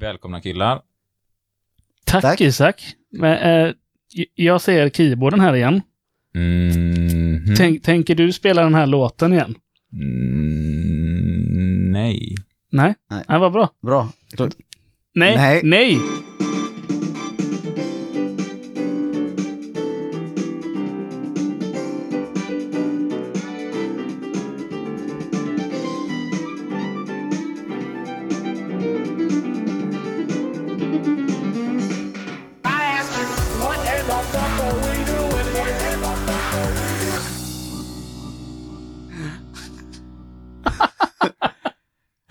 Välkomna 0.00 0.40
killar. 0.40 0.80
Tack, 2.04 2.22
Tack. 2.22 2.40
Isak. 2.40 2.82
Men, 3.10 3.66
eh, 3.66 3.72
jag 4.34 4.60
ser 4.60 4.88
keyboarden 4.88 5.40
här 5.40 5.54
igen. 5.56 5.82
Mhm. 6.34 7.54
Tänk, 7.56 7.82
tänker 7.82 8.14
du 8.14 8.32
spela 8.32 8.62
den 8.62 8.74
här 8.74 8.86
låten 8.86 9.32
igen? 9.32 9.54
Mm, 9.92 11.12
nej. 11.92 12.34
Nej? 12.70 12.94
Nej. 13.10 13.24
Nej, 13.28 13.38
vad 13.38 13.52
bra. 13.52 13.68
Bra. 13.82 14.08
Nej. 15.14 15.36
Nej. 15.36 15.60
Nej. 15.64 15.98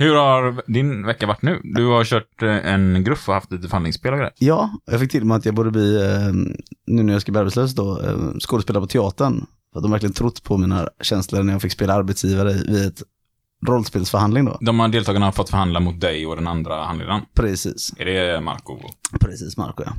Hur 0.09 0.15
har 0.15 0.63
din 0.67 1.05
vecka 1.05 1.27
varit 1.27 1.41
nu? 1.41 1.61
Du 1.63 1.85
har 1.85 2.03
kört 2.03 2.43
eh, 2.43 2.73
en 2.73 3.03
gruff 3.03 3.29
och 3.29 3.33
haft 3.35 3.51
lite 3.51 3.67
förhandlingsspel 3.67 4.13
och 4.13 4.17
grejer. 4.19 4.33
Ja, 4.37 4.69
jag 4.85 4.99
fick 4.99 5.11
till 5.11 5.25
mig 5.25 5.37
att 5.37 5.45
jag 5.45 5.55
borde 5.55 5.71
bli, 5.71 5.95
eh, 5.95 6.33
nu 6.87 7.03
när 7.03 7.13
jag 7.13 7.21
ska 7.21 7.31
bli 7.31 7.39
arbetslös 7.39 7.75
då, 7.75 8.01
eh, 8.01 8.17
skådespelare 8.39 8.81
på 8.81 8.87
teatern. 8.87 9.45
För 9.73 9.79
att 9.79 9.83
de 9.83 9.91
verkligen 9.91 10.13
trott 10.13 10.43
på 10.43 10.57
mina 10.57 10.89
känslor 11.01 11.43
när 11.43 11.53
jag 11.53 11.61
fick 11.61 11.71
spela 11.71 11.93
arbetsgivare 11.93 12.53
vid 12.53 12.87
ett 12.87 13.03
rollspelsförhandling 13.67 14.45
då. 14.45 14.57
De 14.61 14.79
här 14.79 14.87
deltagarna 14.87 15.25
har 15.25 15.31
fått 15.31 15.49
förhandla 15.49 15.79
mot 15.79 16.01
dig 16.01 16.25
och 16.27 16.35
den 16.35 16.47
andra 16.47 16.83
handledaren. 16.83 17.21
Precis, 17.33 17.93
Är 17.97 18.05
det 18.05 18.41
Marco? 18.41 18.79
precis 19.19 19.57
Marco 19.57 19.83
ja. 19.85 19.91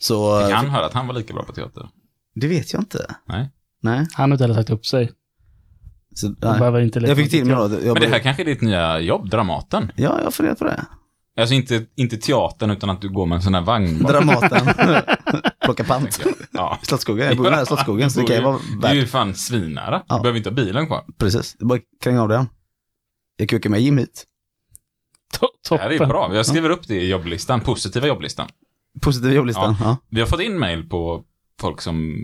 Så, 0.00 0.40
Fick 0.40 0.54
han 0.54 0.70
höra 0.70 0.86
att 0.86 0.92
han 0.92 1.06
var 1.06 1.14
lika 1.14 1.34
bra 1.34 1.42
på 1.42 1.52
teater? 1.52 1.88
det 2.34 2.48
vet 2.48 2.72
jag 2.72 2.82
inte. 2.82 3.14
Nej. 3.24 3.50
Nej. 3.82 4.06
Han 4.12 4.30
har 4.30 4.34
inte 4.34 4.44
heller 4.44 4.54
sagt 4.54 4.70
upp 4.70 4.86
sig. 4.86 5.12
Så, 6.16 6.26
nej. 6.28 6.36
behöver 6.58 6.80
inte 6.80 6.98
Jag 6.98 7.16
fick 7.16 7.30
till 7.30 7.44
mig 7.44 7.56
då, 7.56 7.62
jag 7.62 7.92
Men 7.92 8.02
det 8.02 8.08
här 8.08 8.18
kanske 8.18 8.42
är 8.42 8.44
ditt 8.44 8.60
nya 8.60 8.98
jobb, 9.00 9.30
Dramaten? 9.30 9.92
Ja, 9.96 10.20
jag 10.22 10.34
funderar 10.34 10.54
på 10.56 10.64
det. 10.64 10.84
Alltså 11.40 11.54
inte, 11.54 11.86
inte 11.96 12.16
teatern, 12.16 12.70
utan 12.70 12.90
att 12.90 13.00
du 13.00 13.08
går 13.08 13.26
med 13.26 13.36
en 13.36 13.42
sån 13.42 13.54
här 13.54 13.62
vagn. 13.62 14.02
bara, 14.02 14.12
Dramaten. 14.12 14.66
Plocka 15.64 15.84
pant. 15.84 16.20
Ja. 16.52 16.78
Slottsskogen, 16.82 17.26
jag 17.26 17.36
bor 17.36 17.44
nära 17.50 17.66
Slottsskogen 17.66 18.10
så 18.10 18.20
det 18.20 18.26
kan 18.26 18.36
ju 18.36 18.42
vara 18.42 18.58
Det 18.82 18.88
är 18.88 18.94
ju 18.94 19.00
värt. 19.00 19.10
fan 19.10 19.34
svinnära. 19.34 20.02
Ja. 20.08 20.16
Du 20.16 20.22
behöver 20.22 20.36
inte 20.38 20.50
ha 20.50 20.54
bilen 20.54 20.86
kvar. 20.86 21.04
Precis, 21.18 21.56
det 21.58 21.64
är 21.64 21.66
bara 21.66 21.78
kränga 22.02 22.22
av 22.22 22.28
den. 22.28 22.48
Jag 23.36 23.52
åka 23.54 23.68
med 23.70 23.80
Jim 23.80 23.98
hit. 23.98 24.24
To- 25.38 25.46
Det 25.70 25.82
här 25.82 25.90
är 25.90 25.94
toppen. 25.94 26.08
bra. 26.08 26.34
Jag 26.34 26.46
skriver 26.46 26.70
upp 26.70 26.88
det 26.88 26.94
i 27.02 27.08
jobblistan, 27.10 27.60
positiva 27.60 28.06
jobblistan. 28.06 28.48
Positiv 29.02 29.32
jobblistan. 29.32 29.76
Ja. 29.80 29.96
Vi 30.10 30.20
har 30.20 30.26
fått 30.26 30.40
in 30.40 30.58
mail 30.58 30.88
på 30.88 31.22
folk 31.60 31.80
som 31.80 32.16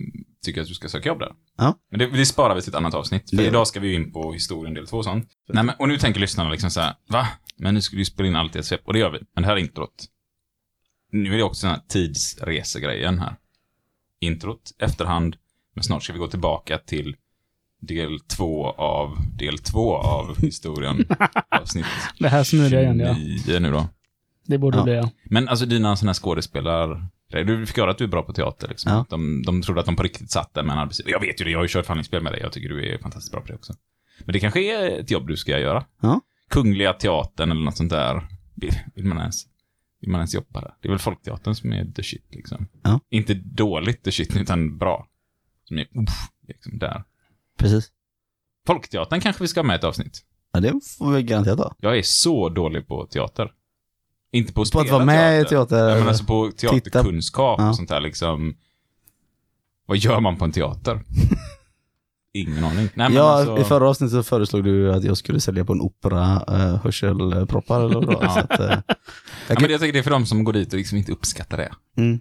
tycker 0.44 0.61
att 0.61 0.69
du 0.69 0.75
ska 0.75 0.88
söka 0.88 1.08
jobb 1.08 1.19
där. 1.19 1.33
Ja. 1.58 1.75
Men 1.91 1.98
det, 1.98 2.06
det 2.06 2.27
sparar 2.27 2.55
vi 2.55 2.62
till 2.62 2.69
ett 2.70 2.75
annat 2.75 2.94
avsnitt. 2.94 3.30
För 3.30 3.36
Det 3.36 3.47
idag 3.47 3.66
ska 3.66 3.80
vi 3.80 3.89
ju 3.89 3.94
in 3.94 4.12
på 4.12 4.33
historien 4.33 4.74
del 4.74 4.86
två 4.86 4.97
och 4.97 5.05
sånt. 5.05 5.28
Nej, 5.48 5.64
men, 5.64 5.74
och 5.78 5.89
nu 5.89 5.98
tänker 5.98 6.20
lyssnarna 6.20 6.50
liksom 6.50 6.70
så 6.70 6.80
här, 6.80 6.94
va? 7.08 7.28
Men 7.56 7.74
nu 7.74 7.80
skulle 7.80 7.98
vi 7.98 8.05
spela 8.05 8.28
in 8.28 8.36
allt 8.36 8.56
i 8.56 8.58
ett 8.58 8.66
svep. 8.66 8.80
Och 8.84 8.92
det 8.92 8.98
gör 8.98 9.11
vi. 9.11 9.19
Men 9.34 9.42
det 9.42 9.48
här 9.48 9.56
är 9.56 9.61
introt. 9.61 10.05
Nu 11.12 11.33
är 11.33 11.36
det 11.36 11.42
också 11.42 11.66
den 11.66 11.74
här 11.74 11.83
tidsresegrejen 11.89 13.19
här. 13.19 13.36
Introt, 14.20 14.72
efterhand. 14.78 15.36
Men 15.74 15.84
snart 15.84 16.02
ska 16.02 16.12
vi 16.12 16.19
gå 16.19 16.28
tillbaka 16.28 16.78
till 16.78 17.17
del 17.80 18.20
två 18.20 18.67
av 18.70 19.17
del 19.39 19.58
två 19.58 19.96
av 19.96 20.41
historien. 20.41 21.05
Avsnitt 21.50 21.86
Det 22.19 22.28
här 22.28 22.55
jag 22.55 22.83
igen, 22.83 23.00
ja. 23.00 23.14
29 23.44 23.58
nu 23.61 23.70
då. 23.70 23.89
Det 24.46 24.58
borde 24.58 24.78
Ja. 24.78 24.84
bli 24.84 24.94
ja. 24.94 25.11
Men 25.24 25.48
alltså 25.48 25.67
dina 25.67 25.96
sådana 25.96 26.08
här 26.11 26.14
skådespelare, 26.14 27.06
du 27.33 27.66
fick 27.66 27.77
höra 27.77 27.91
att 27.91 27.98
du 27.98 28.05
är 28.05 28.08
bra 28.08 28.22
på 28.22 28.33
teater 28.33 28.69
liksom. 28.69 28.92
Ja. 28.92 29.06
De, 29.08 29.42
de 29.42 29.62
trodde 29.62 29.80
att 29.80 29.86
de 29.86 29.97
på 29.97 30.02
riktigt 30.02 30.30
satt 30.30 30.55
där 30.55 30.62
med 30.62 30.72
en 30.72 30.78
arbetsgivare. 30.78 31.12
Jag 31.12 31.20
vet 31.20 31.40
ju 31.40 31.45
det, 31.45 31.51
jag 31.51 31.58
har 31.58 31.64
ju 31.64 31.68
kört 31.68 31.86
förhandlingsspel 31.86 32.23
med 32.23 32.33
dig. 32.33 32.40
Jag 32.40 32.52
tycker 32.52 32.68
du 32.68 32.95
är 32.95 32.98
fantastiskt 32.98 33.33
bra 33.33 33.40
på 33.40 33.46
det 33.46 33.55
också. 33.55 33.74
Men 34.24 34.33
det 34.33 34.40
kanske 34.40 34.61
är 34.61 35.01
ett 35.01 35.11
jobb 35.11 35.29
du 35.29 35.36
ska 35.36 35.58
göra. 35.58 35.84
Ja. 36.01 36.20
Kungliga 36.51 36.92
teatern 36.92 37.51
eller 37.51 37.62
något 37.62 37.77
sånt 37.77 37.90
där. 37.90 38.29
Vill, 38.95 39.05
man 39.05 39.18
ens, 39.18 39.46
vill 40.01 40.11
man 40.11 40.18
ens 40.18 40.34
jobba 40.34 40.61
där? 40.61 40.74
Det 40.80 40.89
är 40.89 40.90
väl 40.90 40.98
Folkteatern 40.98 41.55
som 41.55 41.73
är 41.73 41.84
the 41.84 42.02
shit 42.02 42.27
liksom. 42.30 42.67
Ja. 42.83 43.01
Inte 43.11 43.34
dåligt 43.34 44.02
the 44.02 44.12
shit, 44.12 44.36
utan 44.36 44.78
bra. 44.78 45.08
Som 45.64 45.78
är, 45.78 45.83
uff, 45.83 46.28
liksom 46.48 46.78
där. 46.78 47.05
Precis. 47.58 47.90
Folkteatern 48.67 49.20
kanske 49.20 49.45
vi 49.45 49.48
ska 49.48 49.61
ha 49.61 49.67
med 49.67 49.77
ett 49.77 49.84
avsnitt. 49.84 50.24
Ja, 50.52 50.61
det 50.61 50.73
får 50.98 51.12
vi 51.12 51.23
garanterat 51.23 51.58
ha. 51.58 51.74
Jag 51.80 51.98
är 51.98 52.02
så 52.02 52.48
dålig 52.48 52.86
på 52.86 53.07
teater. 53.07 53.52
Inte 54.33 54.53
på 54.53 54.63
att 54.63 54.70
På 54.73 54.81
att 54.81 54.91
vara 54.91 55.05
med 55.05 55.43
i 55.43 55.45
teater. 55.45 55.89
Ja, 55.89 55.95
men 55.98 56.09
alltså 56.09 56.25
på 56.25 56.51
teaterkunskap 56.57 57.61
Ja. 57.61 57.69
och 57.69 57.77
sånt 57.77 57.89
där 57.89 58.01
liksom. 58.01 58.55
Vad 59.87 59.97
gör 59.98 60.20
man 60.20 60.37
på 60.37 60.45
en 60.45 60.53
teater? 60.53 61.01
Ingen 62.35 62.65
aning. 62.65 62.77
Nej, 62.95 63.09
men 63.09 63.13
ja, 63.15 63.23
alltså, 63.33 63.59
i 63.59 63.65
förra 63.65 63.89
avsnittet 63.89 64.13
så 64.13 64.23
föreslog 64.23 64.65
du 64.65 64.93
att 64.95 65.05
jag 65.05 65.17
skulle 65.17 65.41
sälja 65.41 65.65
på 65.65 65.73
en 65.73 65.81
opera 65.81 66.45
uh, 66.51 66.83
hörselproppar 66.83 67.81
eller 67.81 67.95
vad. 68.07 68.15
Ja. 68.23 68.39
att, 68.41 68.61
eh, 68.61 68.67
ja, 68.67 68.83
jag 68.87 68.87
men 69.48 69.57
kan, 69.57 69.70
jag 69.70 69.81
tänker 69.81 69.93
det 69.93 69.98
är 69.98 70.03
för 70.03 70.11
de 70.11 70.27
som 70.27 70.45
går 70.45 70.53
dit 70.53 70.73
och 70.73 70.79
liksom 70.79 70.99
inte 70.99 71.13
uppskattar 71.13 71.57
det. 71.57 71.73
mm. 71.97 72.20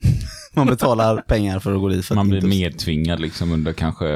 Man 0.54 0.66
betalar 0.66 1.16
pengar 1.20 1.58
för 1.60 1.74
att 1.74 1.80
gå 1.80 1.88
dit. 1.88 2.04
För 2.06 2.14
Man 2.14 2.28
blir 2.28 2.38
inte- 2.38 2.48
medtvingad 2.48 3.20
liksom 3.20 3.52
under 3.52 3.72
kanske, 3.72 4.06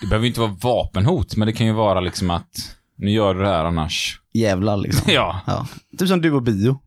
det 0.00 0.06
behöver 0.08 0.24
ju 0.24 0.28
inte 0.28 0.40
vara 0.40 0.56
vapenhot, 0.62 1.36
men 1.36 1.46
det 1.46 1.52
kan 1.52 1.66
ju 1.66 1.72
vara 1.72 2.00
liksom 2.00 2.30
att, 2.30 2.76
nu 2.96 3.10
gör 3.10 3.34
du 3.34 3.40
det 3.40 3.48
här 3.48 3.64
annars. 3.64 4.19
Jävlar 4.32 4.76
liksom. 4.76 5.12
Ja, 5.12 5.40
ja. 5.46 5.66
Typ 5.98 6.08
som 6.08 6.20
du 6.20 6.32
och 6.32 6.42
bio. 6.42 6.78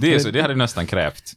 det 0.00 0.14
är 0.14 0.18
så, 0.18 0.30
det 0.30 0.40
hade 0.40 0.52
jag 0.52 0.58
nästan 0.58 0.86
krävt. 0.86 1.32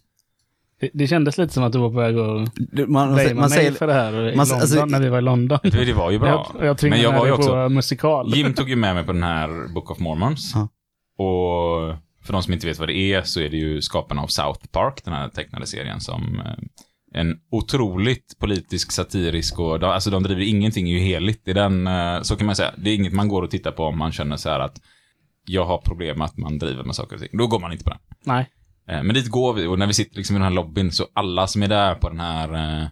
Det, 0.80 0.90
det 0.94 1.08
kändes 1.08 1.38
lite 1.38 1.54
som 1.54 1.64
att 1.64 1.74
du 1.74 1.80
var 1.80 1.90
på 1.90 1.96
väg 1.96 2.18
att 2.18 2.90
man, 2.90 2.90
man, 2.90 3.10
man 3.10 3.16
mig 3.16 3.50
säger, 3.50 3.72
för 3.72 3.88
det 3.88 3.94
här 3.94 4.14
i 4.14 4.36
man- 4.36 4.48
London, 4.48 4.62
alltså- 4.62 4.86
när 4.86 5.00
vi 5.00 5.10
var 5.10 5.18
i 5.18 5.22
London. 5.22 5.60
Det, 5.64 5.86
det 5.86 5.94
var 5.94 6.12
ju 6.12 6.20
bra. 6.20 6.30
Jag, 6.54 6.62
jag 6.62 6.66
men 6.66 6.76
tvingade 6.76 7.02
jag 7.02 7.12
var 7.12 7.26
ju 7.26 7.32
dig 7.32 7.32
också, 7.32 7.50
på 7.50 7.70
musikal. 7.70 8.36
Jim 8.36 8.54
tog 8.54 8.70
ju 8.70 8.76
med 8.76 8.96
mig 8.96 9.04
på 9.04 9.12
den 9.14 9.24
här 9.24 9.74
Book 9.74 9.92
of 9.92 10.00
Mormons. 10.00 10.52
Ja. 10.56 10.62
Och 11.24 11.96
för 12.24 12.34
de 12.34 12.44
som 12.44 12.54
inte 12.54 12.68
vet 12.68 12.80
vad 12.80 12.90
det 12.90 12.98
är 12.98 13.22
så 13.22 13.40
är 13.42 13.50
det 13.50 13.58
ju 13.58 13.82
skaparna 13.82 14.22
av 14.22 14.28
South 14.28 14.68
Park, 14.68 15.02
den 15.06 15.14
här 15.14 15.30
tecknade 15.30 15.66
serien 15.68 16.02
som 16.02 16.40
eh, 16.40 16.52
en 17.16 17.40
otroligt 17.52 18.36
politisk, 18.40 18.92
satirisk 18.92 19.60
och 19.60 19.80
de, 19.80 19.86
alltså 19.92 20.10
de 20.10 20.24
driver 20.24 20.42
ingenting 20.42 20.88
ju 20.88 21.00
heligt. 21.00 21.42
Det 21.46 21.52
är 21.52 21.56
den, 21.56 21.88
eh, 21.88 22.22
så 22.22 22.36
kan 22.36 22.46
man 22.46 22.56
säga. 22.56 22.72
Det 22.78 22.90
är 22.90 22.96
inget 22.96 23.14
man 23.14 23.28
går 23.28 23.42
och 23.42 23.52
tittar 23.52 23.72
på 23.72 23.84
om 23.84 23.98
man 23.98 24.12
känner 24.12 24.38
så 24.38 24.50
här 24.50 24.60
att 24.60 24.82
jag 25.46 25.66
har 25.66 25.78
problem 25.78 26.18
med 26.18 26.26
att 26.26 26.38
man 26.38 26.58
driver 26.60 26.84
med 26.84 26.96
saker 26.96 27.16
och 27.16 27.22
ting. 27.22 27.38
Då 27.38 27.48
går 27.48 27.60
man 27.60 27.72
inte 27.72 27.84
på 27.84 27.90
den. 27.90 28.00
Nej. 28.24 28.50
Eh, 28.90 29.04
Men 29.04 29.14
dit 29.16 29.28
går 29.30 29.54
vi 29.54 29.68
och 29.68 29.80
när 29.80 29.88
vi 29.88 29.94
sitter 29.94 30.16
liksom 30.18 30.36
i 30.36 30.40
den 30.40 30.44
här 30.48 30.56
lobbyn 30.56 30.92
så 30.92 31.08
alla 31.14 31.48
som 31.48 31.64
är 31.64 31.68
där 31.68 31.96
på 31.96 32.10
den 32.10 32.20
här 32.20 32.54
eh, 32.82 32.88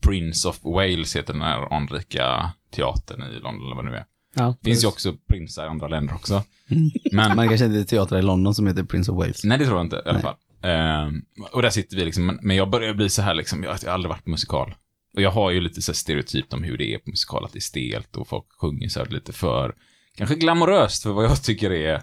Prince 0.00 0.48
of 0.48 0.64
Wales 0.64 1.16
heter 1.16 1.32
den 1.32 1.42
här 1.42 1.72
anrika 1.74 2.50
teatern 2.76 3.22
i 3.22 3.40
London 3.40 3.66
eller 3.66 3.76
vad 3.76 3.84
det 3.84 3.90
nu 3.90 3.96
är. 3.96 4.04
Ja, 4.34 4.54
Finns 4.64 4.84
ju 4.84 4.88
också 4.88 5.14
prinsar 5.28 5.64
i 5.64 5.68
andra 5.68 5.88
länder 5.88 6.14
också. 6.14 6.42
Mm. 6.70 6.90
Men, 7.12 7.36
man 7.36 7.48
kanske 7.48 7.66
inte 7.66 7.78
är 7.78 7.84
teatrar 7.84 8.18
i 8.18 8.22
London 8.22 8.54
som 8.54 8.66
heter 8.66 8.82
Prince 8.84 9.12
of 9.12 9.18
Wales. 9.18 9.44
nej 9.44 9.58
det 9.58 9.64
tror 9.64 9.76
jag 9.76 9.86
inte 9.86 9.96
i 9.96 10.00
alla 10.04 10.12
Nej. 10.12 10.22
fall. 10.22 10.34
Ehm, 10.62 11.22
och 11.52 11.62
där 11.62 11.70
sitter 11.70 11.96
vi 11.96 12.04
liksom, 12.04 12.38
men- 12.42 12.56
jag 12.56 12.70
börjar 12.70 12.94
bli 12.94 13.08
så 13.08 13.22
här 13.22 13.34
liksom, 13.34 13.62
jag, 13.64 13.76
jag 13.82 13.88
har 13.88 13.94
aldrig 13.94 14.08
varit 14.10 14.24
på 14.24 14.30
musikal. 14.30 14.74
Och 15.14 15.22
jag 15.22 15.30
har 15.30 15.50
ju 15.50 15.60
lite 15.60 15.82
så 15.82 15.92
här 15.92 15.94
stereotypt 15.96 16.52
om 16.54 16.62
hur 16.62 16.78
det 16.78 16.94
är 16.94 16.98
på 16.98 17.10
musikal, 17.10 17.44
att 17.44 17.52
det 17.52 17.58
är 17.58 17.60
stelt 17.60 18.16
och 18.16 18.28
folk 18.28 18.46
sjunger 18.60 18.88
så 18.88 19.00
här 19.00 19.06
lite 19.06 19.32
för, 19.32 19.74
kanske 20.16 20.34
glamoröst 20.36 21.02
för 21.02 21.10
vad 21.10 21.24
jag 21.24 21.42
tycker 21.42 21.70
är 21.70 22.02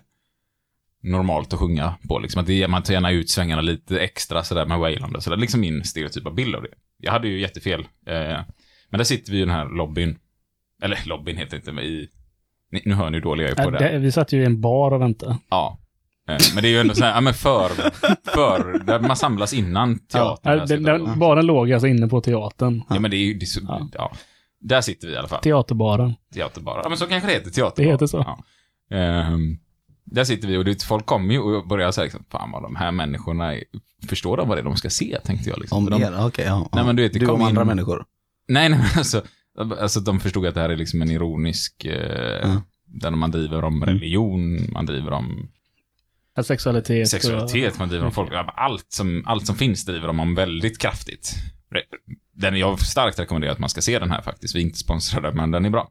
normalt 1.03 1.53
att 1.53 1.59
sjunga 1.59 1.95
på. 2.09 2.19
Liksom 2.19 2.41
att 2.41 2.47
det 2.47 2.67
man 2.67 2.83
tar 2.83 2.93
gärna 2.93 3.11
ut 3.11 3.29
svängarna 3.29 3.61
lite 3.61 3.99
extra 3.99 4.43
sådär 4.43 4.65
med 4.65 4.79
wailande. 4.79 5.21
Så 5.21 5.29
det 5.29 5.35
är 5.35 5.39
liksom 5.39 5.61
min 5.61 5.83
stereotypa 5.83 6.31
bild 6.31 6.55
av 6.55 6.61
det. 6.63 6.69
Jag 6.97 7.11
hade 7.11 7.27
ju 7.27 7.39
jättefel. 7.41 7.79
Eh, 8.07 8.39
men 8.89 8.97
där 8.97 9.03
sitter 9.03 9.31
vi 9.31 9.37
i 9.37 9.41
den 9.41 9.49
här 9.49 9.65
lobbyn. 9.69 10.17
Eller 10.83 10.99
lobbyn 11.05 11.37
heter 11.37 11.51
det 11.51 11.57
inte, 11.57 11.71
men 11.71 11.83
i... 11.83 12.09
Ni, 12.71 12.81
nu 12.85 12.93
hör 12.93 13.09
ni 13.09 13.17
hur 13.17 13.23
dålig 13.23 13.43
jag 13.43 13.51
är 13.51 13.55
på 13.55 13.61
Ja, 13.61 13.69
det. 13.79 13.91
det, 13.91 13.97
vi 13.99 14.11
satt 14.11 14.31
ju 14.33 14.41
i 14.41 14.45
en 14.45 14.61
bar 14.61 14.91
och 14.91 15.01
väntade. 15.01 15.37
Ja. 15.49 15.79
Eh, 16.29 16.37
Men 16.53 16.61
det 16.63 16.67
är 16.67 16.71
ju 16.71 16.79
ändå 16.79 16.93
så 16.95 17.03
här, 17.03 17.11
ja 17.15 17.21
men 17.21 17.33
för, 17.33 17.69
för, 18.33 18.79
där 18.85 18.99
man 18.99 19.15
samlas 19.15 19.53
innan 19.53 19.99
teatern. 19.99 20.57
Ja, 20.59 20.65
den, 20.65 20.83
den, 20.83 21.01
och- 21.01 21.17
baren 21.17 21.45
låg 21.45 21.71
alltså 21.73 21.87
inne 21.87 22.07
på 22.07 22.21
teatern. 22.21 22.81
ja 22.89 22.99
men 22.99 23.11
det 23.11 23.17
är 23.17 23.25
ju, 23.25 23.33
det 23.33 23.43
är 23.43 23.45
så, 23.47 23.59
Ja. 23.67 23.89
ja. 23.93 24.11
Där 24.59 24.81
sitter 24.81 25.07
vi 25.07 25.13
i 25.13 25.17
alla 25.17 25.27
fall. 25.27 25.41
Teaterbaren. 25.41 26.13
Teaterbar. 26.33 26.79
Ja 26.83 26.89
men 26.89 26.97
så 26.97 27.05
kanske 27.07 27.29
det 27.29 27.33
heter 27.33 27.51
teaterbar. 27.51 27.85
Det 27.85 27.91
heter 27.91 28.05
så. 28.07 28.17
Ja. 28.17 28.43
Ehm, 28.97 29.57
där 30.05 30.23
sitter 30.23 30.47
vi 30.47 30.57
och 30.57 30.65
det, 30.65 30.83
folk 30.83 31.05
kommer 31.05 31.33
ju 31.33 31.39
och 31.39 31.67
börjar 31.67 31.91
säga 31.91 32.03
liksom, 32.03 32.23
fan 32.31 32.51
vad 32.51 32.63
de 32.63 32.75
här 32.75 32.91
människorna, 32.91 33.53
är, 33.55 33.63
förstår 34.09 34.37
de 34.37 34.47
vad 34.47 34.57
det 34.57 34.61
är 34.61 34.63
de 34.65 34.75
ska 34.75 34.89
se, 34.89 35.17
tänkte 35.23 35.49
jag 35.49 35.59
liksom. 35.59 35.77
Om 35.77 35.89
de, 35.89 36.13
okej. 36.25 36.45
ja, 36.45 36.69
Nej, 36.73 36.85
men 36.85 36.95
du 36.95 37.03
vet, 37.03 37.13
det 37.13 37.19
du 37.19 37.25
kom 37.25 37.41
om 37.41 37.47
andra 37.47 37.61
in- 37.61 37.67
människor. 37.67 38.05
Nej, 38.47 38.69
nej, 38.69 38.79
men 38.79 38.87
alltså, 38.97 39.23
alltså 39.81 39.99
de 39.99 40.19
förstod 40.19 40.45
att 40.45 40.55
det 40.55 40.61
här 40.61 40.69
är 40.69 40.75
liksom 40.77 41.01
en 41.01 41.11
ironisk, 41.11 41.85
eh, 41.85 42.39
Ja. 42.43 42.61
där 42.85 43.11
man 43.11 43.31
driver 43.31 43.63
om 43.63 43.83
religion, 43.85 44.71
man 44.71 44.85
driver 44.85 45.11
om 45.11 45.47
Ja, 46.35 46.43
Sexualitet. 46.43 47.09
sexualitet, 47.09 47.79
man 47.79 47.89
driver 47.89 48.05
om 48.05 48.11
folk, 48.11 48.31
allt 48.55 48.85
som, 48.89 49.23
allt 49.25 49.45
som 49.45 49.55
finns 49.55 49.85
driver 49.85 50.07
de 50.07 50.19
om 50.19 50.35
väldigt 50.35 50.77
kraftigt. 50.79 51.33
Den, 52.33 52.55
jag 52.59 52.79
starkt 52.79 53.19
rekommenderar 53.19 53.51
att 53.51 53.59
man 53.59 53.69
ska 53.69 53.81
se 53.81 53.99
den 53.99 54.11
här 54.11 54.21
faktiskt, 54.21 54.55
vi 54.55 54.59
är 54.59 54.63
inte 54.63 54.77
sponsrade, 54.79 55.31
men 55.31 55.51
den 55.51 55.65
är 55.65 55.69
bra. 55.69 55.89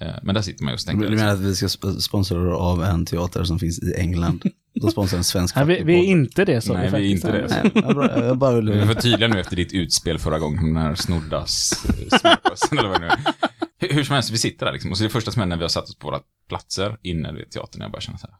Eh, 0.00 0.14
Men 0.22 0.34
där 0.34 0.42
sitter 0.42 0.64
man 0.64 0.72
just 0.72 0.88
och 0.88 0.94
Du 0.94 1.00
tänker, 1.00 1.16
menar 1.16 1.32
att 1.34 1.40
vi 1.40 1.54
ska 1.54 1.66
sp- 1.66 1.98
sponsra 2.00 2.56
av 2.56 2.82
en 2.84 3.06
teater 3.06 3.44
som 3.44 3.58
finns 3.58 3.78
i 3.82 3.94
England? 3.98 4.44
De 4.80 4.90
sponsrar 4.90 5.18
en 5.18 5.24
svensk 5.24 5.56
Nej, 5.56 5.64
vi, 5.66 5.82
vi 5.82 5.94
är 5.98 6.04
inte 6.04 6.44
det 6.44 6.60
så. 6.60 6.72
Nej, 6.72 6.90
vi 6.90 6.96
är 6.96 7.10
inte 7.10 7.32
det. 7.32 7.46
Nej, 7.62 7.72
jag 7.86 7.94
bara, 7.96 8.26
jag 8.26 8.38
bara 8.38 8.60
Vi 8.60 8.70
vill... 8.70 8.84
var 8.84 8.94
tydliga 8.94 9.28
nu 9.28 9.40
efter 9.40 9.56
ditt 9.56 9.72
utspel 9.72 10.18
förra 10.18 10.38
gången, 10.38 10.74
den 10.74 10.76
här 10.82 10.94
snoddas 10.94 11.84
eh, 11.88 12.18
smörgåsen 12.18 12.78
eller 12.78 12.88
vad 12.88 13.00
det 13.00 13.06
nu 13.06 13.12
är. 13.12 13.18
Hur, 13.78 13.88
hur 13.94 14.04
som 14.04 14.14
helst, 14.14 14.30
vi 14.30 14.38
sitter 14.38 14.66
där 14.66 14.72
liksom. 14.72 14.90
Och 14.90 14.98
så 14.98 15.04
är 15.04 15.08
det 15.08 15.12
första 15.12 15.30
som 15.30 15.40
händer 15.40 15.56
när 15.56 15.60
vi 15.60 15.64
har 15.64 15.68
satt 15.68 15.84
oss 15.84 15.98
på 15.98 16.06
våra 16.06 16.20
platser 16.48 16.96
inne 17.02 17.28
i 17.40 17.44
teatern. 17.50 17.82
Jag 17.82 17.90
bara 17.90 18.00
känner 18.00 18.18
så 18.18 18.26
här. 18.26 18.36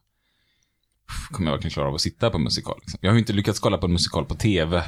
"Uff, 1.08 1.28
Kommer 1.30 1.48
jag 1.50 1.52
verkligen 1.56 1.72
klara 1.72 1.88
av 1.88 1.94
att 1.94 2.00
sitta 2.00 2.30
på 2.30 2.38
musikal? 2.38 2.78
Liksom? 2.80 2.98
Jag 3.02 3.10
har 3.10 3.14
ju 3.14 3.18
inte 3.20 3.32
lyckats 3.32 3.60
kolla 3.60 3.78
på 3.78 3.86
en 3.86 3.92
musikal 3.92 4.24
på 4.24 4.34
tv. 4.34 4.82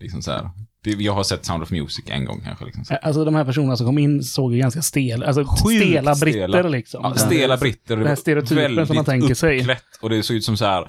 Liksom 0.00 0.22
så 0.22 0.30
här. 0.30 0.50
Det, 0.84 0.90
jag 0.90 1.12
har 1.12 1.22
sett 1.22 1.44
Sound 1.44 1.62
of 1.62 1.70
Music 1.70 2.04
en 2.06 2.24
gång 2.24 2.40
kanske. 2.44 2.64
Liksom 2.64 2.84
så. 2.84 2.94
Alltså 2.94 3.24
de 3.24 3.34
här 3.34 3.44
personerna 3.44 3.76
som 3.76 3.86
kom 3.86 3.98
in 3.98 4.22
såg 4.22 4.54
ju 4.54 4.58
ganska 4.60 4.82
stel, 4.82 5.22
alltså 5.22 5.44
Sjukt 5.44 5.82
stela 5.82 6.14
britter 6.14 6.48
stela. 6.48 6.68
liksom. 6.68 7.00
Ja, 7.04 7.14
stela 7.14 7.56
britter. 7.56 7.96
Den 7.96 8.06
här 8.06 8.14
stereotypen 8.16 8.86
som 8.86 8.96
man 8.96 9.04
tänker 9.04 9.34
sig. 9.34 9.78
Och 10.00 10.10
det 10.10 10.22
såg 10.22 10.36
ut 10.36 10.44
som 10.44 10.56
så 10.56 10.64
här. 10.64 10.86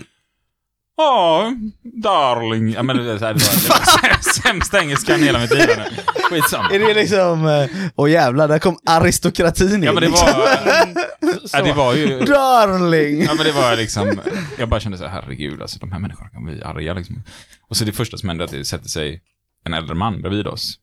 Ja, 0.97 1.53
darling. 1.83 2.69
Ja, 2.71 2.83
men 2.83 2.97
det, 2.97 3.11
är 3.11 3.17
så 3.17 3.25
här, 3.25 3.33
det 3.33 3.69
var 3.69 4.21
sämsta 4.43 4.79
engelskan 4.81 5.19
i 5.19 5.23
hela 5.23 5.39
mitt 5.39 5.53
liv 5.53 5.67
nu. 5.77 5.83
Skitsamma. 6.29 6.69
Är 6.69 6.79
det 6.79 6.93
liksom, 6.93 7.47
eh, 7.47 7.69
åh 7.95 8.11
jävlar, 8.11 8.47
där 8.47 8.59
kom 8.59 8.77
aristokratin 8.85 9.75
in. 9.75 9.83
Ja, 9.83 9.93
men 9.93 10.03
det 10.03 10.09
var... 10.09 10.29
Ja, 11.53 11.61
det 11.63 11.73
var 11.73 11.93
ju... 11.93 12.19
Darling! 12.19 13.21
Ja, 13.23 13.33
men 13.33 13.45
det 13.45 13.51
var 13.51 13.75
liksom... 13.75 14.19
Jag 14.57 14.69
bara 14.69 14.79
kände 14.79 14.97
så 14.97 15.03
här, 15.07 15.21
herregud, 15.21 15.61
alltså 15.61 15.79
de 15.79 15.91
här 15.91 15.99
människorna 15.99 16.29
kan 16.29 16.45
bli 16.45 16.63
arga 16.63 16.93
liksom. 16.93 17.23
Och 17.67 17.77
så 17.77 17.85
det 17.85 17.91
första 17.91 18.17
som 18.17 18.29
hände 18.29 18.43
att 18.43 18.51
det 18.51 18.65
sätter 18.65 18.89
sig 18.89 19.21
en 19.65 19.73
äldre 19.73 19.95
man 19.95 20.21
bredvid 20.21 20.47
oss. 20.47 20.79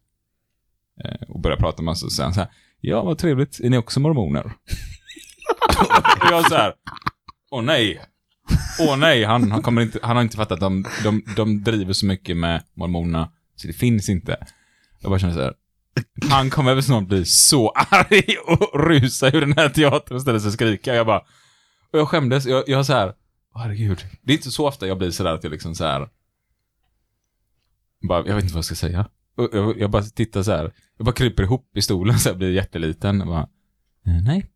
Eh, 1.05 1.29
och 1.29 1.41
börjar 1.41 1.57
prata 1.57 1.83
med 1.83 1.93
oss 1.93 2.03
och 2.03 2.13
säger 2.13 2.31
så 2.31 2.41
här, 2.41 2.49
ja, 2.81 3.03
vad 3.03 3.19
trevligt, 3.19 3.61
är 3.61 3.71
ni 3.71 3.79
också 3.79 4.01
mormoner? 4.01 4.45
och 6.21 6.27
jag 6.31 6.49
så 6.49 6.55
här, 6.55 6.75
åh 7.51 7.63
nej. 7.63 8.01
Åh 8.81 8.97
nej, 8.97 9.25
han, 9.25 9.51
han, 9.51 9.63
kommer 9.63 9.83
inte, 9.83 9.99
han 10.03 10.17
har 10.17 10.23
inte 10.23 10.37
fattat 10.37 10.53
att 10.53 10.61
de, 10.61 10.85
de, 11.05 11.23
de 11.37 11.63
driver 11.63 11.93
så 11.93 12.07
mycket 12.07 12.37
med 12.37 12.63
mormonerna, 12.75 13.33
så 13.57 13.67
det 13.67 13.73
finns 13.73 14.09
inte. 14.09 14.37
Jag 15.01 15.11
bara 15.11 15.19
känner 15.19 15.35
så 15.35 15.41
här, 15.41 15.55
han 16.31 16.51
kommer 16.51 16.75
väl 16.75 16.83
snart 16.83 17.09
bli 17.09 17.25
så 17.25 17.69
arg 17.91 18.37
och 18.47 18.81
rusa 18.81 19.29
ur 19.29 19.41
den 19.41 19.53
här 19.57 19.69
teatern 19.69 20.17
och 20.17 20.23
ställa 20.23 20.41
sig 20.41 20.47
och 20.49 20.55
skrika. 20.55 20.95
Jag 20.95 21.07
bara, 21.07 21.19
och 21.93 21.99
jag 21.99 22.09
skämdes. 22.09 22.47
Jag, 22.47 22.65
jag 22.69 22.87
så 22.87 22.93
här, 22.93 23.15
herregud. 23.55 24.05
Det 24.23 24.33
är 24.33 24.37
inte 24.37 24.51
så 24.51 24.69
ofta 24.69 24.87
jag 24.87 24.99
blir 24.99 25.11
sådär 25.11 25.35
att 25.35 25.45
jag 25.45 25.51
liksom 25.51 25.75
så 25.75 25.85
här, 25.85 26.09
bara, 28.09 28.27
jag 28.27 28.35
vet 28.35 28.45
inte 28.45 28.55
vad 28.55 28.59
jag 28.59 28.65
ska 28.65 28.75
säga. 28.75 29.09
Och 29.37 29.49
jag, 29.53 29.79
jag 29.79 29.91
bara 29.91 30.03
tittar 30.03 30.43
så 30.43 30.53
här, 30.53 30.73
jag 30.97 31.05
bara 31.05 31.15
kryper 31.15 31.43
ihop 31.43 31.77
i 31.77 31.83
stolen 31.83 32.19
så 32.19 32.29
jag 32.29 32.39
blir 32.39 32.53
jätteliten. 32.53 33.21
Och 33.21 33.27
bara, 33.27 33.49
eh, 34.07 34.23
nej. 34.25 34.51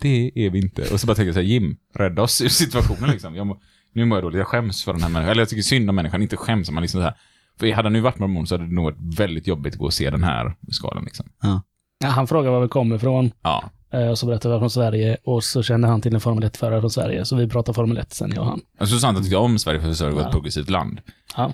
Det 0.00 0.32
är 0.34 0.50
vi 0.50 0.58
inte. 0.58 0.82
Och 0.92 1.00
så 1.00 1.06
bara 1.06 1.14
tänker 1.14 1.26
jag 1.26 1.34
så 1.34 1.40
här, 1.40 1.46
Jim, 1.48 1.76
rädda 1.94 2.22
oss 2.22 2.40
ur 2.40 2.48
situationen 2.48 3.10
liksom. 3.10 3.36
Jag 3.36 3.46
må, 3.46 3.60
nu 3.94 4.04
mår 4.04 4.16
jag 4.18 4.24
dåligt, 4.24 4.38
jag 4.38 4.46
skäms 4.46 4.84
för 4.84 4.92
den 4.92 5.02
här 5.02 5.08
människan. 5.08 5.30
Eller 5.30 5.42
jag 5.42 5.48
tycker 5.48 5.62
synd 5.62 5.90
om 5.90 5.96
människan, 5.96 6.22
inte 6.22 6.36
skäms 6.36 6.70
man 6.70 6.82
liksom 6.82 7.00
så 7.00 7.04
här. 7.04 7.14
För 7.58 7.72
hade 7.72 7.86
han 7.86 7.92
nu 7.92 8.00
varit 8.00 8.18
mormon 8.18 8.46
så 8.46 8.54
hade 8.54 8.66
det 8.66 8.74
nog 8.74 8.84
varit 8.84 9.18
väldigt 9.18 9.46
jobbigt 9.46 9.72
att 9.74 9.78
gå 9.78 9.84
och 9.84 9.94
se 9.94 10.10
den 10.10 10.24
här 10.24 10.56
musikalen 10.60 11.04
liksom. 11.04 11.26
Ja, 11.42 12.08
han 12.08 12.26
frågade 12.26 12.50
var 12.54 12.60
vi 12.62 12.68
kommer 12.68 12.96
ifrån. 12.96 13.30
Ja. 13.42 13.64
eh, 13.92 14.08
Och 14.08 14.18
så 14.18 14.26
berättade 14.26 14.52
vi 14.52 14.56
att 14.56 14.60
från 14.60 14.70
Sverige. 14.70 15.16
Och 15.24 15.44
så 15.44 15.62
kände 15.62 15.88
han 15.88 16.00
till 16.00 16.14
en 16.14 16.20
Formel 16.20 16.44
1-förare 16.44 16.80
från 16.80 16.90
Sverige. 16.90 17.24
Så 17.24 17.36
vi 17.36 17.48
pratade 17.48 17.74
Formel 17.76 17.98
1 17.98 18.12
sen, 18.12 18.30
jag 18.34 18.38
och 18.42 18.46
han. 18.46 18.60
Jag 18.78 18.88
så 18.88 18.98
sant 18.98 19.16
att 19.18 19.24
tyckte 19.24 19.36
om 19.36 19.58
Sverige 19.58 19.80
för 19.80 19.92
Sverige 19.92 20.12
var 20.14 20.20
ett 20.20 20.26
Ja. 20.26 20.32
progressivt 20.32 20.70
land. 20.70 21.00
Ja. 21.36 21.52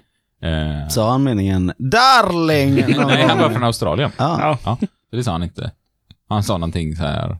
Eh, 0.48 0.88
Sa 0.88 1.10
han 1.10 1.22
meningen 1.22 1.72
darling? 1.78 2.74
nej, 3.06 3.26
han 3.28 3.38
var 3.38 3.50
från 3.50 3.64
Australien. 3.64 4.10
Ja. 4.16 4.58
Ja. 4.64 4.78
Det 5.10 5.24
sa 5.24 5.32
han 5.32 5.42
inte. 5.42 5.72
Han 6.28 6.42
sa 6.42 6.58
någonting 6.58 6.96
så 6.96 7.02
här. 7.02 7.38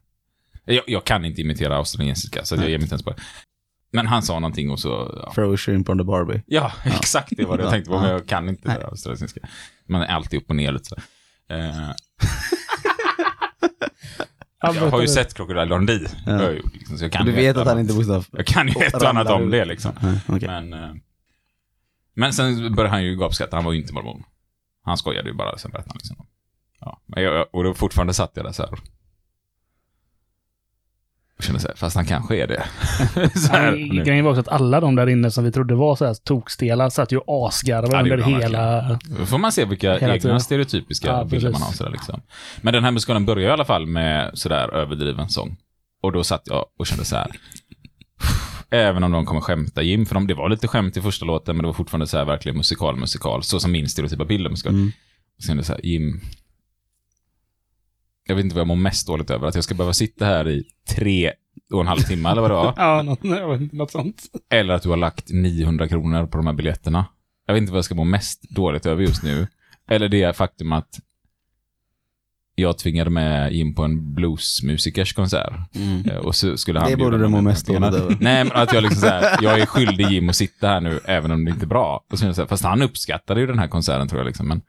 Jag, 0.75 0.85
jag 0.87 1.05
kan 1.05 1.25
inte 1.25 1.41
imitera 1.41 1.77
australiensiska, 1.77 2.45
så 2.45 2.55
jag 2.55 2.71
ger 2.71 2.79
mig 2.79 2.83
inte 2.83 2.93
ens 2.93 3.03
på 3.03 3.11
det. 3.11 3.17
Men 3.93 4.07
han 4.07 4.23
sa 4.23 4.35
någonting 4.39 4.71
och 4.71 4.81
så... 4.81 5.21
Ja, 5.27 5.33
Throw 5.35 5.57
shrimp 5.57 5.89
on 5.89 5.99
the 5.99 6.05
Barbie. 6.05 6.43
ja 6.47 6.73
exakt 6.85 7.33
det 7.37 7.45
var 7.45 7.57
det 7.57 7.63
jag 7.63 7.69
Ja. 7.69 7.73
tänkte 7.73 7.91
på, 7.91 7.97
men 8.01 8.09
Ja. 8.09 8.13
jag 8.13 8.27
kan 8.29 8.49
inte 8.49 8.69
Nej. 8.69 8.83
australiensiska. 8.85 9.41
Man 9.89 10.03
är 10.03 10.07
alltid 10.07 10.43
upp 10.43 10.51
och 10.51 10.57
ner 10.57 10.73
lite 10.73 10.85
så. 10.85 10.97
Eh, 11.51 11.91
jag 14.75 14.91
har 14.91 15.01
ju 15.01 15.09
sett 15.09 15.35
Crocodile 15.35 15.65
Dundee. 15.65 16.09
Ja. 16.27 16.51
Liksom, 16.73 16.99
så 16.99 17.05
jag 17.05 17.13
kan 17.13 17.27
Du 17.27 17.33
vet 17.33 17.57
att 17.57 17.67
han 17.67 17.79
inte 17.81 17.95
bokstav... 17.95 18.27
Jag 18.33 18.47
kan 18.47 18.69
ju 18.69 18.75
ett 18.87 18.95
och 18.95 19.09
annat 19.09 19.27
om 19.31 19.51
det 19.51 19.65
liksom. 19.65 19.93
Nej, 20.03 20.21
okej. 20.27 20.49
Men, 20.49 20.73
eh, 20.73 20.91
men 22.15 22.33
sen 22.33 22.75
började 22.75 22.91
han 22.95 23.05
ju 23.05 23.17
gapskratta, 23.17 23.57
han 23.57 23.65
var 23.65 23.73
ju 23.73 23.81
inte 23.81 23.93
mormon. 23.95 24.23
Han 24.85 24.97
skojade 24.99 25.29
ju 25.29 25.35
bara, 25.35 25.59
sen 25.59 25.71
berättade 25.71 25.91
han 25.91 25.97
liksom. 25.99 26.27
Ja, 26.81 27.01
men 27.07 27.23
jag, 27.23 27.47
och 27.53 27.65
då 27.65 27.75
fortfarande 27.75 28.15
satt 28.15 28.33
jag 28.35 28.45
där 28.45 28.53
så 28.53 28.63
här. 28.63 28.79
Kände 31.41 31.61
så 31.61 31.69
här, 31.69 31.75
fast 31.75 31.97
han 31.97 32.05
kanske 32.05 32.37
är 32.37 32.47
det. 32.47 32.65
så 33.39 33.53
här. 33.53 34.05
Grejen 34.05 34.25
var 34.25 34.31
också 34.31 34.41
att 34.41 34.49
alla 34.49 34.81
de 34.81 34.95
där 34.95 35.07
inne 35.07 35.31
som 35.31 35.45
vi 35.45 35.53
trodde 35.53 35.75
var 35.75 35.97
så 35.97 36.07
här 36.07 36.15
tokstela 36.15 36.91
satt 36.91 37.13
ju 37.13 37.19
och 37.19 37.49
asgarvade 37.49 38.09
Ja, 38.09 38.17
under 38.17 38.41
hela... 38.41 38.99
Då 39.19 39.27
får 39.27 39.39
man 39.39 39.53
se 39.53 39.65
vilka 39.65 39.95
egna 39.95 40.19
tiden. 40.19 40.41
stereotypiska 40.41 41.09
Ja, 41.09 41.25
bilder 41.25 41.51
man 41.51 41.63
har. 41.63 41.73
Sådär, 41.73 41.91
liksom. 41.91 42.21
Men 42.61 42.73
den 42.73 42.85
här 42.85 42.91
musikalen 42.91 43.27
börjar 43.27 43.49
i 43.49 43.53
alla 43.53 43.65
fall 43.65 43.87
med 43.87 44.31
sådär 44.35 44.75
överdriven 44.75 45.29
sång. 45.29 45.57
Och 46.03 46.13
då 46.13 46.25
satt 46.25 46.43
jag 46.45 46.65
och 46.79 46.87
kände 46.87 47.05
så 47.05 47.17
här. 47.17 47.31
Även 48.71 49.05
om 49.05 49.13
de 49.13 49.27
kommer 49.27 49.41
skämta 49.41 49.83
Jim, 49.83 50.07
för 50.07 50.15
de, 50.15 50.27
det 50.27 50.35
var 50.35 50.49
lite 50.49 50.69
skämt 50.69 50.97
i 50.97 51.01
första 51.01 51.25
låten, 51.27 51.57
men 51.57 51.63
det 51.63 51.67
var 51.67 51.75
fortfarande 51.75 52.07
så 52.07 52.19
här 52.19 52.25
verkligen 52.25 52.57
musikal, 52.57 52.97
musikal, 52.97 53.43
så 53.43 53.61
som 53.61 53.73
min 53.73 53.89
stereotypa 53.89 54.25
bild 54.25 54.47
av 54.47 54.51
musikal. 54.51 54.75
Mm. 54.75 54.93
Och 55.37 55.43
sen 55.43 55.57
det 55.57 55.65
så 55.65 55.73
här, 55.73 55.87
Jim. 55.87 56.21
Jag 58.29 58.35
vet 58.37 58.45
inte 58.45 58.55
vad 58.55 58.61
jag 58.61 58.67
mår 58.69 58.77
mest 58.77 59.07
dåligt 59.07 59.31
över, 59.31 59.47
att 59.49 59.55
jag 59.55 59.65
ska 59.65 59.75
behöva 59.75 59.93
sitta 59.93 60.25
här 60.25 60.49
i 60.49 60.65
tre 60.89 61.33
och 61.73 61.81
en 61.81 61.87
halv 61.87 62.01
timme 62.01 62.29
eller 62.31 62.43
vad 62.43 62.51
det 62.51 62.55
var. 62.55 62.75
Ja, 62.77 63.03
något, 63.03 63.73
något 63.73 63.91
sånt. 63.91 64.23
Eller 64.51 64.75
att 64.75 64.83
du 64.83 64.89
har 64.89 64.97
lagt 64.97 65.31
900 65.31 65.89
kronor 65.89 66.27
på 66.27 66.37
de 66.37 66.47
här 66.47 66.55
biljetterna. 66.55 67.07
Jag 67.47 67.55
vet 67.55 67.61
inte 67.61 67.73
vad 67.73 67.79
jag 67.79 67.85
ska 67.85 67.95
må 67.95 68.05
mest 68.05 68.43
dåligt 68.51 68.87
över 68.87 69.03
just 69.03 69.23
nu. 69.23 69.47
Eller 69.91 70.09
det 70.09 70.37
faktum 70.37 70.73
att 70.73 70.99
jag 72.55 72.79
tvingade 72.79 73.11
med 73.11 73.53
in 73.53 73.75
på 73.75 73.85
en 73.85 74.15
bluesmusikers 74.15 75.13
konsert. 75.13 75.53
Mm. 75.75 76.11
Eh, 76.11 76.17
Och 76.17 76.35
så 76.35 76.57
skulle 76.57 76.81
han 76.81 76.91
Det 76.91 76.97
borde 76.97 77.19
du 77.19 77.29
må 77.29 77.41
mest 77.41 77.67
dåligt 77.67 77.95
över. 77.95 78.17
Nej, 78.21 78.45
men 78.45 78.53
att 78.57 78.73
jag 78.73 78.83
liksom 78.83 79.01
så 79.01 79.07
här, 79.07 79.39
jag 79.43 79.61
är 79.61 79.67
skyldig 79.67 80.07
Jim 80.11 80.29
att 80.29 80.37
sitta 80.37 80.69
här 80.69 80.81
nu, 80.81 81.01
även 81.05 81.31
om 81.31 81.45
det 81.45 81.51
inte 81.51 81.65
är 81.65 81.69
bra. 81.69 82.05
Och 82.13 82.19
så 82.19 82.35
så 82.35 82.41
här, 82.43 82.49
fast 82.49 82.65
han 82.65 82.83
uppskattade 82.83 83.41
ju 83.41 83.47
den 83.47 83.59
här 83.59 83.69
konserten 83.69 84.09
tror 84.09 84.21
jag 84.21 84.27
liksom. 84.27 84.49
Men, 84.49 84.63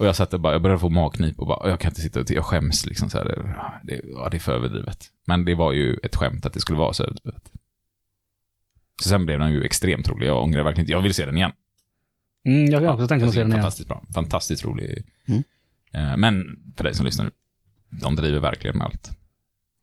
och 0.00 0.06
jag 0.06 0.16
satt 0.16 0.34
och 0.34 0.40
bara, 0.40 0.52
jag 0.52 0.62
började 0.62 0.80
få 0.80 0.88
magknip 0.88 1.38
och 1.38 1.46
bara, 1.46 1.68
jag 1.68 1.80
kan 1.80 1.90
inte 1.90 2.00
sitta 2.00 2.20
och 2.20 2.30
jag 2.30 2.44
skäms 2.44 2.86
liksom 2.86 3.10
så 3.10 3.18
här. 3.18 3.24
Det, 3.24 3.56
det, 3.82 4.00
ja, 4.04 4.28
det 4.30 4.36
är 4.36 4.38
för 4.38 4.52
överdrivet. 4.52 5.06
Men 5.26 5.44
det 5.44 5.54
var 5.54 5.72
ju 5.72 5.96
ett 6.02 6.16
skämt 6.16 6.46
att 6.46 6.52
det 6.52 6.60
skulle 6.60 6.78
vara 6.78 6.92
så 6.92 7.02
överdrivet. 7.02 7.50
Så 9.02 9.08
sen 9.08 9.26
blev 9.26 9.38
den 9.38 9.52
ju 9.52 9.64
extremt 9.64 10.08
rolig. 10.08 10.26
Jag 10.26 10.42
ångrar 10.42 10.62
verkligen 10.62 10.84
inte. 10.84 10.92
Jag 10.92 11.02
vill 11.02 11.14
se 11.14 11.26
den 11.26 11.36
igen. 11.36 11.52
Mm, 12.44 12.70
jag 12.70 12.82
kan 12.82 12.88
också 12.88 13.08
tänka 13.08 13.24
mig 13.24 13.28
att 13.28 13.34
se 13.34 13.40
den 13.40 13.48
igen. 13.50 13.62
Fantastiskt 13.62 13.88
bra. 13.88 14.02
Fantastiskt 14.14 14.64
rolig. 14.64 15.04
Mm. 15.26 15.42
Eh, 15.92 16.16
Men 16.16 16.58
för 16.76 16.84
dig 16.84 16.94
som 16.94 17.06
lyssnar 17.06 17.30
de 17.90 18.16
driver 18.16 18.40
verkligen 18.40 18.78
med 18.78 18.86
allt. 18.86 19.10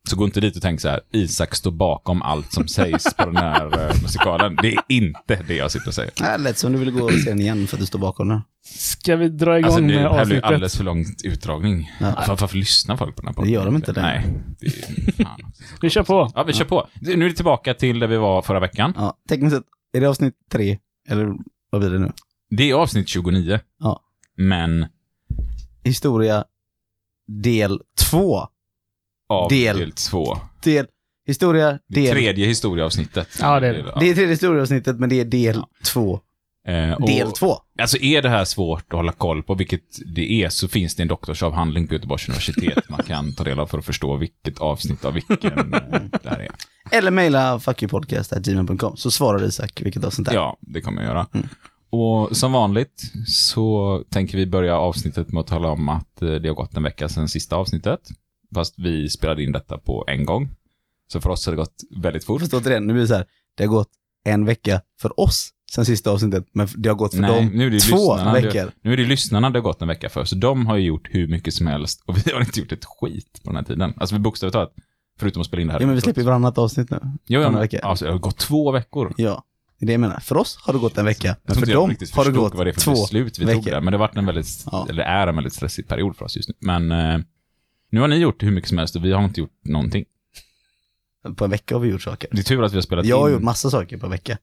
Så 0.10 0.16
gå 0.16 0.26
inte 0.26 0.40
dit 0.42 0.56
och 0.56 0.62
tänk 0.62 0.82
så 0.82 0.90
här, 0.90 1.02
Isak 1.12 1.56
står 1.56 1.72
bakom 1.72 2.22
allt 2.22 2.54
som 2.54 2.68
sägs 2.68 3.14
på 3.14 3.26
den 3.26 3.38
här 3.38 3.90
eh, 3.90 4.02
musikalen. 4.02 4.56
Det 4.62 4.74
är 4.74 4.80
inte 4.88 5.44
det 5.48 5.56
jag 5.56 5.72
sitter 5.72 5.88
och 5.88 5.94
säger. 5.94 6.12
Nej, 6.22 6.40
lätt 6.40 6.58
som 6.58 6.72
du 6.74 6.80
vill 6.80 6.92
gå 6.92 7.04
och 7.06 7.12
se 7.14 7.30
den 7.30 7.42
igen 7.42 7.68
för 7.68 7.76
att 7.76 7.80
du 7.80 7.86
står 7.86 8.00
bakom 8.00 8.28
den. 8.28 8.42
Ska 8.66 9.16
vi 9.16 9.30
dra 9.30 9.60
igång 9.60 9.66
Alltså 9.66 9.82
det 9.82 9.88
med 9.88 9.96
här 9.96 10.10
blir 10.10 10.20
avsnittet? 10.20 10.44
alldeles 10.44 10.78
för 10.78 10.84
långt 10.84 11.22
utdragning. 11.24 11.92
Ja. 12.00 12.14
Varför, 12.16 12.36
varför 12.36 12.58
lyssnar 12.58 12.98
folk 12.98 13.16
på 13.16 13.22
den 13.22 13.28
här 13.28 13.34
podden? 13.34 13.48
Det 13.48 13.54
gör 13.54 13.66
de 13.66 13.76
inte 13.76 13.94
längre. 13.94 14.08
Nej. 14.08 14.34
Det 14.60 14.68
är, 14.68 15.24
fan. 15.24 15.40
Vi 15.82 15.90
kör 15.90 16.04
på. 16.04 16.32
Ja, 16.36 16.44
vi 16.44 16.54
kör 16.54 16.66
på. 16.66 16.88
Nu 17.02 17.26
är 17.26 17.30
det 17.30 17.36
tillbaka 17.36 17.74
till 17.74 18.00
där 18.00 18.08
vi 18.08 18.18
var 18.18 18.42
förra 18.42 18.60
veckan. 18.60 18.94
Ja, 18.96 19.18
tekniskt 19.30 19.56
sett, 19.56 19.66
är 19.94 20.02
det 20.02 20.08
avsnitt 20.10 20.34
tre? 20.52 20.78
Eller 21.10 21.34
vad 21.70 21.82
blir 21.82 21.92
det 21.92 22.00
nu? 22.00 22.12
Det 22.50 22.70
är 22.70 22.74
avsnitt 22.74 23.08
29. 23.10 23.60
Ja. 23.80 24.02
Men 24.38 24.86
Historia 25.84 26.44
del 27.28 27.82
två. 28.10 28.48
Av 29.30 29.50
Del. 29.50 29.78
del 29.80 29.92
två. 29.92 30.38
Del, 30.64 30.86
historia 31.28 31.80
Det 31.88 32.02
del. 32.02 32.12
tredje 32.16 32.46
historieavsnittet. 32.48 33.28
Ja, 33.42 33.60
det 33.60 33.68
är 33.68 33.74
det. 33.74 33.84
Det 34.00 34.10
är 34.10 34.14
tredje 34.14 34.30
historieavsnittet, 34.32 35.00
men 35.00 35.10
det 35.10 35.20
är 35.20 35.26
del 35.26 35.56
Ja. 35.56 35.70
två. 35.94 36.20
Eh, 36.68 36.92
och- 36.94 37.08
Del 37.08 37.32
två. 37.32 37.56
Alltså 37.82 37.98
är 37.98 38.22
det 38.22 38.30
här 38.30 38.46
svårt 38.46 38.94
att 38.94 38.98
hålla 38.98 39.12
koll 39.12 39.44
på, 39.44 39.56
vilket 39.56 39.82
det 40.16 40.32
är, 40.44 40.50
så 40.50 40.68
finns 40.68 40.96
det 40.96 41.02
en 41.02 41.08
doktorsavhandling 41.08 41.88
på 41.88 41.94
Göteborgs 41.94 42.28
universitet 42.30 42.90
man 42.90 43.04
kan 43.04 43.34
ta 43.34 43.44
del 43.44 43.60
av 43.60 43.68
för 43.68 43.78
att 43.78 43.86
förstå 43.86 44.16
vilket 44.16 44.60
avsnitt 44.60 45.06
av 45.06 45.14
vilken 45.14 45.74
eh, 45.74 45.80
det 46.24 46.30
här 46.30 46.40
är. 46.40 46.50
Eller 46.92 47.12
mejla 47.12 47.60
fuckyoupodcast.gmail.com 47.60 48.98
så 48.98 49.12
svarar 49.12 49.44
Isak 49.46 49.82
vilket 49.82 50.04
avsnitt 50.04 50.26
det 50.28 50.32
är. 50.32 50.36
Ja, 50.36 50.58
det 50.62 50.82
kommer 50.82 51.02
jag 51.02 51.10
göra. 51.10 51.28
Mm. 51.34 51.48
Och 51.90 52.38
som 52.38 52.52
vanligt 52.52 53.12
så 53.28 54.04
tänker 54.10 54.38
vi 54.38 54.46
börja 54.46 54.78
avsnittet 54.78 55.32
med 55.32 55.40
att 55.42 55.48
tala 55.48 55.68
om 55.68 55.90
att 55.90 56.22
eh, 56.22 56.30
det 56.30 56.48
har 56.48 56.56
gått 56.56 56.78
en 56.78 56.84
vecka 56.84 57.10
sedan 57.10 57.28
sista 57.28 57.56
avsnittet. 57.56 58.00
Fast 58.54 58.80
vi 58.80 59.10
spelade 59.10 59.44
in 59.44 59.52
detta 59.52 59.78
på 59.78 60.06
en 60.08 60.26
gång. 60.26 60.50
Så 61.08 61.22
för 61.22 61.30
oss 61.30 61.46
har 61.46 61.54
det 61.54 61.58
gått 61.58 61.76
väldigt 61.98 62.24
fort. 62.24 62.42
Fast 62.42 62.54
återigen, 62.54 62.88
nu 62.88 62.94
blir 62.94 63.02
det 63.02 63.08
så 63.08 63.14
här, 63.16 63.26
det 63.58 63.64
har 63.64 63.70
gått 63.70 63.90
en 64.26 64.46
vecka 64.46 64.82
för 65.02 65.20
oss 65.20 65.50
sen 65.72 65.86
sista 65.86 66.12
avsnittet, 66.12 66.46
men 66.54 66.68
det 66.78 66.90
har 66.90 66.96
gått 66.96 67.14
för 67.14 67.22
Nej, 67.22 67.36
dem 67.36 67.48
nu 67.54 67.68
är 67.68 67.72
det 67.72 67.80
två 67.80 68.16
veckor. 68.16 68.72
Nu 68.82 68.94
är 68.94 68.98
det 68.98 69.06
lyssnarna 69.06 69.50
det 69.50 69.60
har 69.60 69.64
gått 69.64 69.82
en 69.82 69.88
vecka 69.88 70.10
för, 70.10 70.24
så 70.26 70.36
de 70.36 70.66
har 70.66 70.78
ju 70.78 70.86
gjort 70.86 71.08
hur 71.12 71.28
mycket 71.28 71.54
som 71.54 71.68
helst 71.68 72.04
och 72.06 72.18
vi 72.28 72.32
har 72.32 72.40
inte 72.40 72.60
gjort 72.60 72.72
ett 72.72 72.86
skit 72.86 73.42
på 73.44 73.50
den 73.50 73.56
här 73.56 73.64
tiden. 73.64 73.94
Alltså 73.98 74.16
vi 74.16 74.20
bokstavligt 74.20 74.54
talat, 74.54 74.74
Förutom 75.20 75.42
att 75.42 75.48
spela 75.48 75.62
in 75.62 75.68
det 75.68 75.74
här. 75.74 75.80
Ja, 75.80 75.86
men 75.86 75.96
vi 75.96 76.02
släpper 76.02 76.22
ju 76.22 76.26
varannat 76.26 76.58
avsnitt 76.58 76.90
nu. 76.90 77.00
Jo, 77.28 77.42
ja, 77.42 77.52
men, 77.52 77.70
alltså, 77.84 78.06
det 78.06 78.12
har 78.12 78.20
gått 78.20 78.38
två 78.38 78.72
veckor. 78.72 79.14
Ja, 79.18 79.44
det 79.80 79.86
är 79.86 79.88
det 79.88 79.94
jag 79.94 80.00
menar. 80.00 80.20
För 80.20 80.38
oss 80.38 80.58
har 80.62 80.74
det 80.74 80.80
gått 80.80 80.98
en 80.98 81.06
vecka, 81.06 81.36
men 81.44 81.56
för 81.56 81.66
dem 81.66 81.96
har 82.14 82.26
det 82.26 82.32
gått 82.32 82.56
vad 82.56 82.66
det 82.66 82.72
är 82.72 82.74
för 82.74 82.82
två 82.82 82.92
beslut 82.92 83.40
vi 83.40 83.46
tog 83.46 83.56
veckor. 83.56 83.72
där. 83.72 83.82
Men 83.82 83.92
det 83.92 83.98
har 83.98 84.08
varit 84.08 84.18
en 84.18 84.26
väldigt, 84.26 84.66
Ja. 84.72 84.88
eller 84.90 85.04
är 85.04 85.28
en 85.28 85.36
väldigt 85.36 85.54
stressig 85.54 85.88
period 85.88 86.16
för 86.16 86.26
oss 86.26 86.36
just 86.36 86.50
nu. 86.50 86.56
Men 86.60 86.92
eh, 86.92 87.20
nu 87.92 88.00
har 88.02 88.08
ni 88.08 88.16
gjort 88.18 88.44
hur 88.44 88.52
mycket 88.52 88.70
som 88.70 88.78
helst 88.78 88.96
och 88.96 89.06
vi 89.06 89.12
har 89.12 89.24
inte 89.24 89.40
gjort 89.42 89.52
någonting. 89.66 90.06
På 91.36 91.46
en 91.46 91.52
vecka 91.52 91.76
har 91.76 91.80
vi 91.80 91.90
gjort 91.90 92.02
saker. 92.02 92.30
Det 92.32 92.40
är 92.40 92.44
tur 92.44 92.64
att 92.64 92.72
vi 92.72 92.78
har 92.78 92.82
spelat 92.82 93.06
Jag 93.06 93.20
har 93.20 93.28
in. 93.28 93.34
gjort 93.34 93.44
massa 93.44 93.70
saker 93.70 93.98
på 93.98 94.06
en 94.06 94.12
vecka. 94.12 94.38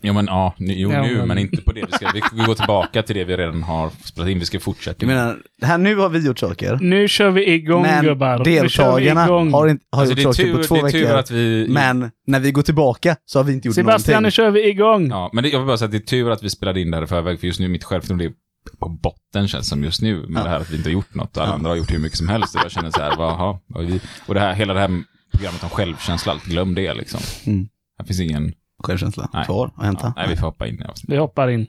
Jo, 0.00 0.12
men 0.12 0.26
ja, 0.26 0.54
nu, 0.58 0.74
jo, 0.76 0.92
Ja, 0.92 1.02
nu, 1.02 1.16
men- 1.16 1.28
men 1.28 1.38
inte 1.38 1.62
på 1.62 1.72
det. 1.72 1.84
Vi, 1.86 1.92
ska, 1.92 2.10
vi, 2.14 2.22
vi 2.32 2.42
går 2.44 2.54
tillbaka 2.54 3.02
till 3.02 3.16
det 3.16 3.24
vi 3.24 3.36
redan 3.36 3.62
har 3.62 3.90
spelat 4.04 4.30
in. 4.30 4.38
Vi 4.38 4.44
ska 4.44 4.60
fortsätta. 4.60 4.96
Jag 5.00 5.06
menar, 5.08 5.38
här 5.62 5.78
nu 5.78 5.96
har 5.96 6.08
vi 6.08 6.26
gjort 6.26 6.38
saker. 6.38 6.78
Nu 6.82 7.08
kör 7.08 7.30
vi 7.30 7.50
igång 7.52 7.82
Men 7.82 8.04
gubbar. 8.04 8.38
Nu 8.38 8.44
kör 8.44 8.50
vi 8.54 8.60
deltagarna 8.60 9.24
igång. 9.24 9.52
har, 9.52 9.68
inte, 9.68 9.84
har 9.90 10.00
alltså, 10.02 10.12
gjort 10.22 10.36
det 10.36 10.42
är 10.42 10.44
saker 10.44 10.52
tur, 10.52 10.56
på 10.56 10.62
två 10.62 10.74
det 10.74 10.80
är 10.88 10.90
tur 10.90 11.00
veckor. 11.04 11.16
att 11.18 11.30
vi... 11.30 11.66
Men 11.68 12.10
när 12.26 12.40
vi 12.40 12.50
går 12.52 12.62
tillbaka 12.62 13.16
så 13.24 13.38
har 13.38 13.44
vi 13.44 13.52
inte 13.52 13.68
gjort 13.68 13.74
Sebastian, 13.74 14.12
nu 14.14 14.16
någonting. 14.20 14.30
kör 14.30 14.50
vi 14.50 14.68
igång. 14.68 15.08
Ja, 15.08 15.30
men 15.32 15.44
det, 15.44 15.50
jag 15.50 15.58
vill 15.58 15.66
bara 15.66 15.76
säga 15.78 15.86
att 15.86 15.92
det 15.92 15.98
är 15.98 16.00
tur 16.00 16.30
att 16.30 16.42
vi 16.42 16.50
spelade 16.50 16.80
in 16.80 16.90
det 16.90 16.96
här 16.96 17.04
i 17.04 17.06
förväg, 17.06 17.40
för 17.40 17.46
just 17.46 17.60
nu 17.60 17.66
är 17.66 17.70
mitt 17.70 17.84
självförtroende 17.84 18.24
är 18.24 18.32
på 18.78 18.88
botten 18.88 19.48
känns 19.48 19.68
som 19.68 19.84
just 19.84 20.02
nu, 20.02 20.26
med 20.28 20.40
Ja. 20.40 20.44
det 20.44 20.50
här 20.50 20.60
att 20.60 20.70
vi 20.70 20.76
inte 20.76 20.88
har 20.88 20.92
gjort 20.92 21.14
något 21.14 21.36
och 21.36 21.42
alla 21.42 21.52
Ja. 21.52 21.54
andra 21.54 21.70
har 21.70 21.76
gjort 21.76 21.92
hur 21.92 21.98
mycket 21.98 22.18
som 22.18 22.28
helst. 22.28 22.54
Och 22.54 22.60
jag 22.64 22.70
känner 22.70 22.90
så 22.90 23.00
här, 23.00 23.16
vad, 23.16 23.28
aha, 23.30 23.60
vad 23.66 23.84
är 23.84 23.88
vi? 23.88 24.00
Och 24.26 24.34
det 24.34 24.40
här, 24.40 24.54
hela 24.54 24.74
det 24.74 24.80
här 24.80 25.02
programmet 25.32 25.62
om 25.62 25.68
självkänsla, 25.68 26.32
allt, 26.32 26.44
glöm 26.44 26.74
det 26.74 26.94
liksom. 26.94 27.20
Mm. 27.52 27.68
Här 27.98 28.06
finns 28.06 28.20
ingen... 28.20 28.52
Självkänsla 28.84 29.28
Nej. 29.32 29.44
kvar 29.44 29.70
att 29.76 29.84
hämta. 29.84 30.06
Ja, 30.06 30.12
nej, 30.16 30.28
vi 30.28 30.36
får 30.36 30.46
hoppa 30.46 30.66
in 30.66 30.74
i 30.80 30.84
avsnittet. 30.84 31.14
Vi 31.14 31.16
hoppar 31.18 31.48
in. 31.48 31.66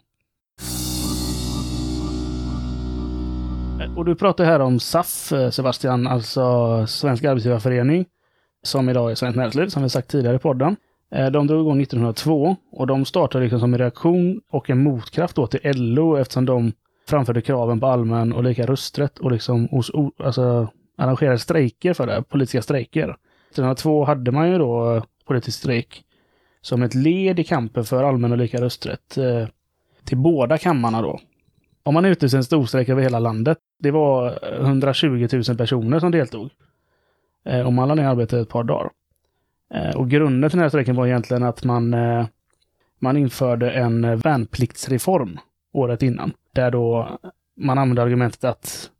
Och 3.95 4.05
du 4.05 4.15
pratar 4.15 4.45
här 4.45 4.59
om 4.59 4.79
SAF, 4.79 5.31
eh, 5.31 5.49
Sebastian, 5.49 6.07
alltså 6.07 6.85
Svensk 6.87 7.23
Arbetsgivarförening, 7.23 8.05
som 8.63 8.89
idag 8.89 9.11
är 9.11 9.15
Svenskt 9.15 9.37
Näringsliv, 9.37 9.67
som 9.67 9.83
vi 9.83 9.89
sagt 9.89 10.07
tidigare 10.11 10.35
i 10.35 10.39
podden. 10.39 10.75
Eh, 11.15 11.25
De 11.27 11.47
drog 11.47 11.61
igång 11.61 11.81
1902 11.81 12.55
och 12.71 12.87
de 12.87 13.05
startade 13.05 13.43
liksom 13.43 13.59
som 13.59 13.73
en 13.73 13.79
reaktion 13.79 14.41
och 14.51 14.69
en 14.69 14.83
motkraft 14.83 15.35
då 15.35 15.47
till 15.47 15.59
LO 15.63 16.15
eftersom 16.17 16.45
de 16.45 16.71
framförde 17.07 17.41
kraven 17.41 17.79
på 17.79 17.87
allmän 17.87 18.33
och 18.33 18.43
lika 18.43 18.65
rösträtt 18.65 19.19
och 19.19 19.31
liksom 19.31 19.67
os, 19.71 19.89
o- 19.93 20.11
alltså, 20.19 20.67
arrangerade 20.97 21.39
strejker 21.39 21.93
för 21.93 22.07
det, 22.07 22.23
politiska 22.29 22.61
strejker. 22.61 23.03
1902 23.49 24.05
hade 24.05 24.31
man 24.31 24.49
ju 24.51 24.57
då 24.57 24.95
eh, 24.95 25.03
politisk 25.25 25.57
strejk 25.59 26.03
som 26.61 26.81
ett 26.83 26.95
led 26.95 27.39
i 27.39 27.43
kampen 27.43 27.83
för 27.83 28.03
allmän 28.03 28.31
och 28.31 28.37
lika 28.37 28.61
rösträtt 28.61 29.17
eh, 29.17 29.47
till 30.03 30.17
båda 30.17 30.57
kammarna 30.57 31.01
då. 31.01 31.19
Om 31.83 31.93
man 31.93 32.05
utlyste 32.05 32.37
en 32.37 32.43
storstrejk 32.43 32.89
över 32.89 33.01
hela 33.01 33.19
landet, 33.19 33.57
det 33.79 33.91
var 33.91 34.27
eh, 34.53 34.61
120 34.65 35.27
000 35.47 35.57
personer 35.57 35.99
som 35.99 36.11
deltog. 36.11 36.49
Eh, 37.45 37.67
om 37.67 37.75
man 37.75 37.87
lade 37.87 38.01
ner 38.01 38.09
arbetet 38.09 38.41
ett 38.41 38.49
par 38.49 38.63
dagar. 38.63 38.89
Eh, 39.73 39.95
och 39.95 40.09
grunden 40.09 40.49
till 40.49 40.57
den 40.57 40.63
här 40.63 40.69
strejken 40.69 40.95
var 40.95 41.07
egentligen 41.07 41.43
att 41.43 41.63
man, 41.63 41.93
eh, 41.93 42.25
man 42.99 43.17
införde 43.17 43.71
en 43.71 44.17
värnpliktsreform 44.19 45.39
året 45.73 46.03
innan. 46.03 46.31
Där 46.57 46.71
då 46.71 47.19
man 47.57 47.77
använde 47.77 48.01
argumentet 48.01 48.43
att 48.43 48.91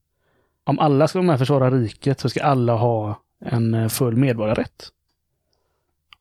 om 0.63 0.79
alla 0.79 1.07
ska 1.07 1.19
vara 1.19 1.25
med 1.25 1.33
och 1.33 1.39
försvara 1.39 1.71
riket 1.71 2.19
så 2.19 2.29
ska 2.29 2.43
alla 2.43 2.75
ha 2.75 3.21
en 3.45 3.73
eh, 3.73 3.87
full 3.87 4.15
medborgarrätt. 4.15 4.87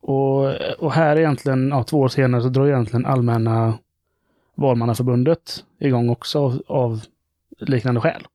Och, 0.01 0.45
och 0.79 0.93
här 0.93 1.17
egentligen, 1.17 1.69
ja, 1.69 1.85
två 1.85 1.99
år 2.01 2.09
senare 2.09 2.43
så 2.43 2.49
drar 2.49 2.67
egentligen 2.67 3.07
allmänna 3.07 3.79
valmannaförbundet 4.55 5.65
igång 5.79 6.09
också 6.11 6.39
av, 6.39 6.63
av 6.67 7.01
liknande 7.59 8.01
skäl. 8.01 8.27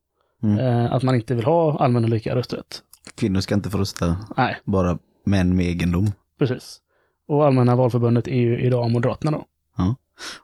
Mm. 0.43 0.59
Eh, 0.59 0.93
att 0.93 1.03
man 1.03 1.15
inte 1.15 1.35
vill 1.35 1.45
ha 1.45 1.77
allmän 1.77 2.03
och 2.03 2.09
lika 2.09 2.35
rösträtt. 2.35 2.83
Kvinnor 3.15 3.39
ska 3.39 3.55
inte 3.55 3.69
få 3.69 3.77
rösta, 3.77 4.17
Nej, 4.37 4.57
bara 4.63 4.97
män 5.23 5.55
med 5.55 5.65
egendom. 5.65 6.11
precis. 6.39 6.79
Och 7.27 7.45
allmänna 7.45 7.75
valförbundet 7.75 8.27
är 8.27 8.35
ju 8.41 8.59
idag 8.59 8.91
Moderaterna 8.91 9.31
då. 9.31 9.45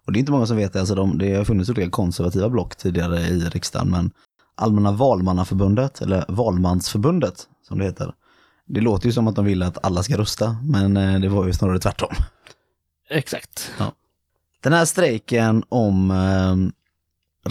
Och 0.06 0.14
det 0.14 0.18
är 0.18 0.20
inte 0.20 0.32
många 0.32 0.46
som 0.46 0.58
vet 0.58 0.74
det, 0.74 0.80
alltså 0.80 0.96
de, 0.96 1.18
det 1.18 1.36
har 1.36 1.46
funnits 1.46 1.70
olika 1.70 1.90
konservativa 1.90 2.50
block 2.50 2.76
tidigare 2.76 3.20
i 3.20 3.40
riksdagen, 3.40 3.90
men 3.90 4.12
Allmänna 4.60 4.92
valmannaförbundet, 4.92 6.02
eller 6.02 6.26
Valmansförbundet 6.28 7.48
som 7.68 7.80
det 7.80 7.86
heter, 7.86 8.14
det 8.66 8.82
låter 8.82 9.06
ju 9.06 9.12
som 9.12 9.28
att 9.28 9.36
de 9.36 9.46
vill 9.46 9.64
att 9.64 9.86
alla 9.86 10.04
ska 10.04 10.18
rösta, 10.18 10.58
men 10.64 10.98
eh, 10.98 11.20
det 11.20 11.30
var 11.30 11.48
ju 11.48 11.54
snarare 11.54 11.80
tvärtom. 11.80 12.14
Exakt. 13.10 13.72
Den 14.62 14.74
här 14.74 14.86
strejken 14.86 15.64
om 15.70 16.12
eh, 16.12 16.56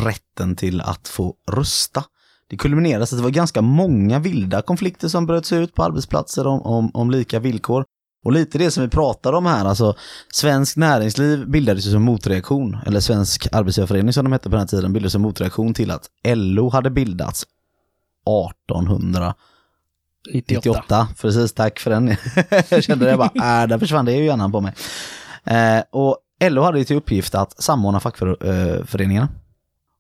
rätten 0.05 0.57
till 0.57 0.81
att 0.81 1.09
få 1.09 1.35
rösta, 1.51 2.05
det 2.49 2.57
kulminerade 2.57 3.07
så 3.07 3.15
att 3.15 3.19
det 3.19 3.23
var 3.23 3.31
ganska 3.31 3.63
många 3.63 4.19
vilda 4.19 4.63
konflikter 4.63 5.09
som 5.09 5.27
bröts 5.27 5.53
ut 5.53 5.75
på 5.75 5.83
arbetsplatser 5.83 6.47
om, 6.47 6.63
om, 6.63 6.91
om 6.95 7.11
lika 7.11 7.39
villkor. 7.39 7.85
Och 8.27 8.33
lite 8.33 8.59
det 8.59 8.71
som 8.71 8.83
vi 8.83 8.89
pratar 8.89 9.33
om 9.33 9.47
här, 9.47 9.65
alltså 9.65 9.97
svensk 10.33 10.77
näringsliv 10.77 11.49
bildades 11.49 11.87
ju 11.87 11.91
som 11.91 12.03
motreaktion, 12.03 12.77
eller 12.87 13.01
svensk 13.01 13.49
arbetsgivarförening 13.53 14.13
som 14.13 14.25
de 14.25 14.33
hette 14.33 14.45
på 14.45 14.51
den 14.51 14.61
här 14.61 14.67
tiden, 14.67 14.93
bildades 14.93 15.13
som 15.13 15.23
motreaktion 15.23 15.75
till 15.75 15.91
att 15.91 16.11
LO 16.35 16.69
hade 16.69 16.91
bildats 16.91 17.43
1898. 18.63 19.35
98. 20.33 21.09
Precis, 21.21 21.53
tack 21.53 21.79
för 21.79 21.91
den. 21.91 22.09
jag 22.69 22.85
kände 22.85 23.07
det 23.07 23.17
bara, 23.17 23.63
äh, 23.63 23.69
där 23.69 23.79
försvann 23.79 24.05
det 24.05 24.13
ju 24.13 24.25
hjärnan 24.25 24.53
på 24.53 24.61
mig. 24.61 24.75
Eh, 25.45 25.83
och 25.91 26.19
LO 26.51 26.63
hade 26.63 26.79
ju 26.79 26.85
till 26.85 26.97
uppgift 26.97 27.35
att 27.35 27.63
samordna 27.63 28.01
fackföreningarna. 28.01 29.29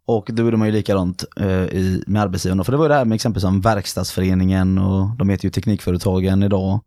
Och 0.06 0.30
då 0.32 0.42
gjorde 0.42 0.56
man 0.56 0.68
ju 0.68 0.72
likadant 0.72 1.24
eh, 1.36 1.48
i, 1.48 2.04
med 2.06 2.22
arbetsgivarna. 2.22 2.64
För 2.64 2.72
det 2.72 2.78
var 2.78 2.84
ju 2.84 2.88
det 2.88 2.94
här 2.94 3.04
med 3.04 3.14
exempel 3.14 3.40
som 3.40 3.60
Verkstadsföreningen 3.60 4.78
och 4.78 5.16
de 5.16 5.28
heter 5.28 5.44
ju 5.44 5.50
Teknikföretagen 5.50 6.42
idag. 6.42 6.80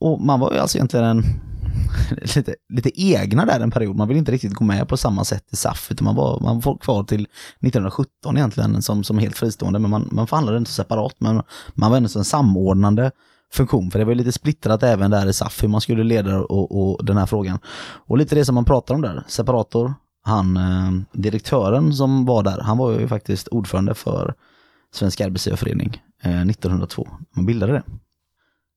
Och 0.00 0.20
man 0.20 0.40
var 0.40 0.52
ju 0.52 0.58
alltså 0.58 0.78
egentligen 0.78 1.06
en, 1.06 1.24
lite, 2.36 2.54
lite 2.68 3.02
egna 3.02 3.44
där 3.44 3.60
en 3.60 3.70
period. 3.70 3.96
Man 3.96 4.08
ville 4.08 4.18
inte 4.18 4.32
riktigt 4.32 4.54
gå 4.54 4.64
med 4.64 4.88
på 4.88 4.96
samma 4.96 5.24
sätt 5.24 5.44
i 5.52 5.56
SAF, 5.56 5.88
utan 5.90 6.04
man 6.04 6.16
var, 6.16 6.40
man 6.40 6.60
var 6.60 6.76
kvar 6.76 7.04
till 7.04 7.20
1917 7.20 8.36
egentligen 8.36 8.82
som, 8.82 9.04
som 9.04 9.18
helt 9.18 9.36
fristående. 9.36 9.78
Men 9.78 9.90
man, 9.90 10.08
man 10.12 10.26
förhandlade 10.26 10.58
inte 10.58 10.70
separat, 10.70 11.14
men 11.18 11.42
man 11.74 11.90
var 11.90 11.96
ändå 11.96 12.08
en 12.16 12.24
samordnande 12.24 13.10
funktion. 13.52 13.90
För 13.90 13.98
det 13.98 14.04
var 14.04 14.12
ju 14.12 14.18
lite 14.18 14.32
splittrat 14.32 14.82
även 14.82 15.10
där 15.10 15.26
i 15.26 15.32
SAF 15.32 15.62
hur 15.62 15.68
man 15.68 15.80
skulle 15.80 16.04
leda 16.04 16.38
och, 16.38 16.90
och 16.90 17.04
den 17.04 17.16
här 17.16 17.26
frågan. 17.26 17.58
Och 18.06 18.18
lite 18.18 18.34
det 18.34 18.44
som 18.44 18.54
man 18.54 18.64
pratar 18.64 18.94
om 18.94 19.00
där, 19.00 19.24
separator, 19.28 19.94
han 20.22 20.56
eh, 20.56 20.90
direktören 21.12 21.92
som 21.92 22.26
var 22.26 22.42
där, 22.42 22.60
han 22.60 22.78
var 22.78 23.00
ju 23.00 23.08
faktiskt 23.08 23.48
ordförande 23.48 23.94
för 23.94 24.34
Svenska 24.94 25.26
Arbetsgivarförening 25.26 26.02
eh, 26.22 26.42
1902. 26.42 27.08
Man 27.36 27.46
bildade 27.46 27.72
det. 27.72 27.82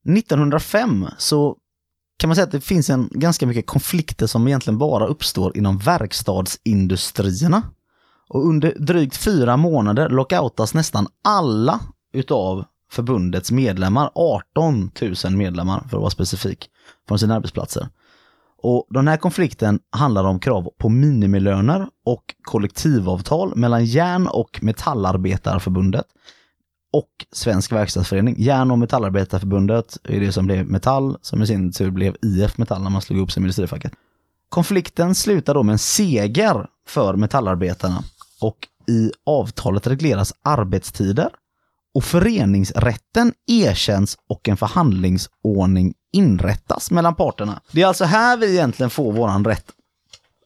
1905 0.10 1.08
så 1.18 1.58
kan 2.18 2.28
man 2.28 2.36
säga 2.36 2.46
att 2.46 2.52
det 2.52 2.62
finns 2.62 2.90
en 2.90 3.10
ganska 3.12 3.48
mycket 3.48 3.68
konflikter 3.68 4.28
som 4.28 4.48
egentligen 4.48 4.78
bara 4.78 5.08
uppstår 5.08 5.58
inom 5.58 5.78
verkstadsindustrierna. 5.78 7.62
Och 8.30 8.48
under 8.48 8.76
drygt 8.80 9.18
fyra 9.18 9.58
månader 9.58 10.10
lockoutas 10.10 10.74
nästan 10.74 11.08
alla 11.24 11.80
utav 12.14 12.66
förbundets 12.92 13.52
medlemmar, 13.52 14.12
18 14.16 14.92
000 15.26 15.34
medlemmar 15.34 15.80
för 15.80 15.98
att 15.98 16.02
vara 16.02 16.10
specifik, 16.10 16.70
från 17.08 17.20
sina 17.20 17.36
arbetsplatser. 17.36 17.88
Och 18.58 18.88
den 18.90 19.08
här 19.08 19.18
konflikten 19.18 19.80
handlar 19.90 20.24
om 20.24 20.40
krav 20.40 20.70
på 20.78 20.90
minimilöner 20.90 21.88
och 22.06 22.36
kollektivavtal 22.44 23.56
mellan 23.56 23.86
järn 23.86 24.28
och 24.28 24.60
metallarbetarförbundet 24.62 26.06
och 26.94 27.26
Svensk 27.32 27.72
verkstadsförening. 27.72 28.36
Järn 28.38 28.72
och 28.72 28.80
metallarbetarförbundet 28.80 29.98
är 30.04 30.20
det 30.20 30.32
som 30.32 30.46
blev 30.46 30.66
Metall, 30.66 31.18
som 31.22 31.42
i 31.42 31.48
sin 31.48 31.72
tur 31.72 31.92
blev 31.92 32.16
IF 32.22 32.58
Metall 32.58 32.84
när 32.84 32.90
man 32.90 33.02
slog 33.02 33.18
ihop 33.18 33.32
sig 33.32 33.42
med 33.42 33.48
industrifacket. 33.48 33.92
Konflikten 34.50 35.16
slutar 35.16 35.54
då 35.54 35.64
med 35.64 35.74
en 35.74 35.80
seger 35.80 36.68
för 36.88 37.16
metallarbetarna 37.16 38.04
och 38.42 38.58
i 38.88 39.12
avtalet 39.26 39.88
regleras 39.88 40.34
arbetstider 40.42 41.30
och 41.94 42.04
föreningsrätten 42.04 43.34
erkänns 43.48 44.18
och 44.30 44.50
en 44.50 44.58
förhandlingsordning 44.58 45.94
inrättas 46.12 46.92
mellan 46.92 47.16
parterna. 47.16 47.62
Det 47.72 47.82
är 47.82 47.88
alltså 47.88 48.06
här 48.06 48.38
vi 48.38 48.52
egentligen 48.52 48.90
får 48.90 49.14
våran 49.14 49.46
rätt 49.46 49.72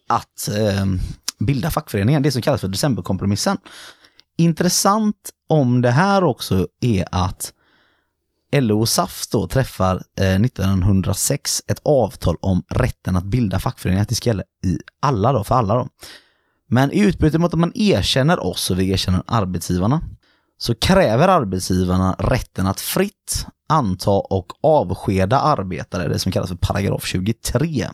att 0.08 0.50
eh, 0.58 0.86
bilda 1.40 1.72
fackföreningen, 1.72 2.24
det 2.24 2.32
som 2.32 2.42
kallas 2.42 2.62
för 2.62 2.68
decemberkompromissen. 2.68 3.58
Intressant 4.38 5.30
om 5.50 5.82
det 5.82 5.92
här 5.92 6.24
också 6.24 6.68
är 6.82 7.06
att 7.12 7.54
LO 8.56 8.80
och 8.80 8.90
SAF 8.90 9.28
då 9.32 9.48
träffar 9.48 10.04
eh, 10.20 10.42
1906 10.42 11.62
ett 11.68 11.82
avtal 11.84 12.36
om 12.42 12.64
rätten 12.70 13.16
att 13.16 13.24
bilda 13.24 13.60
fackföreningar, 13.60 14.02
att 14.02 14.10
det 14.10 14.16
ska 14.16 14.30
gälla 14.30 14.44
i 14.66 14.78
alla 15.00 15.32
då, 15.32 15.44
för 15.44 15.56
alla 15.56 15.76
då. 15.76 15.88
Men 16.70 16.92
i 16.92 17.00
utbyte 17.00 17.40
mot 17.40 17.54
att 17.54 17.60
man 17.60 17.72
erkänner 17.76 18.40
oss 18.40 18.72
och 18.72 18.80
vi 18.80 18.90
erkänner 18.90 19.24
arbetsgivarna 19.28 20.02
så 20.58 20.76
kräver 20.76 21.28
arbetsgivarna 21.28 22.16
rätten 22.20 22.68
att 22.68 22.80
fritt 22.80 23.48
anta 23.70 24.12
och 24.12 24.66
avskeda 24.66 25.40
arbetare, 25.40 26.08
det 26.08 26.20
som 26.20 26.32
kallas 26.32 26.50
för 26.50 26.56
paragraf 26.56 27.06
23. 27.06 27.88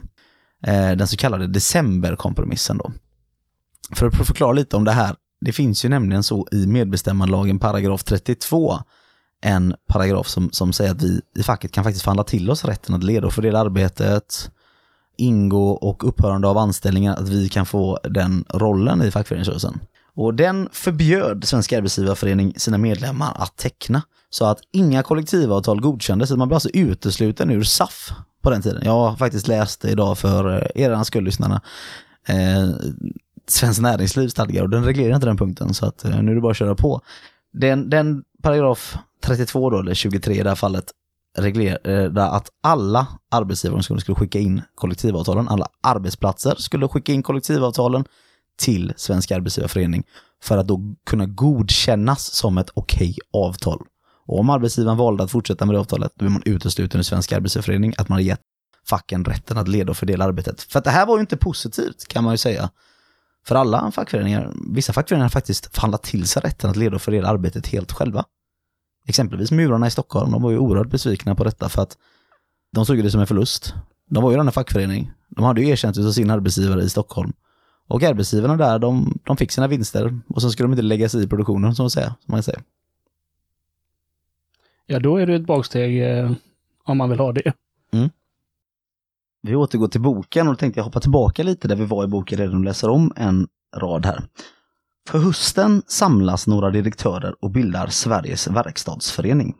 Eh, 0.65 0.91
den 0.91 1.07
så 1.07 1.17
kallade 1.17 1.47
decemberkompromissen 1.47 2.77
då. 2.77 2.91
För 3.91 4.07
att 4.07 4.27
förklara 4.27 4.53
lite 4.53 4.75
om 4.75 4.83
det 4.83 4.91
här, 4.91 5.15
det 5.43 5.51
finns 5.51 5.85
ju 5.85 5.89
nämligen 5.89 6.23
så 6.23 6.47
i 6.51 6.67
medbestämmandelagen 6.67 7.59
paragraf 7.59 8.03
32 8.03 8.79
en 9.41 9.75
paragraf 9.87 10.27
som, 10.27 10.51
som 10.51 10.73
säger 10.73 10.91
att 10.91 11.01
vi 11.01 11.21
i 11.37 11.43
facket 11.43 11.71
kan 11.71 11.83
faktiskt 11.83 12.03
förhandla 12.03 12.23
till 12.23 12.49
oss 12.49 12.65
rätten 12.65 12.95
att 12.95 13.03
leda 13.03 13.27
och 13.27 13.33
fördela 13.33 13.59
arbetet, 13.59 14.51
ingå 15.17 15.71
och 15.71 16.07
upphörande 16.07 16.47
av 16.47 16.57
anställningar, 16.57 17.15
att 17.15 17.29
vi 17.29 17.49
kan 17.49 17.65
få 17.65 17.99
den 18.03 18.45
rollen 18.49 19.01
i 19.01 19.11
fackföreningsrörelsen. 19.11 19.79
Och 20.15 20.33
den 20.33 20.69
förbjöd 20.71 21.43
Svenska 21.47 21.77
Arbetsgivarförening 21.77 22.53
sina 22.57 22.77
medlemmar 22.77 23.35
att 23.35 23.57
teckna. 23.57 24.01
Så 24.29 24.45
att 24.45 24.59
inga 24.71 25.03
kollektivavtal 25.03 25.81
godkändes, 25.81 26.31
man 26.31 26.47
blev 26.47 26.55
alltså 26.55 26.69
utesluten 26.73 27.49
ur 27.49 27.63
SAF 27.63 28.11
på 28.41 28.49
den 28.49 28.61
tiden. 28.61 28.81
Jag 28.85 28.91
har 28.91 29.15
faktiskt 29.15 29.47
läst 29.47 29.81
det 29.81 29.89
idag 29.89 30.17
för 30.17 30.71
eh, 30.75 30.83
er 30.83 31.03
skull, 31.03 31.23
lyssnarna. 31.23 31.61
Eh, 32.27 32.69
Svenskt 33.47 33.81
Näringsliv 33.81 34.27
stadgar 34.27 34.63
och 34.63 34.69
den 34.69 34.85
reglerar 34.85 35.15
inte 35.15 35.27
den 35.27 35.37
punkten, 35.37 35.73
så 35.73 35.85
att 35.85 36.05
eh, 36.05 36.21
nu 36.21 36.31
är 36.31 36.35
det 36.35 36.41
bara 36.41 36.51
att 36.51 36.57
köra 36.57 36.75
på. 36.75 37.01
Den, 37.53 37.89
den 37.89 38.23
paragraf 38.43 38.97
32 39.23 39.69
då, 39.69 39.79
eller 39.79 39.93
23 39.93 40.33
i 40.33 40.43
det 40.43 40.49
här 40.49 40.55
fallet, 40.55 40.85
reglerar 41.37 42.17
eh, 42.17 42.33
att 42.33 42.49
alla 42.63 43.07
arbetsgivare 43.31 43.83
skulle 43.83 44.15
skicka 44.15 44.39
in 44.39 44.61
kollektivavtalen, 44.75 45.47
alla 45.47 45.67
arbetsplatser 45.83 46.55
skulle 46.57 46.87
skicka 46.87 47.13
in 47.13 47.23
kollektivavtalen 47.23 48.05
till 48.57 48.93
Svensk 48.97 49.31
Arbetsgivarförening 49.31 50.03
för 50.43 50.57
att 50.57 50.67
då 50.67 50.95
kunna 51.05 51.25
godkännas 51.25 52.33
som 52.33 52.57
ett 52.57 52.69
okej 52.73 53.15
avtal. 53.33 53.81
Och 54.25 54.39
om 54.39 54.49
arbetsgivaren 54.49 54.97
valde 54.97 55.23
att 55.23 55.31
fortsätta 55.31 55.65
med 55.65 55.75
det 55.75 55.79
avtalet, 55.79 56.11
då 56.15 56.25
är 56.25 56.29
man 56.29 56.43
utesluten 56.45 56.99
ur 56.99 57.03
Svensk 57.03 57.31
Arbetsgivarförening, 57.31 57.93
att 57.97 58.09
man 58.09 58.15
har 58.15 58.23
gett 58.23 58.41
facken 58.85 59.25
rätten 59.25 59.57
att 59.57 59.67
leda 59.67 59.91
och 59.91 59.97
fördela 59.97 60.25
arbetet. 60.25 60.61
För 60.61 60.79
att 60.79 60.85
det 60.85 60.91
här 60.91 61.05
var 61.05 61.17
ju 61.17 61.21
inte 61.21 61.37
positivt, 61.37 62.07
kan 62.07 62.23
man 62.23 62.33
ju 62.33 62.37
säga. 62.37 62.69
För 63.45 63.55
alla 63.55 63.91
fackföreningar, 63.91 64.53
vissa 64.69 64.93
fackföreningar 64.93 65.25
har 65.25 65.29
faktiskt 65.29 65.75
förhandlat 65.75 66.03
till 66.03 66.27
sig 66.27 66.41
rätten 66.41 66.69
att 66.69 66.75
leda 66.75 66.95
och 66.95 67.01
fördela 67.01 67.27
arbetet 67.27 67.67
helt 67.67 67.91
själva. 67.91 68.25
Exempelvis 69.07 69.51
murarna 69.51 69.87
i 69.87 69.91
Stockholm, 69.91 70.31
de 70.31 70.41
var 70.41 70.51
ju 70.51 70.57
oerhört 70.57 70.89
besvikna 70.89 71.35
på 71.35 71.43
detta 71.43 71.69
för 71.69 71.81
att 71.81 71.97
de 72.71 72.85
såg 72.85 73.03
det 73.03 73.11
som 73.11 73.21
en 73.21 73.27
förlust. 73.27 73.73
De 74.09 74.23
var 74.23 74.31
ju 74.31 74.33
redan 74.33 74.47
en 74.47 74.53
fackförening. 74.53 75.11
De 75.29 75.45
hade 75.45 75.61
ju 75.61 75.69
erkänt 75.69 75.97
av 75.97 76.11
sin 76.11 76.31
arbetsgivare 76.31 76.81
i 76.81 76.89
Stockholm. 76.89 77.33
Och 77.87 78.03
arbetsgivarna 78.03 78.57
där, 78.57 78.79
de, 78.79 79.19
de 79.23 79.37
fick 79.37 79.51
sina 79.51 79.67
vinster 79.67 80.19
och 80.27 80.41
så 80.41 80.49
skulle 80.49 80.67
de 80.67 80.73
inte 80.73 80.81
lägga 80.81 81.09
sig 81.09 81.23
i 81.23 81.27
produktionen, 81.27 81.75
som 81.75 81.83
man 81.83 81.89
säger. 81.89 82.07
Som 82.07 82.31
man 82.31 82.43
säger. 82.43 82.61
Ja, 84.85 84.99
då 84.99 85.17
är 85.17 85.25
det 85.25 85.35
ett 85.35 85.45
baksteg 85.45 86.19
eh, 86.19 86.31
om 86.83 86.97
man 86.97 87.09
vill 87.09 87.19
ha 87.19 87.31
det. 87.31 87.53
Vi 89.43 89.55
återgår 89.55 89.87
till 89.87 90.01
boken 90.01 90.47
och 90.47 90.53
då 90.53 90.57
tänkte 90.57 90.79
jag 90.79 90.85
hoppa 90.85 90.99
tillbaka 90.99 91.43
lite 91.43 91.67
där 91.67 91.75
vi 91.75 91.85
var 91.85 92.03
i 92.03 92.07
boken 92.07 92.37
redan 92.37 92.55
och 92.55 92.63
läser 92.63 92.89
om 92.89 93.13
en 93.15 93.47
rad 93.75 94.05
här. 94.05 94.23
För 95.07 95.19
hösten 95.19 95.81
samlas 95.87 96.47
några 96.47 96.69
direktörer 96.69 97.35
och 97.41 97.51
bildar 97.51 97.87
Sveriges 97.87 98.47
verkstadsförening. 98.47 99.55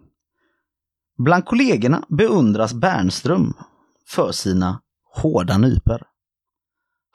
Bland 1.17 1.45
kollegorna 1.45 2.03
beundras 2.09 2.73
Bernström 2.73 3.53
för 4.07 4.31
sina 4.31 4.81
hårda 5.15 5.57
nyper. 5.57 6.03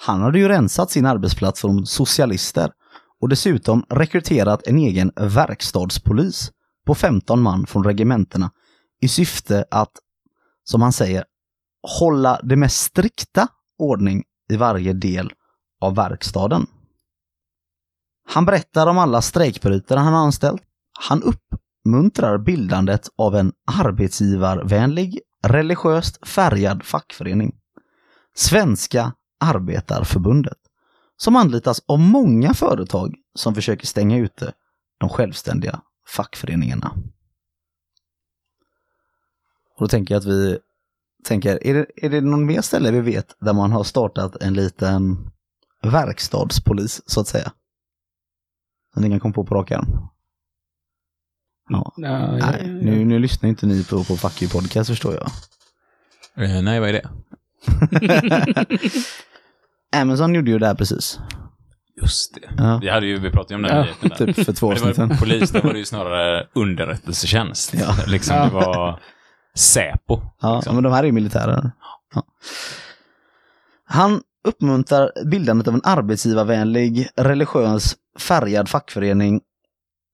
Han 0.00 0.20
hade 0.20 0.38
ju 0.38 0.48
rensat 0.48 0.90
sin 0.90 1.06
arbetsplats 1.06 1.60
från 1.60 1.86
socialister 1.86 2.72
och 3.20 3.28
dessutom 3.28 3.84
rekryterat 3.88 4.66
en 4.66 4.78
egen 4.78 5.12
verkstadspolis 5.16 6.52
på 6.86 6.94
15 6.94 7.42
man 7.42 7.66
från 7.66 7.84
regementena 7.84 8.50
i 9.00 9.08
syfte 9.08 9.64
att, 9.70 9.92
som 10.64 10.82
han 10.82 10.92
säger, 10.92 11.24
hålla 11.88 12.40
det 12.42 12.56
mest 12.56 12.80
strikta 12.80 13.48
ordning 13.78 14.24
i 14.52 14.56
varje 14.56 14.92
del 14.92 15.32
av 15.80 15.94
verkstaden. 15.94 16.66
Han 18.28 18.44
berättar 18.44 18.86
om 18.86 18.98
alla 18.98 19.22
strejkbrytare 19.22 19.98
han 19.98 20.14
anställt. 20.14 20.62
Han 21.08 21.22
uppmuntrar 21.22 22.38
bildandet 22.38 23.08
av 23.16 23.36
en 23.36 23.52
arbetsgivarvänlig, 23.66 25.20
religiöst 25.44 26.28
färgad 26.28 26.82
fackförening. 26.82 27.54
Svenska 28.34 29.12
Arbetarförbundet. 29.40 30.58
Som 31.16 31.36
anlitas 31.36 31.80
av 31.86 32.00
många 32.00 32.54
företag 32.54 33.14
som 33.34 33.54
försöker 33.54 33.86
stänga 33.86 34.16
ute 34.16 34.52
de 34.98 35.08
självständiga 35.08 35.80
fackföreningarna. 36.06 36.92
Och 39.74 39.80
då 39.80 39.88
tänker 39.88 40.14
jag 40.14 40.20
att 40.20 40.26
vi 40.26 40.58
tänker, 41.24 41.66
är 41.66 41.74
det, 41.74 41.86
är 41.96 42.10
det 42.10 42.20
någon 42.20 42.46
mer 42.46 42.60
ställe 42.60 42.90
vi 42.90 43.00
vet 43.00 43.36
där 43.40 43.52
man 43.52 43.72
har 43.72 43.84
startat 43.84 44.36
en 44.42 44.54
liten 44.54 45.30
verkstadspolis, 45.82 47.02
så 47.06 47.20
att 47.20 47.28
säga? 47.28 47.52
Som 48.94 49.10
kan 49.10 49.20
komma 49.20 49.34
på 49.34 49.44
på 49.44 49.54
rak 49.54 49.70
arm. 49.70 50.08
Ja. 51.70 51.92
Ja, 51.96 52.36
Nej, 52.36 52.66
nu, 52.82 53.04
nu 53.04 53.18
lyssnar 53.18 53.48
inte 53.48 53.66
ni 53.66 53.84
på, 53.84 54.04
på 54.04 54.16
Fuck 54.16 54.42
You 54.42 54.50
Podcast 54.50 54.90
förstår 54.90 55.14
jag. 55.14 55.30
Eh, 56.44 56.62
nej, 56.62 56.80
vad 56.80 56.88
är 56.88 56.92
det? 56.92 57.08
Amazon 59.96 60.34
gjorde 60.34 60.50
ju 60.50 60.58
det 60.58 60.66
här 60.66 60.74
precis. 60.74 61.20
Just 62.02 62.34
det. 62.34 62.40
Ja. 62.58 62.78
Vi, 62.82 62.88
hade 62.90 63.06
ju, 63.06 63.18
vi 63.18 63.30
pratade 63.30 63.54
ju 63.54 63.56
om 63.56 63.62
den 63.62 63.76
Ja, 63.76 63.82
nyheten. 63.82 64.34
Typ 64.34 64.44
för 64.46 64.52
två 64.52 64.74
det 64.74 64.80
var, 64.80 64.92
sedan. 64.92 65.16
polis, 65.18 65.50
då 65.50 65.60
var 65.60 65.72
det 65.72 65.78
ju 65.78 65.84
snarare 65.84 66.46
underrättelsetjänst. 66.54 67.74
Ja. 67.74 67.94
Liksom, 68.06 68.36
Ja. 68.36 68.44
det 68.44 68.50
var 68.50 69.00
Säpo. 69.58 70.20
Ja, 70.40 70.56
liksom. 70.56 70.74
men 70.74 70.84
de 70.84 70.92
här 70.92 71.02
är 71.02 71.06
ju 71.06 71.12
militärer. 71.12 71.70
Ja. 72.14 72.22
Han 73.84 74.22
uppmuntrar 74.44 75.12
bildandet 75.24 75.68
av 75.68 75.74
en 75.74 75.80
arbetsgivarvänlig, 75.84 77.08
religiös, 77.16 77.96
färgad 78.18 78.68
fackförening, 78.68 79.40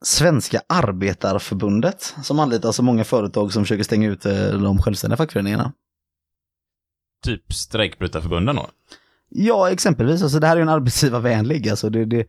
Svenska 0.04 0.62
Arbetarförbundet, 0.66 2.14
som 2.22 2.38
anlitar 2.38 2.72
så 2.72 2.82
många 2.82 3.04
företag 3.04 3.52
som 3.52 3.64
försöker 3.64 3.84
stänga 3.84 4.08
ut 4.08 4.22
de 4.52 4.82
självständiga 4.82 5.16
fackföreningarna. 5.16 5.72
Typ 7.24 7.52
strejkbrytarförbunden 7.52 8.56
då. 8.56 8.68
Ja, 9.28 9.70
exempelvis. 9.70 10.22
Alltså, 10.22 10.38
det 10.38 10.46
här 10.46 10.56
är 10.56 10.60
ju 10.60 10.62
en 10.62 10.68
arbetsgivarvänlig. 10.68 11.68
Alltså, 11.68 11.90
det, 11.90 12.04
det, 12.04 12.26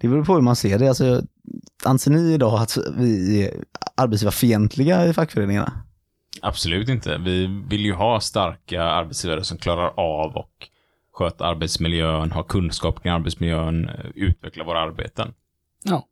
det 0.00 0.08
beror 0.08 0.24
på 0.24 0.34
hur 0.34 0.40
man 0.40 0.56
ser 0.56 0.78
det. 0.78 0.88
Alltså, 0.88 1.22
anser 1.84 2.10
ni 2.10 2.32
idag 2.32 2.60
att 2.60 2.78
vi 2.96 3.42
är 3.44 3.64
arbetsgivarfientliga 3.96 5.06
i 5.06 5.12
fackföreningarna? 5.12 5.72
Absolut 6.42 6.88
inte. 6.88 7.18
Vi 7.18 7.46
vill 7.68 7.84
ju 7.84 7.92
ha 7.92 8.20
starka 8.20 8.82
arbetsgivare 8.82 9.44
som 9.44 9.58
klarar 9.58 9.92
av 9.96 10.36
och 10.36 10.68
sköta 11.12 11.46
arbetsmiljön, 11.46 12.32
ha 12.32 12.42
kunskap 12.42 13.02
kring 13.02 13.12
arbetsmiljön, 13.12 13.88
eh, 13.88 14.06
utveckla 14.14 14.64
våra 14.64 14.80
arbeten. 14.80 15.34
Ja. 15.84 16.06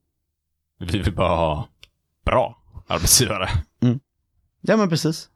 Vi 0.79 0.99
vill 0.99 1.15
bara 1.15 1.37
ha 1.37 1.69
bra 2.25 2.63
arbetsgivare. 2.87 3.49
Ja, 4.61 4.77
men 4.77 4.89
precis. 4.89 5.29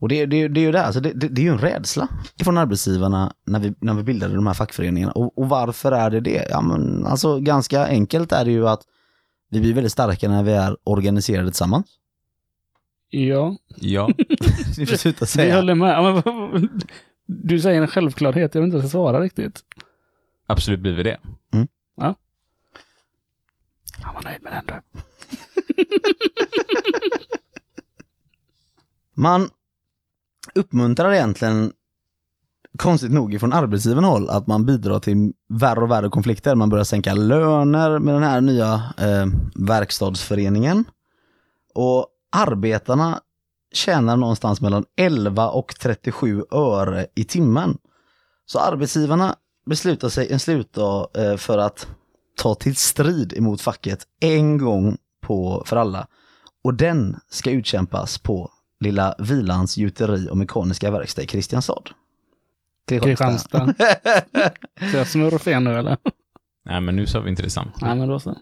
Och 0.00 0.08
det, 0.08 0.26
det, 0.26 0.48
det 0.48 0.60
är 0.60 0.64
ju 0.64 0.72
det, 0.72 0.84
alltså 0.84 1.00
det, 1.00 1.12
det, 1.12 1.28
det 1.28 1.40
är 1.40 1.44
ju 1.44 1.50
en 1.50 1.58
rädsla 1.58 2.08
från 2.44 2.58
arbetsgivarna 2.58 3.32
när 3.46 3.60
vi, 3.60 3.74
när 3.80 3.94
vi 3.94 4.02
bildade 4.02 4.34
de 4.34 4.46
här 4.46 4.54
fackföreningarna. 4.54 5.12
Och, 5.12 5.38
och 5.38 5.48
varför 5.48 5.92
är 5.92 6.10
det 6.10 6.20
det? 6.20 6.46
Ja, 6.50 6.60
men 6.60 7.06
alltså 7.06 7.40
ganska 7.40 7.86
enkelt 7.86 8.32
är 8.32 8.44
det 8.44 8.50
ju 8.50 8.68
att 8.68 8.80
vi 9.50 9.60
blir 9.60 9.74
väldigt 9.74 9.92
starka 9.92 10.28
när 10.28 10.42
vi 10.42 10.52
är 10.52 10.76
organiserade 10.84 11.48
tillsammans. 11.48 11.86
Ja, 13.10 13.56
Ja. 13.76 14.06
Ni 14.78 14.86
får 14.86 14.96
sluta 14.96 15.18
vi 15.20 15.26
säga. 15.26 15.56
håller 15.56 15.74
med. 15.74 15.90
Ja, 15.90 16.22
men 16.52 16.80
Du 17.26 17.60
säger 17.60 17.80
en 17.82 17.88
självklarhet, 17.88 18.54
jag 18.54 18.62
vet 18.62 18.66
inte 18.66 18.76
vad 18.76 18.84
jag 18.84 18.90
ska 18.90 18.98
svara 18.98 19.20
riktigt. 19.20 19.60
Absolut 20.46 20.80
blir 20.80 20.92
vi 20.92 21.02
det. 21.02 21.18
Han 24.02 24.14
var 24.14 24.22
nöjd 24.22 24.42
med 24.42 24.52
den 24.52 24.64
du. 24.66 25.00
Man 29.14 29.48
uppmuntrar 30.54 31.12
egentligen, 31.12 31.72
konstigt 32.78 33.12
nog 33.12 33.40
från 33.40 33.52
arbetsgivarna 33.52 34.08
håll, 34.08 34.30
att 34.30 34.46
man 34.46 34.66
bidrar 34.66 34.98
till 35.00 35.32
värre 35.48 35.80
och 35.80 35.90
värre 35.90 36.08
konflikter. 36.08 36.54
Man 36.54 36.68
börjar 36.68 36.84
sänka 36.84 37.14
löner 37.14 37.98
med 37.98 38.14
den 38.14 38.22
här 38.22 38.40
nya 38.40 38.74
eh, 38.98 39.26
verkstadsföreningen. 39.54 40.84
Och 41.74 42.06
arbetarna 42.30 43.20
tjänar 43.72 44.16
någonstans 44.16 44.60
mellan 44.60 44.84
11 44.96 45.48
och 45.48 45.74
37 45.80 46.44
öre 46.50 47.06
i 47.14 47.24
timmen. 47.24 47.78
Så 48.46 48.58
arbetsgivarna 48.58 49.36
beslutar 49.66 50.08
sig 50.08 50.32
en 50.32 50.40
slutdag 50.40 51.08
eh, 51.14 51.36
för 51.36 51.58
att 51.58 51.88
ta 52.36 52.54
till 52.54 52.76
strid 52.76 53.32
emot 53.36 53.60
facket 53.60 54.06
en 54.20 54.58
gång 54.58 54.96
på, 55.20 55.62
för 55.66 55.76
alla. 55.76 56.06
Och 56.64 56.74
den 56.74 57.16
ska 57.30 57.50
utkämpas 57.50 58.18
på 58.18 58.50
lilla 58.80 59.14
Vilans 59.18 59.76
gjuteri 59.76 60.28
och 60.30 60.36
mekaniska 60.36 60.90
verkstad 60.90 61.22
i 61.22 61.26
Kristianstad. 61.26 61.82
Kristianstad. 62.88 63.74
Så 64.90 64.96
jag 64.96 65.06
smurf 65.06 65.46
igen 65.46 65.64
nu 65.64 65.78
eller? 65.78 65.96
Nej, 66.64 66.80
men 66.80 66.96
nu 66.96 67.06
sa 67.06 67.20
vi 67.20 67.30
inte 67.30 67.42
detsamma. 67.42 67.72
Nej, 67.80 67.96
men 67.96 68.08
då 68.08 68.20
så. 68.20 68.36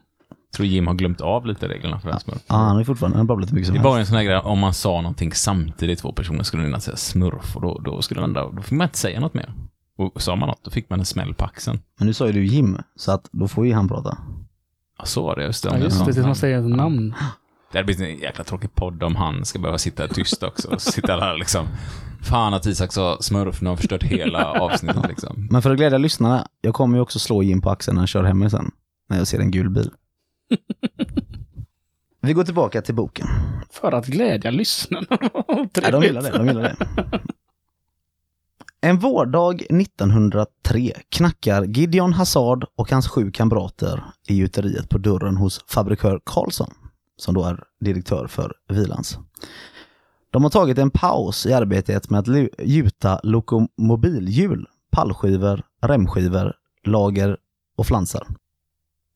Jag 0.56 0.58
tror 0.58 0.66
Jim 0.66 0.86
har 0.86 0.94
glömt 0.94 1.20
av 1.20 1.46
lite 1.46 1.68
reglerna 1.68 2.00
för 2.00 2.10
en 2.10 2.20
smurf. 2.20 2.38
Ja, 2.46 2.54
han 2.54 2.78
är 2.78 2.84
fortfarande, 2.84 3.16
han 3.18 3.26
babblat 3.26 3.52
mycket 3.52 3.66
som 3.66 3.76
Det 3.76 3.82
var 3.82 3.96
ju 3.96 4.00
en 4.00 4.06
sån 4.06 4.16
här 4.16 4.24
grej, 4.24 4.36
om 4.36 4.58
man 4.58 4.74
sa 4.74 5.00
någonting 5.00 5.32
samtidigt, 5.32 5.98
två 5.98 6.12
personer, 6.12 6.42
skulle 6.42 6.62
den 6.62 6.70
ena 6.72 6.80
säga 6.80 6.96
smurf 6.96 7.56
och 7.56 7.62
då, 7.62 7.78
då 7.84 8.02
skulle 8.02 8.20
den 8.20 8.30
andra, 8.30 8.50
då 8.50 8.62
fick 8.62 8.70
man 8.78 8.84
inte 8.84 8.98
säga 8.98 9.20
något 9.20 9.34
mer. 9.34 9.52
Och 9.98 10.22
sa 10.22 10.36
man 10.36 10.48
något, 10.48 10.64
då 10.64 10.70
fick 10.70 10.90
man 10.90 10.98
en 10.98 11.04
smäll 11.04 11.34
på 11.34 11.44
axeln. 11.44 11.80
Men 11.98 12.06
nu 12.06 12.14
sa 12.14 12.26
ju 12.26 12.32
du 12.32 12.44
Jim, 12.44 12.78
så 12.96 13.12
att 13.12 13.28
då 13.32 13.48
får 13.48 13.66
ju 13.66 13.74
han 13.74 13.88
prata. 13.88 14.18
Ja, 14.98 15.04
så 15.04 15.22
var 15.22 15.36
det, 15.36 15.44
just 15.44 15.62
det. 15.62 15.68
Ja, 15.68 15.74
Om 15.76 15.82
just 15.82 15.98
det, 15.98 16.04
tills 16.04 16.16
man 16.16 16.22
namn. 16.24 16.34
säger 16.34 16.58
ett 16.58 16.76
namn. 16.76 17.14
Det 17.72 17.78
hade 17.78 17.84
blivit 17.84 18.02
en 18.02 18.18
jäkla 18.18 18.44
tråkig 18.44 18.74
podd 18.74 19.02
om 19.02 19.16
han 19.16 19.44
ska 19.44 19.58
behöva 19.58 19.78
sitta 19.78 20.08
tyst 20.08 20.42
också. 20.42 20.68
Och 20.68 20.82
sitta 20.82 21.16
där 21.16 21.38
liksom. 21.38 21.66
Fan 22.22 22.54
att 22.54 22.66
Isak 22.66 22.92
sa 22.92 23.16
smurf, 23.20 23.60
nu 23.60 23.68
har 23.68 23.76
förstört 23.76 24.02
hela 24.02 24.44
avsnittet 24.52 25.08
liksom. 25.08 25.48
Men 25.50 25.62
för 25.62 25.70
att 25.70 25.76
glädja 25.76 25.98
lyssnarna, 25.98 26.46
jag 26.60 26.74
kommer 26.74 26.96
ju 26.98 27.02
också 27.02 27.18
slå 27.18 27.42
Jim 27.42 27.60
på 27.60 27.70
axeln 27.70 27.94
när 27.94 28.00
han 28.00 28.06
kör 28.06 28.24
hem 28.24 28.38
mig 28.38 28.50
sen. 28.50 28.70
När 29.08 29.18
jag 29.18 29.26
ser 29.26 29.38
en 29.38 29.50
gul 29.50 29.70
bil. 29.70 29.90
Vi 32.20 32.32
går 32.32 32.44
tillbaka 32.44 32.82
till 32.82 32.94
boken. 32.94 33.26
För 33.70 33.92
att 33.92 34.06
glädja 34.06 34.50
lyssnarna. 34.50 35.06
Ja, 35.82 35.90
de 35.90 36.02
gillar 36.02 36.22
det. 36.22 36.38
De 36.38 36.46
gillar 36.46 36.62
det. 36.62 36.76
En 38.80 38.98
vårdag 38.98 39.62
1903 39.62 40.92
knackar 41.08 41.62
Gideon 41.64 42.12
Hazard 42.12 42.66
och 42.76 42.90
hans 42.90 43.08
sju 43.08 43.30
kamrater 43.30 44.04
i 44.28 44.34
gjuteriet 44.34 44.88
på 44.88 44.98
dörren 44.98 45.36
hos 45.36 45.64
fabrikör 45.68 46.20
Karlsson, 46.24 46.70
som 47.16 47.34
då 47.34 47.44
är 47.44 47.64
direktör 47.80 48.26
för 48.26 48.52
Vilans. 48.68 49.18
De 50.30 50.42
har 50.42 50.50
tagit 50.50 50.78
en 50.78 50.90
paus 50.90 51.46
i 51.46 51.52
arbetet 51.52 52.10
med 52.10 52.20
att 52.20 52.26
gjuta 52.58 53.20
lokomobilhjul, 53.22 54.66
pallskivor, 54.90 55.62
remskivor, 55.82 56.54
lager 56.84 57.36
och 57.76 57.86
flansar. 57.86 58.26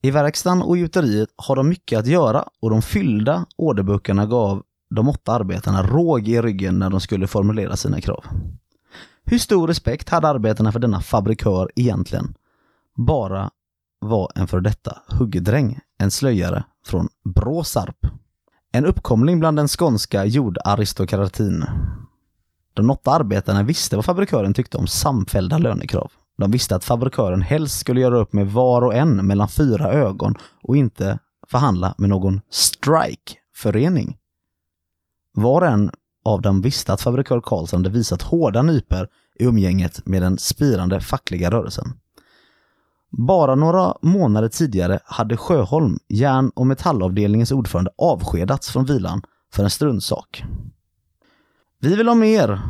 I 0.01 0.11
verkstaden 0.11 0.61
och 0.61 0.77
gjuteriet 0.77 1.29
har 1.35 1.55
de 1.55 1.69
mycket 1.69 1.99
att 1.99 2.07
göra 2.07 2.45
och 2.61 2.69
de 2.69 2.81
fyllda 2.81 3.45
orderböckerna 3.57 4.25
gav 4.25 4.63
de 4.95 5.09
åtta 5.09 5.31
arbetarna 5.31 5.83
råg 5.83 6.27
i 6.27 6.41
ryggen 6.41 6.79
när 6.79 6.89
de 6.89 7.01
skulle 7.01 7.27
formulera 7.27 7.75
sina 7.75 8.01
krav. 8.01 8.25
Hur 9.23 9.37
stor 9.37 9.67
respekt 9.67 10.09
hade 10.09 10.27
arbetarna 10.27 10.71
för 10.71 10.79
denna 10.79 11.01
fabrikör 11.01 11.71
egentligen? 11.75 12.33
Bara 12.95 13.49
var 13.99 14.31
en 14.35 14.47
för 14.47 14.61
detta 14.61 14.97
huggdräng, 15.07 15.79
en 15.97 16.11
slöjare 16.11 16.63
från 16.85 17.09
Bråsarp. 17.23 18.05
En 18.71 18.85
uppkomling 18.85 19.39
bland 19.39 19.57
den 19.57 19.67
skånska 19.67 20.25
jordaristokratin. 20.25 21.65
De 22.73 22.89
åtta 22.89 23.11
arbetarna 23.11 23.63
visste 23.63 23.95
vad 23.95 24.05
fabrikören 24.05 24.53
tyckte 24.53 24.77
om 24.77 24.87
samfällda 24.87 25.57
lönekrav. 25.57 26.11
De 26.37 26.51
visste 26.51 26.75
att 26.75 26.83
fabrikören 26.83 27.41
helst 27.41 27.79
skulle 27.79 28.01
göra 28.01 28.17
upp 28.17 28.33
med 28.33 28.47
var 28.47 28.81
och 28.81 28.95
en 28.95 29.27
mellan 29.27 29.49
fyra 29.49 29.91
ögon 29.91 30.35
och 30.63 30.77
inte 30.77 31.19
förhandla 31.47 31.95
med 31.97 32.09
någon 32.09 32.41
strike-förening. 32.49 34.17
Var 35.33 35.61
och 35.61 35.67
en 35.67 35.91
av 36.25 36.41
dem 36.41 36.61
visste 36.61 36.93
att 36.93 37.01
fabrikör 37.01 37.41
Karlsson 37.41 37.79
hade 37.79 37.97
visat 37.97 38.21
hårda 38.21 38.61
nyper 38.61 39.07
i 39.39 39.43
umgänget 39.43 40.05
med 40.05 40.21
den 40.21 40.37
spirande 40.37 41.01
fackliga 41.01 41.51
rörelsen. 41.51 41.93
Bara 43.09 43.55
några 43.55 43.93
månader 44.01 44.49
tidigare 44.49 44.99
hade 45.05 45.37
Sjöholm, 45.37 45.99
järn 46.09 46.51
och 46.55 46.67
metallavdelningens 46.67 47.51
ordförande, 47.51 47.91
avskedats 47.97 48.69
från 48.69 48.85
vilan 48.85 49.21
för 49.53 49.63
en 49.63 49.69
struntsak. 49.69 50.43
Vi 51.79 51.95
vill 51.95 52.07
ha 52.07 52.15
mer. 52.15 52.61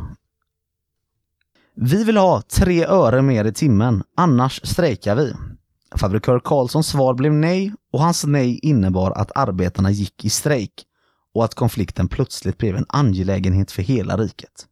Vi 1.84 2.04
vill 2.04 2.17
ha 2.17 2.41
tre 2.41 2.86
öre 2.86 3.22
mer 3.22 3.46
i 3.46 3.54
timmen, 3.54 4.04
annars 4.17 4.62
strejkar 4.63 5.15
vi. 5.15 5.34
Fabrikör 5.96 6.39
Karlssons 6.39 6.88
svar 6.88 7.13
blev 7.13 7.34
nej 7.34 7.74
och 7.94 8.00
hans 8.00 8.26
nej 8.26 8.60
innebar 8.63 9.12
att 9.12 9.32
arbetarna 9.36 9.91
gick 9.91 10.26
i 10.26 10.30
strejk 10.30 10.86
och 11.34 11.46
att 11.46 11.56
konflikten 11.56 12.08
plötsligt 12.08 12.58
blev 12.58 12.76
en 12.76 12.86
angelägenhet 12.89 13.72
för 13.72 13.82
hela 13.82 14.17
riket. 14.17 14.67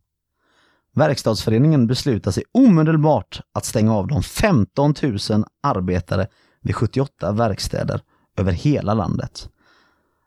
Verkstadsföreningen 0.95 1.87
beslutade 1.87 2.33
sig 2.33 2.43
omedelbart 2.51 3.41
att 3.53 3.65
stänga 3.65 3.95
av 3.95 4.07
de 4.07 4.23
15 4.23 4.93
000 5.03 5.45
arbetare 5.63 6.27
vid 6.61 6.75
78 6.75 7.31
verkstäder 7.31 8.01
över 8.37 8.51
hela 8.51 8.93
landet. 8.93 9.49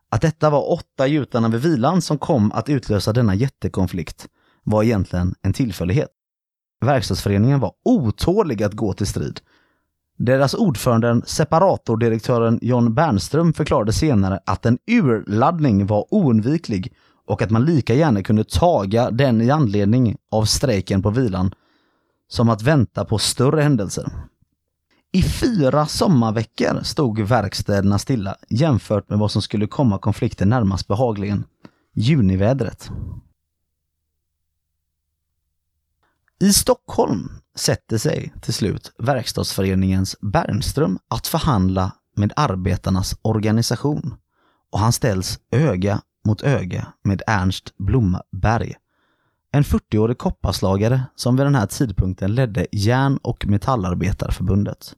Att 0.08 0.22
detta 0.22 0.50
var 0.50 0.72
åtta 0.72 1.06
gjutarna 1.06 1.48
vid 1.48 1.60
vilan 1.60 2.02
som 2.02 2.18
kom 2.18 2.52
att 2.52 2.68
utlösa 2.68 3.12
denna 3.12 3.34
jättekonflikt 3.34 4.28
var 4.62 4.82
egentligen 4.82 5.34
en 5.42 5.52
tillfällighet. 5.52 6.10
Verkstadsföreningen 6.82 7.60
var 7.60 7.72
otålig 7.84 8.62
att 8.62 8.72
gå 8.72 8.92
till 8.92 9.06
strid. 9.06 9.40
Deras 10.18 10.54
ordförande, 10.54 11.22
separatordirektören 11.26 12.58
John 12.62 12.94
Bernström, 12.94 13.52
förklarade 13.52 13.92
senare 13.92 14.40
att 14.46 14.66
en 14.66 14.78
urladdning 14.86 15.86
var 15.86 16.14
oundviklig 16.14 16.92
och 17.26 17.42
att 17.42 17.50
man 17.50 17.64
lika 17.64 17.94
gärna 17.94 18.22
kunde 18.22 18.44
taga 18.44 19.10
den 19.10 19.40
i 19.40 19.50
anledning 19.50 20.16
av 20.30 20.44
strejken 20.44 21.02
på 21.02 21.10
vilan 21.10 21.54
som 22.28 22.48
att 22.48 22.62
vänta 22.62 23.04
på 23.04 23.18
större 23.18 23.62
händelser. 23.62 24.12
I 25.12 25.22
fyra 25.22 25.86
sommarveckor 25.86 26.82
stod 26.82 27.20
verkstäderna 27.20 27.98
stilla 27.98 28.36
jämfört 28.48 29.08
med 29.08 29.18
vad 29.18 29.30
som 29.30 29.42
skulle 29.42 29.66
komma 29.66 29.98
konflikten 29.98 30.48
närmast 30.48 30.88
behagligen. 30.88 31.44
Junivädret. 31.94 32.90
I 36.42 36.52
Stockholm 36.52 37.28
sätter 37.54 37.98
sig 37.98 38.32
till 38.42 38.54
slut 38.54 38.92
Verkstadsföreningens 38.98 40.16
Bernström 40.20 40.98
att 41.08 41.26
förhandla 41.26 41.92
med 42.16 42.32
arbetarnas 42.36 43.16
organisation 43.22 44.14
och 44.72 44.78
han 44.78 44.92
ställs 44.92 45.38
öga 45.50 46.00
mot 46.26 46.42
öga 46.42 46.86
med 47.04 47.22
Ernst 47.26 47.76
Blomberg. 47.78 48.74
En 49.52 49.62
40-årig 49.62 50.18
kopparslagare 50.18 51.02
som 51.16 51.36
vid 51.36 51.46
den 51.46 51.54
här 51.54 51.66
tidpunkten 51.66 52.34
ledde 52.34 52.66
järn 52.72 53.16
och 53.16 53.46
metallarbetarförbundet. 53.46 54.94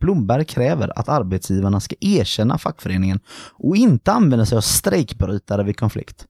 Blomberg 0.00 0.44
kräver 0.44 0.98
att 0.98 1.08
arbetsgivarna 1.08 1.80
ska 1.80 1.94
erkänna 2.00 2.58
fackföreningen 2.58 3.20
och 3.52 3.76
inte 3.76 4.12
använda 4.12 4.46
sig 4.46 4.56
av 4.56 4.62
strejkbrytare 4.62 5.62
vid 5.62 5.78
konflikt. 5.78 6.26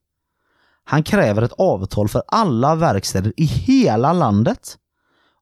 Han 0.85 1.03
kräver 1.03 1.43
ett 1.43 1.53
avtal 1.53 2.09
för 2.09 2.23
alla 2.29 2.75
verkstäder 2.75 3.33
i 3.37 3.45
hela 3.45 4.13
landet. 4.13 4.77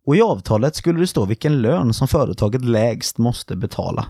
Och 0.06 0.16
i 0.16 0.22
avtalet 0.22 0.76
skulle 0.76 1.00
det 1.00 1.06
stå 1.06 1.24
vilken 1.24 1.62
lön 1.62 1.94
som 1.94 2.08
företaget 2.08 2.64
lägst 2.64 3.18
måste 3.18 3.56
betala. 3.56 4.06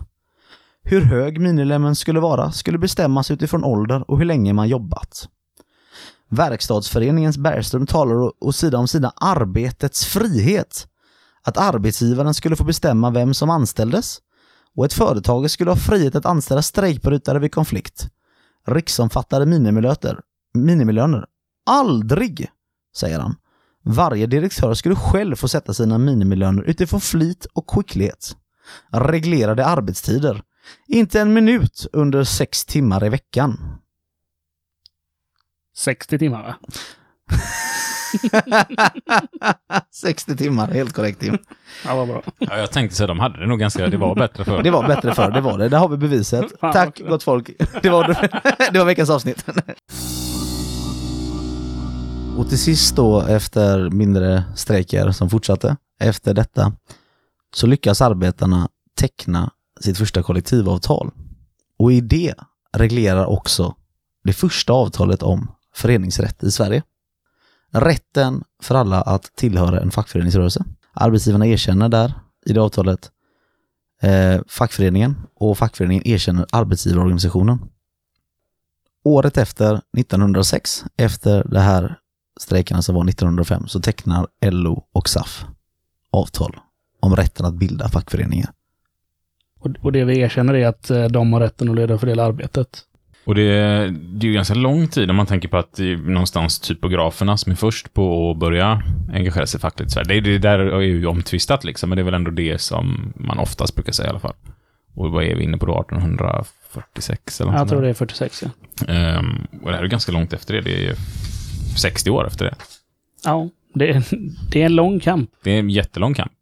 Hur 0.82 1.04
hög 1.04 1.40
minilönen 1.40 1.96
skulle 1.96 2.20
vara 2.20 2.52
skulle 2.52 2.78
bestämmas 2.78 3.30
utifrån 3.30 3.64
ålder 3.64 4.10
och 4.10 4.18
hur 4.18 4.24
länge 4.24 4.52
man 4.52 4.68
jobbat. 4.68 5.28
Verkstadsföreningens 6.30 7.38
Bergström 7.38 7.86
talar 7.86 8.32
och 8.44 8.54
sida 8.54 8.78
om 8.78 8.88
sida 8.88 9.12
arbetets 9.16 10.04
frihet. 10.04 10.86
Att 11.42 11.56
arbetsgivaren 11.56 12.34
skulle 12.34 12.56
få 12.56 12.64
bestämma 12.64 13.10
vem 13.10 13.34
som 13.34 13.50
anställdes 13.50 14.18
och 14.76 14.84
ett 14.84 14.92
företag 14.92 15.50
skulle 15.50 15.70
ha 15.70 15.76
frihet 15.76 16.14
att 16.14 16.26
anställa 16.26 16.62
strejkbrytare 16.62 17.38
vid 17.38 17.54
konflikt. 17.54 18.08
Riksomfattande 18.66 19.46
minimilöter, 19.46 20.20
minimilöner. 20.64 21.26
Aldrig, 21.66 22.50
säger 22.96 23.20
han. 23.20 23.36
Varje 23.84 24.26
direktör 24.26 24.74
skulle 24.74 24.94
själv 24.94 25.36
få 25.36 25.48
sätta 25.48 25.74
sina 25.74 25.98
minimilöner 25.98 26.62
utifrån 26.62 27.00
flit 27.00 27.46
och 27.52 27.70
skicklighet. 27.70 28.36
Reglerade 28.92 29.66
arbetstider. 29.66 30.42
Inte 30.86 31.20
en 31.20 31.32
minut 31.32 31.86
under 31.92 32.24
sex 32.24 32.64
timmar 32.64 33.04
i 33.04 33.08
veckan. 33.08 33.78
60 35.76 36.18
timmar 36.18 36.42
va? 36.42 36.54
60 39.90 40.36
timmar, 40.36 40.66
helt 40.66 40.92
korrekt 40.92 41.20
Tim. 41.20 41.38
Ja, 41.84 41.96
vad 41.96 42.08
bra. 42.08 42.22
Ja, 42.38 42.58
jag 42.58 42.70
tänkte 42.72 42.96
så, 42.96 43.06
de 43.06 43.20
hade 43.20 43.40
det 43.40 43.46
nog 43.46 43.58
ganska, 43.58 43.86
det 43.86 43.96
var 43.96 44.14
bättre 44.14 44.44
för. 44.44 44.62
Det 44.62 44.70
var 44.70 44.86
bättre 44.88 45.14
förr, 45.14 45.30
det 45.30 45.40
var 45.40 45.58
det. 45.58 45.68
Där 45.68 45.78
har 45.78 45.88
vi 45.88 45.96
beviset. 45.96 46.46
Fan, 46.60 46.72
Tack 46.72 47.00
gott 47.00 47.22
folk. 47.22 47.50
Det 47.82 47.88
var, 47.88 48.04
det 48.72 48.78
var 48.78 48.86
veckans 48.86 49.10
avsnitt. 49.10 49.44
Och 52.38 52.48
till 52.48 52.58
sist 52.58 52.96
då, 52.96 53.20
efter 53.20 53.90
mindre 53.90 54.44
strejker 54.56 55.10
som 55.10 55.30
fortsatte, 55.30 55.76
efter 56.00 56.34
detta, 56.34 56.72
så 57.54 57.66
lyckas 57.66 58.00
arbetarna 58.00 58.68
teckna 58.94 59.52
sitt 59.80 59.98
första 59.98 60.22
kollektivavtal. 60.22 61.10
Och 61.78 61.92
i 61.92 62.00
det 62.00 62.34
reglerar 62.72 63.26
också 63.26 63.74
det 64.24 64.32
första 64.32 64.72
avtalet 64.72 65.22
om 65.22 65.50
föreningsrätt 65.74 66.42
i 66.42 66.50
Sverige. 66.50 66.82
Rätten 67.72 68.44
för 68.62 68.74
alla 68.74 69.02
att 69.02 69.36
tillhöra 69.36 69.80
en 69.80 69.90
fackföreningsrörelse. 69.90 70.64
Arbetsgivarna 70.92 71.46
erkänner 71.46 71.88
där 71.88 72.14
i 72.46 72.52
det 72.52 72.60
avtalet 72.60 73.10
eh, 74.02 74.40
fackföreningen 74.48 75.16
och 75.34 75.58
fackföreningen 75.58 76.08
erkänner 76.08 76.46
arbetsgivarorganisationen. 76.52 77.58
Året 79.04 79.36
efter, 79.36 79.80
1906, 79.96 80.84
efter 80.96 81.44
det 81.44 81.60
här 81.60 81.98
strejkerna 82.40 82.82
som 82.82 82.94
var 82.94 83.08
1905, 83.08 83.68
så 83.68 83.80
tecknar 83.80 84.26
LO 84.50 84.84
och 84.92 85.08
SAF 85.08 85.44
avtal 86.12 86.56
om 87.00 87.16
rätten 87.16 87.46
att 87.46 87.54
bilda 87.54 87.88
fackföreningar. 87.88 88.50
Och, 89.82 89.92
det 89.92 90.04
vi 90.04 90.20
erkänner 90.20 90.54
är 90.54 90.66
att 90.66 90.90
eh, 90.90 91.04
de 91.04 91.32
har 91.32 91.40
rätten 91.40 91.70
att 91.70 91.76
leda 91.76 91.94
och 91.94 92.00
fördela 92.00 92.24
arbetet. 92.24 92.84
Och 93.24 93.34
det, 93.34 93.50
det 93.90 94.26
är 94.26 94.28
ju 94.28 94.32
ganska 94.32 94.54
lång 94.54 94.88
tid 94.88 95.10
om 95.10 95.16
man 95.16 95.26
tänker 95.26 95.48
på 95.48 95.56
att 95.56 95.72
det 95.76 95.92
är 95.92 95.96
någonstans 95.96 96.58
typograferna 96.60 97.36
som 97.36 97.52
är 97.52 97.56
först 97.56 97.94
på 97.94 98.30
att 98.30 98.38
börja 98.38 98.82
engagera 99.12 99.46
sig 99.46 99.60
fackligt. 99.60 99.92
Så. 99.92 100.02
Det, 100.02 100.20
det 100.20 100.38
där 100.38 100.58
är 100.58 100.80
ju 100.80 101.06
omtvistat 101.06 101.64
liksom, 101.64 101.88
men 101.88 101.96
det 101.96 102.02
är 102.02 102.04
väl 102.04 102.14
ändå 102.14 102.30
det 102.30 102.60
som 102.60 103.12
man 103.16 103.38
oftast 103.38 103.74
brukar 103.74 103.92
säga 103.92 104.06
i 104.06 104.10
alla 104.10 104.20
fall. 104.20 104.34
Och 104.94 105.10
vad 105.10 105.24
är 105.24 105.34
vi 105.34 105.44
inne 105.44 105.58
på 105.58 105.66
då? 105.66 105.84
46 106.70 107.40
eller 107.40 107.50
något 107.50 107.60
Jag 107.60 107.68
tror 107.68 107.80
där. 107.80 107.86
det 107.86 107.90
är 107.90 107.94
46. 107.94 108.42
Ja. 108.42 108.94
Ehm, 108.94 109.46
och 109.62 109.70
det 109.70 109.76
här 109.76 109.84
är 109.84 109.88
ganska 109.88 110.12
långt 110.12 110.32
efter 110.32 110.54
det. 110.54 110.60
Det 110.60 110.86
är 110.86 110.94
60 111.78 112.10
år 112.10 112.26
efter 112.26 112.44
det. 112.44 112.54
Ja, 113.24 113.48
det 113.74 113.88
är, 113.90 114.04
det 114.50 114.62
är 114.62 114.66
en 114.66 114.74
lång 114.74 115.00
kamp. 115.00 115.30
Det 115.42 115.50
är 115.50 115.58
en 115.58 115.70
jättelång 115.70 116.14
kamp. 116.14 116.32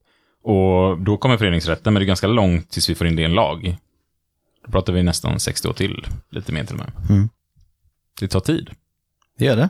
Och 0.43 0.99
då 1.01 1.17
kommer 1.17 1.37
föreningsrätten, 1.37 1.93
men 1.93 2.01
det 2.01 2.05
är 2.05 2.07
ganska 2.07 2.27
långt 2.27 2.71
tills 2.71 2.91
vi 2.91 2.95
får 2.95 3.07
in 3.07 3.17
det 3.17 3.23
i 3.23 3.25
en 3.25 3.35
lag. 3.35 3.77
Då 4.65 4.73
pratar 4.73 4.93
vi 4.93 5.03
nästan 5.03 5.41
60 5.41 5.69
år 5.69 5.73
till, 5.73 6.07
lite 6.31 6.53
mer 6.53 6.65
till 6.65 6.75
och 6.75 6.81
med. 6.81 7.11
Mm. 7.11 7.29
Det 8.21 8.29
tar 8.29 8.41
tid. 8.41 8.71
Det 9.39 9.45
gör 9.45 9.57
det. 9.57 9.69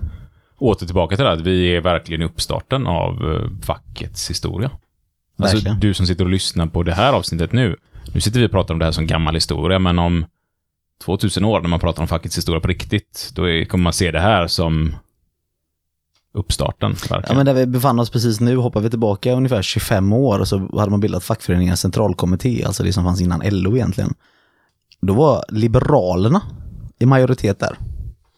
Åter 0.59 0.87
tillbaka 0.87 1.17
till 1.17 1.25
det 1.25 1.31
här, 1.31 1.37
att 1.37 1.47
vi 1.47 1.77
är 1.77 1.81
verkligen 1.81 2.23
i 2.23 2.25
uppstarten 2.25 2.87
av 2.87 3.35
eh, 3.35 3.67
fackets 3.67 4.31
historia. 4.31 4.71
Alltså, 5.39 5.57
Verkligen. 5.57 5.81
du 5.81 5.95
som 5.95 6.07
sitter 6.07 6.25
och 6.25 6.31
lyssnar 6.31 6.67
på 6.67 6.83
det 6.83 6.95
här 6.95 7.13
avsnittet 7.13 7.53
nu. 7.53 7.77
Nu 8.15 8.21
sitter 8.21 8.41
vi 8.41 8.47
och 8.47 8.51
pratar 8.51 8.75
om 8.75 8.79
det 8.79 8.85
här 8.85 8.93
som 8.93 9.07
gammal 9.07 9.35
historia, 9.35 9.79
men 9.79 9.99
om 9.99 10.27
2000 11.05 11.45
år, 11.45 11.61
när 11.61 11.69
man 11.69 11.81
pratar 11.81 12.03
om 12.03 12.09
fackets 12.09 12.39
historia 12.39 12.61
på 12.61 12.69
riktigt, 12.69 13.31
då 13.35 13.49
är, 13.49 13.65
kommer 13.65 13.83
man 13.83 13.93
se 13.93 14.11
det 14.11 14.21
här 14.21 14.47
som 14.47 14.95
uppstarten. 16.37 16.91
Verkligen. 16.93 17.23
Ja, 17.29 17.35
men 17.35 17.47
där 17.47 17.55
vi 17.55 17.67
befann 17.67 17.99
oss 18.01 18.11
precis 18.11 18.41
nu 18.41 18.57
hoppar 18.57 18.81
vi 18.81 18.91
tillbaka 18.91 19.33
ungefär 19.33 19.63
25 19.63 20.13
år 20.13 20.39
och 20.39 20.49
så 20.49 20.79
hade 20.79 20.91
man 20.91 21.01
bildat 21.01 21.25
fackföreningens 21.25 21.81
centralkommitté, 21.81 22.65
alltså 22.65 22.83
det 22.83 22.93
som 22.93 23.05
fanns 23.05 23.21
innan 23.21 23.43
LO 23.45 23.77
egentligen. 23.77 24.15
Då 25.01 25.15
var 25.15 25.45
Liberalerna 25.49 26.43
i 26.99 27.07
majoritet 27.07 27.59
där. 27.61 27.79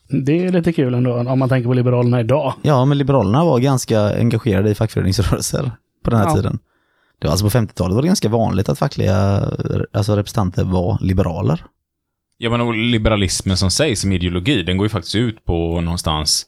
Det 0.08 0.44
är 0.46 0.52
lite 0.52 0.72
kul 0.72 0.94
ändå 0.94 1.14
om 1.14 1.38
man 1.38 1.48
tänker 1.48 1.68
på 1.68 1.74
Liberalerna 1.74 2.20
idag. 2.20 2.52
Ja, 2.62 2.84
men 2.84 2.98
Liberalerna 2.98 3.44
var 3.44 3.58
ganska 3.58 4.00
engagerade 4.18 4.70
i 4.70 4.74
fackföreningsrörelser 4.74 5.70
på 6.04 6.10
den 6.10 6.18
här 6.20 6.26
Ja. 6.26 6.34
tiden. 6.34 6.58
Det 7.20 7.26
var 7.26 7.32
alltså 7.32 7.44
på 7.46 7.50
50-talet 7.50 7.94
var 7.94 8.02
det 8.02 8.08
ganska 8.08 8.28
vanligt 8.28 8.68
att 8.68 8.78
fackliga 8.78 9.42
alltså 9.92 10.16
representanter 10.16 10.64
var 10.64 10.98
liberaler. 11.00 11.64
Ja, 12.36 12.50
men 12.50 12.60
och 12.60 12.74
liberalismen 12.74 13.56
som 13.56 13.70
sägs 13.70 14.00
som 14.00 14.12
ideologi, 14.12 14.62
den 14.62 14.76
går 14.76 14.84
ju 14.84 14.88
faktiskt 14.88 15.14
ut 15.14 15.44
på 15.44 15.80
någonstans 15.80 16.46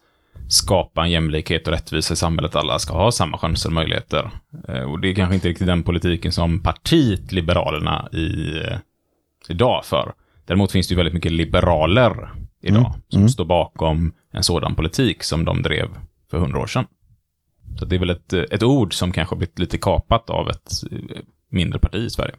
skapa 0.50 1.02
en 1.02 1.10
jämlikhet 1.10 1.66
och 1.66 1.72
rättvisa 1.72 2.14
i 2.14 2.16
samhället. 2.16 2.56
Alla 2.56 2.78
ska 2.78 2.92
ha 2.92 3.12
samma 3.12 3.38
chanser 3.38 3.68
och 3.68 3.72
möjligheter. 3.72 4.30
Eh, 4.68 4.82
Och 4.82 5.00
det 5.00 5.08
är 5.08 5.14
kanske 5.14 5.34
inte 5.34 5.48
riktigt 5.48 5.66
den 5.66 5.82
politiken 5.82 6.32
som 6.32 6.62
partiet 6.62 7.32
Liberalerna 7.32 8.08
i, 8.12 8.58
eh, 8.58 8.78
idag 9.48 9.84
för. 9.84 10.12
Däremot 10.46 10.72
finns 10.72 10.88
det 10.88 10.92
ju 10.92 10.96
väldigt 10.96 11.14
mycket 11.14 11.32
liberaler 11.32 12.30
idag 12.62 12.86
Mm, 12.86 13.00
som 13.08 13.18
mm. 13.18 13.28
står 13.28 13.44
bakom 13.44 14.12
en 14.32 14.42
sådan 14.42 14.74
politik 14.74 15.22
som 15.22 15.44
de 15.44 15.62
drev 15.62 15.88
för 16.30 16.38
hundra 16.38 16.58
år 16.58 16.66
sedan. 16.66 16.86
Så 17.78 17.84
det 17.84 17.94
är 17.96 18.00
väl 18.00 18.10
ett, 18.10 18.32
eh, 18.32 18.42
ett 18.50 18.62
ord 18.62 18.94
som 18.94 19.12
kanske 19.12 19.34
har 19.34 19.38
blivit 19.38 19.58
lite 19.58 19.78
kapat 19.78 20.30
av 20.30 20.50
ett 20.50 20.70
mindre 21.50 21.78
parti 21.78 21.98
i 21.98 22.10
Sverige. 22.10 22.34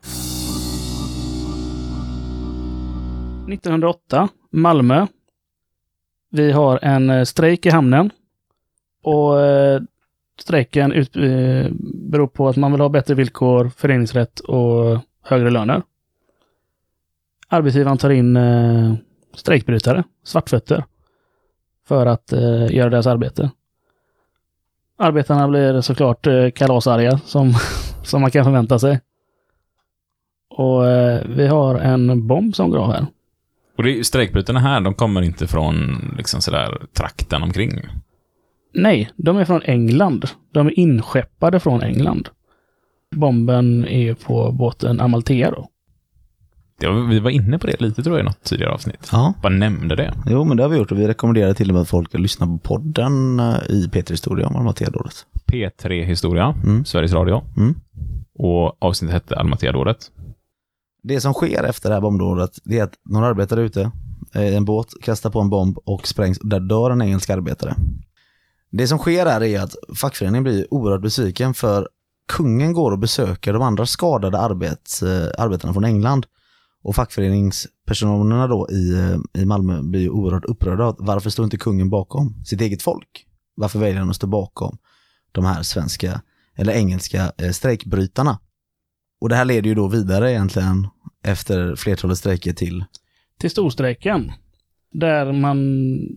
1908, 3.47 4.29
Malmö. 4.51 5.07
Vi 6.31 6.51
har 6.51 6.79
en 6.81 7.09
eh, 7.09 7.23
strejk 7.23 7.65
i 7.65 7.69
hamnen. 7.69 8.11
Och 9.03 9.41
eh, 9.41 9.81
strejken 10.39 10.91
ut, 10.91 11.15
eh, 11.15 11.71
beror 12.09 12.27
på 12.27 12.47
att 12.47 12.55
man 12.55 12.71
vill 12.71 12.81
ha 12.81 12.89
bättre 12.89 13.13
villkor, 13.13 13.71
föreningsrätt 13.77 14.39
och 14.39 14.99
högre 15.23 15.49
löner. 15.49 15.83
Arbetsgivaren 17.47 17.97
tar 17.97 18.09
in 18.09 18.37
eh, 18.37 18.93
strejkbrytare, 19.33 20.03
svartfötter, 20.23 20.83
för 21.87 22.05
att 22.05 22.33
eh, 22.33 22.71
göra 22.71 22.89
deras 22.89 23.07
arbete. 23.07 23.51
Arbetarna 24.97 25.47
blir 25.47 25.81
såklart 25.81 26.27
eh, 26.27 26.49
kalasarga, 26.49 27.17
som, 27.17 27.53
som 28.03 28.21
man 28.21 28.31
kan 28.31 28.45
förvänta 28.45 28.79
sig. 28.79 28.99
Och 30.49 30.87
eh, 30.87 31.21
vi 31.29 31.47
har 31.47 31.75
en 31.75 32.27
bomb 32.27 32.55
som 32.55 32.69
går 32.69 32.77
av 32.77 32.91
här. 32.91 33.05
Och 33.81 33.87
det 33.87 34.07
strejkbrytarna 34.07 34.59
här, 34.59 34.81
de 34.81 34.93
kommer 34.93 35.21
inte 35.21 35.47
från 35.47 36.01
liksom 36.17 36.41
sådär 36.41 36.81
trakten 36.97 37.43
omkring. 37.43 37.71
Nej, 38.73 39.11
de 39.15 39.37
är 39.37 39.45
från 39.45 39.61
England. 39.61 40.25
De 40.53 40.67
är 40.67 40.79
inskeppade 40.79 41.59
från 41.59 41.81
England. 41.81 42.29
Bomben 43.15 43.85
är 43.87 44.13
på 44.13 44.51
båten 44.51 44.99
Amalthea 44.99 45.51
då. 45.51 45.67
Var, 46.89 47.07
vi 47.07 47.19
var 47.19 47.29
inne 47.29 47.59
på 47.59 47.67
det 47.67 47.81
lite 47.81 48.03
tror 48.03 48.15
jag 48.17 48.23
i 48.23 48.25
något 48.25 48.43
tidigare 48.43 48.71
avsnitt. 48.73 49.09
Ja, 49.11 49.33
Bara 49.41 49.53
nämnde 49.53 49.95
det. 49.95 50.13
jo 50.25 50.43
men 50.43 50.57
det 50.57 50.63
har 50.63 50.69
vi 50.69 50.77
gjort 50.77 50.91
och 50.91 50.99
vi 50.99 51.07
rekommenderar 51.07 51.53
till 51.53 51.69
och 51.69 51.73
med 51.73 51.81
att 51.81 51.89
folk 51.89 52.15
att 52.15 52.21
lyssna 52.21 52.45
på 52.45 52.57
podden 52.57 53.39
eh, 53.39 53.55
i 53.69 53.89
Peter 53.91 54.13
Historia 54.13 54.47
om 54.47 54.55
Almatea-dådet. 54.55 55.13
P3 55.51 56.03
Historia, 56.03 56.55
Mm. 56.63 56.85
Sveriges 56.85 57.13
Radio. 57.13 57.43
Mm. 57.57 57.75
Och 58.39 58.83
avsnittet 58.83 59.13
hette 59.13 59.35
Almatea-dådet. 59.35 59.97
Det 61.03 61.21
som 61.21 61.33
sker 61.33 61.63
efter 61.63 61.89
det 61.89 61.95
här 61.95 62.01
bombdådet, 62.01 62.51
det 62.63 62.79
är 62.79 62.83
att 62.83 62.93
några 63.09 63.27
arbetare 63.27 63.61
ute, 63.61 63.91
i 64.35 64.55
en 64.55 64.65
båt 64.65 64.87
kastar 65.01 65.29
på 65.29 65.39
en 65.39 65.49
bomb 65.49 65.77
och 65.77 66.07
sprängs 66.07 66.39
där 66.39 66.59
dör 66.59 66.91
en 66.91 67.01
engelsk 67.01 67.29
arbetare. 67.29 67.75
Det 68.71 68.87
som 68.87 68.97
sker 68.97 69.25
här 69.25 69.43
är 69.43 69.61
att 69.61 69.75
fackföreningen 69.95 70.43
blir 70.43 70.73
oerhört 70.73 71.01
besviken 71.01 71.53
för 71.53 71.89
kungen 72.27 72.73
går 72.73 72.91
och 72.91 72.99
besöker 72.99 73.53
de 73.53 73.61
andra 73.61 73.85
skadade 73.85 74.39
arbets, 74.39 75.03
eh, 75.03 75.29
arbetarna 75.37 75.73
från 75.73 75.85
England. 75.85 76.25
Och 76.83 76.95
fackföreningspersonerna 76.95 78.47
då 78.47 78.67
i, 78.71 78.93
eh, 78.93 79.41
i 79.41 79.45
Malmö 79.45 79.81
blir 79.81 80.09
oerhört 80.09 80.45
upprörda. 80.45 80.95
Varför 80.97 81.29
står 81.29 81.43
inte 81.43 81.57
kungen 81.57 81.89
bakom 81.89 82.43
sitt 82.45 82.61
eget 82.61 82.81
folk? 82.81 83.25
Varför 83.55 83.79
väljer 83.79 83.99
han 83.99 84.09
att 84.09 84.15
stå 84.15 84.27
bakom 84.27 84.77
de 85.31 85.45
här 85.45 85.63
svenska 85.63 86.21
eller 86.55 86.73
engelska 86.73 87.31
strejkbrytarna? 87.51 88.39
Och 89.21 89.29
det 89.29 89.35
här 89.35 89.45
leder 89.45 89.69
ju 89.69 89.75
då 89.75 89.87
vidare 89.87 90.31
egentligen 90.31 90.87
efter 91.23 91.75
flertalet 91.75 92.17
strejker 92.17 92.53
till 92.53 92.85
Till 93.39 93.49
storstrejken. 93.49 94.31
Där 94.93 95.31
man 95.31 95.57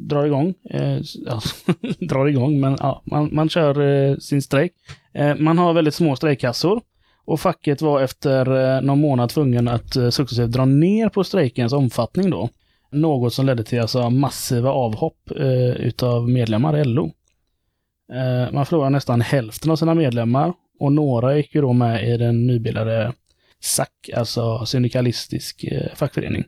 drar 0.08 0.26
igång. 0.26 0.54
Eh, 0.70 0.98
ja, 1.14 1.40
drar 2.08 2.26
igång, 2.26 2.60
men 2.60 2.76
ja, 2.80 3.02
man, 3.04 3.28
man 3.32 3.48
kör 3.48 3.80
eh, 3.80 4.16
sin 4.16 4.42
strejk. 4.42 4.72
Eh, 5.14 5.34
man 5.36 5.58
har 5.58 5.72
väldigt 5.72 5.94
små 5.94 6.16
strejkkassor. 6.16 6.80
Och 7.24 7.40
facket 7.40 7.82
var 7.82 8.00
efter 8.00 8.76
eh, 8.76 8.82
någon 8.82 9.00
månad 9.00 9.28
tvungen 9.28 9.68
att 9.68 9.96
eh, 9.96 10.10
successivt 10.10 10.50
dra 10.50 10.64
ner 10.64 11.08
på 11.08 11.24
strejkens 11.24 11.72
omfattning 11.72 12.30
då. 12.30 12.48
Något 12.92 13.34
som 13.34 13.46
ledde 13.46 13.64
till 13.64 13.80
alltså 13.80 14.10
massiva 14.10 14.70
avhopp 14.70 15.30
eh, 15.36 15.70
utav 15.70 16.28
medlemmar 16.28 16.78
i 16.78 16.84
LO. 16.84 17.10
Eh, 18.12 18.52
man 18.52 18.66
förlorade 18.66 18.90
nästan 18.90 19.20
hälften 19.20 19.70
av 19.70 19.76
sina 19.76 19.94
medlemmar 19.94 20.52
och 20.84 20.92
några 20.92 21.36
gick 21.36 21.54
ju 21.54 21.60
då 21.60 21.72
med 21.72 22.08
i 22.08 22.16
den 22.16 22.46
nybildade 22.46 23.12
SAC, 23.60 23.88
alltså 24.16 24.66
syndikalistisk 24.66 25.64
eh, 25.64 25.94
fackförening. 25.94 26.44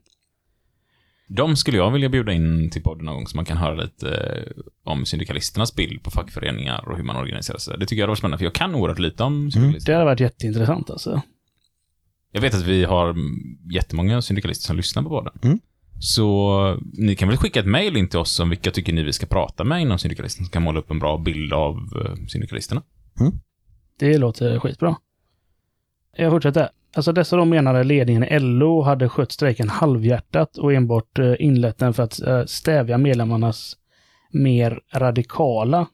De 1.28 1.56
skulle 1.56 1.76
jag 1.76 1.90
vilja 1.90 2.08
bjuda 2.08 2.32
in 2.32 2.70
till 2.70 2.82
podden 2.82 3.04
någon 3.04 3.14
gång 3.14 3.26
så 3.26 3.36
man 3.36 3.44
kan 3.44 3.56
höra 3.56 3.74
lite 3.74 4.10
eh, 4.10 4.62
om 4.84 5.06
syndikalisternas 5.06 5.74
bild 5.74 6.02
på 6.02 6.10
fackföreningar 6.10 6.88
och 6.88 6.96
hur 6.96 7.04
man 7.04 7.16
organiserar 7.16 7.58
sig. 7.58 7.78
Det 7.78 7.86
tycker 7.86 8.02
jag 8.02 8.08
var 8.08 8.14
spännande, 8.14 8.38
för 8.38 8.44
jag 8.44 8.54
kan 8.54 8.74
oerhört 8.74 8.98
lite 8.98 9.22
om 9.22 9.50
syndikalister. 9.50 9.92
Det 9.92 9.96
hade 9.96 10.04
varit 10.04 10.20
jätteintressant 10.20 10.90
alltså. 10.90 11.22
Jag 12.32 12.40
vet 12.40 12.54
att 12.54 12.66
vi 12.66 12.84
har 12.84 13.10
mm, 13.10 13.58
jättemånga 13.70 14.22
syndikalister 14.22 14.66
som 14.66 14.76
lyssnar 14.76 15.02
på 15.02 15.08
podden. 15.08 15.32
Mm. 15.42 15.58
Så 15.98 16.80
ni 16.92 17.16
kan 17.16 17.28
väl 17.28 17.36
skicka 17.36 17.60
ett 17.60 17.66
mejl 17.66 17.96
in 17.96 18.08
till 18.08 18.18
oss 18.18 18.40
om 18.40 18.50
vilka 18.50 18.70
tycker 18.70 18.92
ni 18.92 19.02
vi 19.02 19.12
ska 19.12 19.26
prata 19.26 19.64
med 19.64 19.82
inom 19.82 19.98
syndikalisterna, 19.98 20.44
som 20.44 20.52
kan 20.52 20.62
måla 20.62 20.78
upp 20.78 20.90
en 20.90 20.98
bra 20.98 21.18
bild 21.18 21.52
av 21.52 21.76
eh, 21.76 22.26
syndikalisterna. 22.26 22.82
Det 23.98 24.18
låter 24.18 24.58
skitbra. 24.58 24.96
Jag 26.16 26.32
fortsätter. 26.32 26.68
Alltså 26.94 27.12
dessa 27.12 27.36
då 27.36 27.44
menade 27.44 27.84
ledningen 27.84 28.24
i 28.24 28.38
LO 28.38 28.82
hade 28.82 29.08
skött 29.08 29.32
strejken 29.32 29.68
halvhjärtat 29.68 30.58
och 30.58 30.72
enbart 30.72 31.18
eh, 31.18 31.34
inlett 31.38 31.78
den 31.78 31.94
för 31.94 32.02
att 32.02 32.20
eh, 32.20 32.44
stävja 32.44 32.98
medlemmarnas 32.98 33.76
mer 34.30 34.80
radikala 34.92 35.86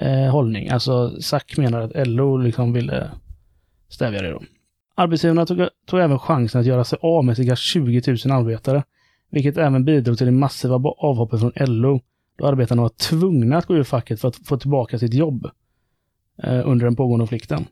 eh, 0.00 0.30
hållning. 0.30 0.68
Alltså 0.68 1.20
SAC 1.20 1.56
menade 1.56 1.84
att 1.84 2.06
LO 2.08 2.36
liksom 2.36 2.72
ville 2.72 3.10
stävja 3.88 4.22
det 4.22 4.30
då. 4.30 4.42
Arbetsgivarna 4.94 5.46
tog, 5.46 5.68
tog 5.86 6.00
även 6.00 6.18
chansen 6.18 6.60
att 6.60 6.66
göra 6.66 6.84
sig 6.84 6.98
av 7.02 7.24
med 7.24 7.36
cirka 7.36 7.56
20 7.56 8.02
000 8.06 8.38
arbetare, 8.38 8.82
vilket 9.30 9.56
även 9.56 9.84
bidrog 9.84 10.18
till 10.18 10.26
det 10.26 10.32
massiva 10.32 10.74
avhoppet 10.98 11.40
från 11.40 11.52
LO, 11.56 12.00
då 12.38 12.46
arbetarna 12.46 12.82
var 12.82 12.88
tvungna 12.88 13.58
att 13.58 13.66
gå 13.66 13.74
ur 13.74 13.82
facket 13.82 14.20
för 14.20 14.28
att 14.28 14.36
få 14.36 14.56
tillbaka 14.56 14.98
sitt 14.98 15.14
jobb 15.14 15.44
eh, 15.44 15.50
under 16.42 16.86
den 16.86 16.96
pågående 16.96 17.22
konflikten. 17.22 17.66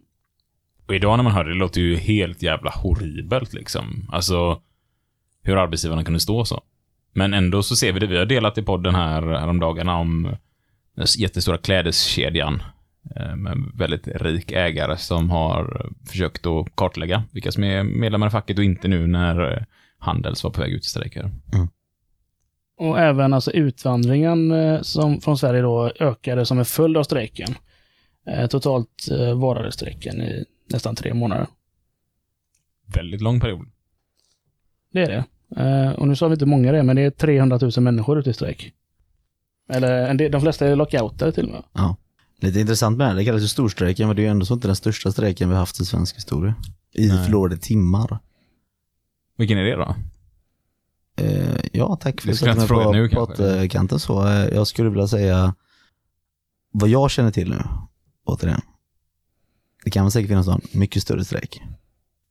Och 0.86 0.94
idag 0.94 1.16
när 1.16 1.24
man 1.24 1.32
hör 1.32 1.44
det, 1.44 1.50
det 1.50 1.58
låter 1.58 1.80
ju 1.80 1.96
helt 1.96 2.42
jävla 2.42 2.70
horribelt 2.70 3.52
liksom. 3.52 4.08
Alltså, 4.12 4.60
hur 5.42 5.56
arbetsgivarna 5.56 6.04
kunde 6.04 6.20
stå 6.20 6.44
så. 6.44 6.62
Men 7.12 7.34
ändå 7.34 7.62
så 7.62 7.76
ser 7.76 7.92
vi 7.92 8.00
det, 8.00 8.06
vi 8.06 8.18
har 8.18 8.26
delat 8.26 8.58
i 8.58 8.62
podden 8.62 8.94
här 8.94 9.22
häromdagarna 9.22 9.96
om 9.96 10.36
den 10.96 11.06
jättestora 11.18 11.58
klädeskedjan 11.58 12.62
eh, 13.16 13.36
med 13.36 13.52
en 13.52 13.72
väldigt 13.74 14.08
rik 14.08 14.52
ägare 14.52 14.96
som 14.96 15.30
har 15.30 15.90
försökt 16.06 16.46
att 16.46 16.76
kartlägga 16.76 17.22
vilka 17.32 17.52
som 17.52 17.64
är 17.64 17.82
medlemmar 17.82 18.26
i 18.26 18.30
facket 18.30 18.58
och 18.58 18.64
inte 18.64 18.88
nu 18.88 19.06
när 19.06 19.52
eh, 19.52 19.62
Handels 19.98 20.44
var 20.44 20.50
på 20.50 20.60
väg 20.60 20.72
ut 20.72 20.84
i 20.84 20.88
strejker. 20.88 21.30
Och 22.78 22.98
även 22.98 23.32
alltså 23.32 23.50
utvandringen 23.50 24.50
eh, 24.50 24.80
som, 24.80 25.20
från 25.20 25.38
Sverige 25.38 25.62
då 25.62 25.92
ökade 26.00 26.46
som 26.46 26.58
en 26.58 26.64
följd 26.64 26.96
av 26.96 27.02
strejken. 27.02 27.54
Eh, 28.26 28.46
totalt 28.46 29.08
eh, 29.10 29.38
varade 29.38 29.72
strejken 29.72 30.22
i 30.22 30.44
nästan 30.72 30.96
tre 30.96 31.14
månader. 31.14 31.46
Väldigt 32.94 33.20
lång 33.20 33.40
period. 33.40 33.66
Det 34.92 35.02
är 35.02 35.08
det. 35.08 35.24
Eh, 35.62 35.90
och 35.92 36.08
nu 36.08 36.16
sa 36.16 36.28
vi 36.28 36.32
inte 36.34 36.46
många 36.46 36.72
det 36.72 36.82
men 36.82 36.96
det 36.96 37.02
är 37.02 37.10
300 37.10 37.58
000 37.62 37.70
människor 37.80 38.18
ute 38.18 38.30
i 38.30 38.34
strejk. 38.34 38.72
Eller 39.68 40.14
del, 40.14 40.32
de 40.32 40.40
flesta 40.40 40.66
är 40.66 40.76
lockoutade 40.76 41.32
till 41.32 41.46
och 41.46 41.52
med. 41.52 41.62
Ja. 41.72 41.96
Lite 42.40 42.60
intressant 42.60 42.98
med 42.98 43.10
det, 43.10 43.14
det 43.14 43.24
kallas 43.24 43.42
ju 43.42 43.48
storstrejken, 43.48 44.06
men 44.06 44.16
det 44.16 44.22
är 44.22 44.24
ju 44.24 44.30
ändå 44.30 44.46
så 44.46 44.54
inte 44.54 44.68
den 44.68 44.76
största 44.76 45.12
strejken 45.12 45.48
vi 45.48 45.54
har 45.54 45.60
haft 45.60 45.80
i 45.80 45.84
svensk 45.84 46.16
historia. 46.16 46.54
I 46.92 47.08
Nej. 47.08 47.24
förlorade 47.24 47.56
timmar. 47.56 48.18
Vilken 49.36 49.58
är 49.58 49.62
det 49.62 49.76
då? 49.76 49.94
Eh, 51.16 51.60
ja, 51.72 51.96
tack 52.00 52.20
för 52.20 52.28
Det 52.28 52.32
att 52.32 52.36
skulle 52.36 52.52
du 52.52 52.54
satte 52.56 52.60
inte 52.60 52.60
mig 52.60 52.66
fråga 52.68 52.84
på 52.84 52.92
nu, 52.92 53.08
kanske. 53.08 53.36
pottkanten 53.60 53.98
så. 53.98 54.22
Jag 54.52 54.66
skulle 54.66 54.90
vilja 54.90 55.08
säga 55.08 55.54
vad 56.70 56.88
jag 56.88 57.10
känner 57.10 57.30
till 57.30 57.50
nu, 57.50 57.62
återigen. 58.24 58.60
Det 59.84 59.90
kan 59.90 60.10
säkert 60.10 60.28
finnas 60.28 60.46
någon 60.46 60.60
mycket 60.72 61.02
större 61.02 61.24
strejk. 61.24 61.62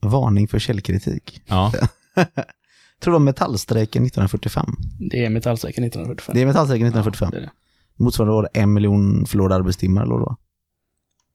Varning 0.01 0.47
för 0.47 0.59
källkritik. 0.59 1.41
Ja. 1.45 1.71
Tror 2.99 3.11
det 3.13 3.19
var 3.19 3.19
metallstrejken 3.19 4.05
1945. 4.05 4.75
Det 5.09 5.25
är 5.25 5.29
metallstrejken 5.29 5.83
1945. 5.83 6.35
Det 6.35 6.41
är 6.41 6.45
metallstrejken 6.45 6.87
1945. 6.87 7.29
Ja, 7.33 7.39
det 7.39 7.45
är 7.45 7.47
det. 7.47 8.03
Motsvarande 8.03 8.33
var 8.33 8.43
det 8.43 8.59
en 8.59 8.73
miljon 8.73 9.25
förlorade 9.25 9.55
arbetstimmar 9.55 10.01
eller 10.03 10.13
det 10.15 10.21
var. 10.21 10.35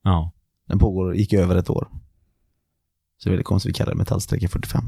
ja. 0.03 0.33
Den 0.67 0.79
pågår, 0.79 1.17
gick 1.17 1.33
över 1.33 1.57
ett 1.57 1.71
år. 1.71 1.89
Så 3.19 3.29
det 3.29 3.29
är 3.29 3.31
väldigt 3.31 3.47
konstigt 3.47 3.71
vi 3.71 3.75
kallar 3.75 3.93
det 3.93 3.99
metallstrejken 3.99 4.49
45. 4.49 4.85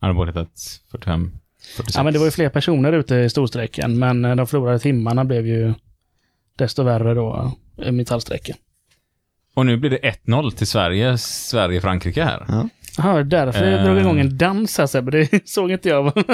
Han 0.00 0.08
har 0.10 0.14
både 0.14 0.30
hetat 0.30 0.80
45, 0.90 1.32
46. 1.76 1.96
Ja, 1.96 2.02
men 2.02 2.12
det 2.12 2.18
var 2.18 2.26
ju 2.26 2.30
fler 2.30 2.48
personer 2.48 2.92
ute 2.92 3.14
i 3.14 3.30
storstrejken, 3.30 3.98
men 3.98 4.24
eh, 4.24 4.36
de 4.36 4.46
förlorade 4.46 4.78
timmarna 4.78 5.24
blev 5.24 5.46
ju 5.46 5.74
desto 6.56 6.82
värre 6.82 7.14
då, 7.14 7.52
eh, 7.78 7.92
metallstrejken. 7.92 8.56
Och 9.54 9.66
nu 9.66 9.76
blir 9.76 9.90
det 9.90 9.98
1-0 10.26 10.50
till 10.50 10.66
Sverige, 10.66 11.18
Sverige-Frankrike 11.18 12.24
här. 12.24 12.44
Ja. 12.48 12.68
Jaha, 12.96 13.22
därför 13.22 13.64
jag 13.70 13.80
Eh. 13.80 13.84
drog 13.86 13.98
igång 13.98 14.20
en 14.20 14.38
dans 14.38 14.78
här 14.78 14.86
Sebbe, 14.86 15.10
det 15.10 15.48
såg 15.48 15.70
inte 15.70 15.88
jag. 15.88 16.12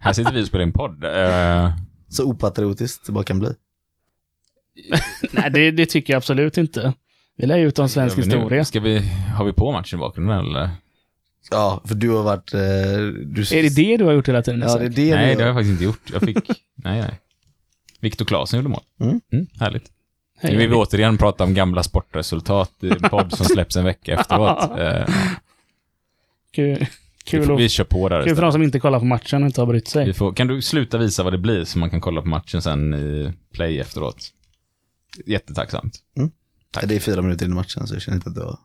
Här 0.00 0.12
sitter 0.12 0.32
vi 0.32 0.42
och 0.42 0.46
spelar 0.46 0.64
in 0.64 0.72
podd. 0.72 1.04
Eh, 1.04 1.70
Så 2.08 2.24
opatriotiskt 2.24 3.06
det 3.06 3.12
bara 3.12 3.24
kan 3.24 3.38
bli. 3.38 3.48
Nej, 5.32 5.50
det, 5.50 5.70
det 5.70 5.86
tycker 5.86 6.12
jag 6.12 6.16
absolut 6.18 6.58
inte. 6.58 6.92
Vi 7.36 7.46
lär 7.46 7.58
ut 7.58 7.78
om 7.78 7.88
svensk 7.88 8.16
nu? 8.16 8.22
historia. 8.22 8.64
Ska 8.64 8.80
vi, 8.80 8.98
har 9.36 9.44
vi 9.44 9.52
på 9.52 9.72
matchen 9.72 9.98
i 9.98 10.00
bakgrunden 10.00 10.38
eller? 10.38 10.70
Ja, 11.50 11.82
för 11.84 11.94
du 11.94 12.10
har 12.10 12.22
varit... 12.22 12.54
Eh, 12.54 12.60
du... 13.26 13.40
Är 13.42 13.62
det 13.62 13.76
det 13.76 13.96
du 13.96 14.04
har 14.04 14.12
gjort 14.12 14.28
hela 14.28 14.42
tiden? 14.42 14.60
Ja, 14.60 14.78
det 14.78 14.84
är 14.84 14.88
det 14.88 15.14
Nej, 15.14 15.28
du 15.34 15.36
det 15.36 15.42
har 15.42 15.46
jag 15.48 15.56
faktiskt 15.56 15.70
inte 15.72 15.84
gjort. 15.84 16.10
Jag 16.12 16.22
fick, 16.22 16.48
nej, 16.74 17.00
nej. 17.00 17.20
Viktor 18.00 18.24
Claesson 18.24 18.58
gjorde 18.58 18.68
mål. 18.68 18.82
Mm. 19.00 19.20
härligt. 19.60 19.84
Nu 20.42 20.56
vill 20.56 20.68
vi 20.68 20.74
återigen 20.74 21.18
prata 21.18 21.44
om 21.44 21.54
gamla 21.54 21.82
sportresultat 21.82 22.72
i 22.80 22.90
en 22.90 23.00
podd 23.10 23.32
som 23.32 23.46
släpps 23.46 23.76
en 23.76 23.84
vecka 23.84 24.14
efteråt. 24.20 24.78
Eh, 24.78 25.14
Kul, 26.54 26.78
vi, 26.78 26.86
kul, 27.24 27.44
får, 27.44 27.52
och, 27.52 27.60
vi 27.60 27.68
kör 27.68 27.84
på 27.84 28.08
där 28.08 28.24
kul 28.24 28.34
för 28.34 28.42
de 28.42 28.52
som 28.52 28.62
inte 28.62 28.80
kollar 28.80 28.98
på 28.98 29.04
matchen 29.04 29.42
och 29.42 29.46
inte 29.46 29.60
har 29.60 29.66
brytt 29.66 29.88
sig. 29.88 30.06
vi 30.06 30.12
får, 30.12 30.32
Kan 30.32 30.46
du 30.46 30.62
sluta 30.62 30.98
visa 30.98 31.22
vad 31.22 31.32
det 31.32 31.38
blir 31.38 31.64
så 31.64 31.78
man 31.78 31.90
kan 31.90 32.00
kolla 32.00 32.22
på 32.22 32.28
matchen 32.28 32.62
sen 32.62 32.94
i 32.94 33.32
play 33.52 33.78
efteråt? 33.80 34.28
Jättetacksamt. 35.26 35.98
Tack. 36.70 36.88
Det 36.88 36.94
är 36.96 37.00
fyra 37.00 37.22
minuter 37.22 37.46
in 37.46 37.52
i 37.52 37.54
matchen 37.54 37.86
så 37.86 37.94
jag 37.94 38.02
känner 38.02 38.16
inte 38.16 38.28
att 38.28 38.34
du 38.34 38.40
har... 38.40 38.58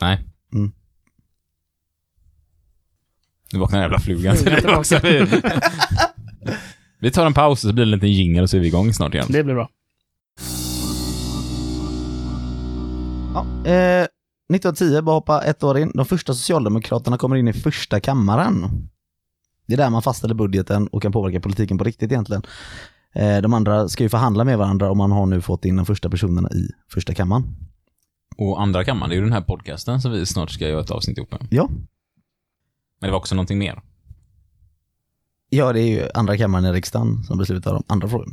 Nej. 0.00 0.18
Mm. 0.54 0.72
Nu 3.52 3.58
vaknar 3.58 3.78
den 3.78 3.84
jävla 3.84 3.98
flugan 4.00 4.36
till 4.36 4.44
Flugan 4.44 4.62
det 4.72 4.76
också. 4.76 5.00
Vi, 5.02 5.26
vi 6.98 7.10
tar 7.10 7.26
en 7.26 7.34
paus 7.34 7.64
och 7.64 7.68
så 7.68 7.74
blir 7.74 7.84
det 7.84 7.88
en 7.88 7.90
liten 7.90 8.12
jingel 8.12 8.42
och 8.42 8.50
så 8.50 8.56
är 8.56 8.60
vi 8.60 8.66
igång 8.66 8.94
snart 8.94 9.14
igen. 9.14 9.26
Det 9.28 9.44
blir 9.44 9.54
bra. 9.54 9.68
Ja, 13.34 13.40
eh, 13.40 14.06
1910, 14.54 15.02
bara 15.02 15.14
hoppa 15.14 15.42
ett 15.42 15.62
år 15.62 15.78
in. 15.78 15.92
De 15.94 16.06
första 16.06 16.34
socialdemokraterna 16.34 17.18
kommer 17.18 17.36
in 17.36 17.48
i 17.48 17.52
första 17.52 18.00
kammaren. 18.00 18.88
Det 19.66 19.74
är 19.74 19.78
där 19.78 19.90
man 19.90 20.02
fastställer 20.02 20.34
budgeten 20.34 20.86
och 20.88 21.02
kan 21.02 21.12
påverka 21.12 21.40
politiken 21.40 21.78
på 21.78 21.84
riktigt 21.84 22.12
egentligen. 22.12 22.42
Eh, 23.14 23.38
de 23.42 23.54
andra 23.54 23.88
ska 23.88 24.02
ju 24.02 24.08
förhandla 24.08 24.44
med 24.44 24.58
varandra 24.58 24.90
och 24.90 24.96
man 24.96 25.12
har 25.12 25.26
nu 25.26 25.40
fått 25.40 25.64
in 25.64 25.76
de 25.76 25.86
första 25.86 26.10
personerna 26.10 26.50
i 26.50 26.68
första 26.92 27.14
kammaren. 27.14 27.56
Och 28.36 28.62
andra 28.62 28.84
kammaren, 28.84 29.10
det 29.10 29.14
är 29.14 29.18
ju 29.18 29.22
den 29.24 29.32
här 29.32 29.40
podcasten 29.40 30.00
som 30.00 30.12
vi 30.12 30.26
snart 30.26 30.50
ska 30.50 30.68
göra 30.68 30.80
ett 30.80 30.90
avsnitt 30.90 31.18
ihop 31.18 31.32
med. 31.32 31.46
Ja. 31.50 31.68
Men 33.00 33.08
det 33.08 33.10
var 33.10 33.18
också 33.18 33.34
någonting 33.34 33.58
mer. 33.58 33.82
Ja, 35.48 35.72
det 35.72 35.80
är 35.80 35.88
ju 35.88 36.08
andra 36.14 36.36
kammaren 36.36 36.64
i 36.64 36.72
riksdagen 36.72 37.24
som 37.24 37.38
beslutar 37.38 37.74
om 37.74 37.82
andra 37.86 38.08
frågor. 38.08 38.28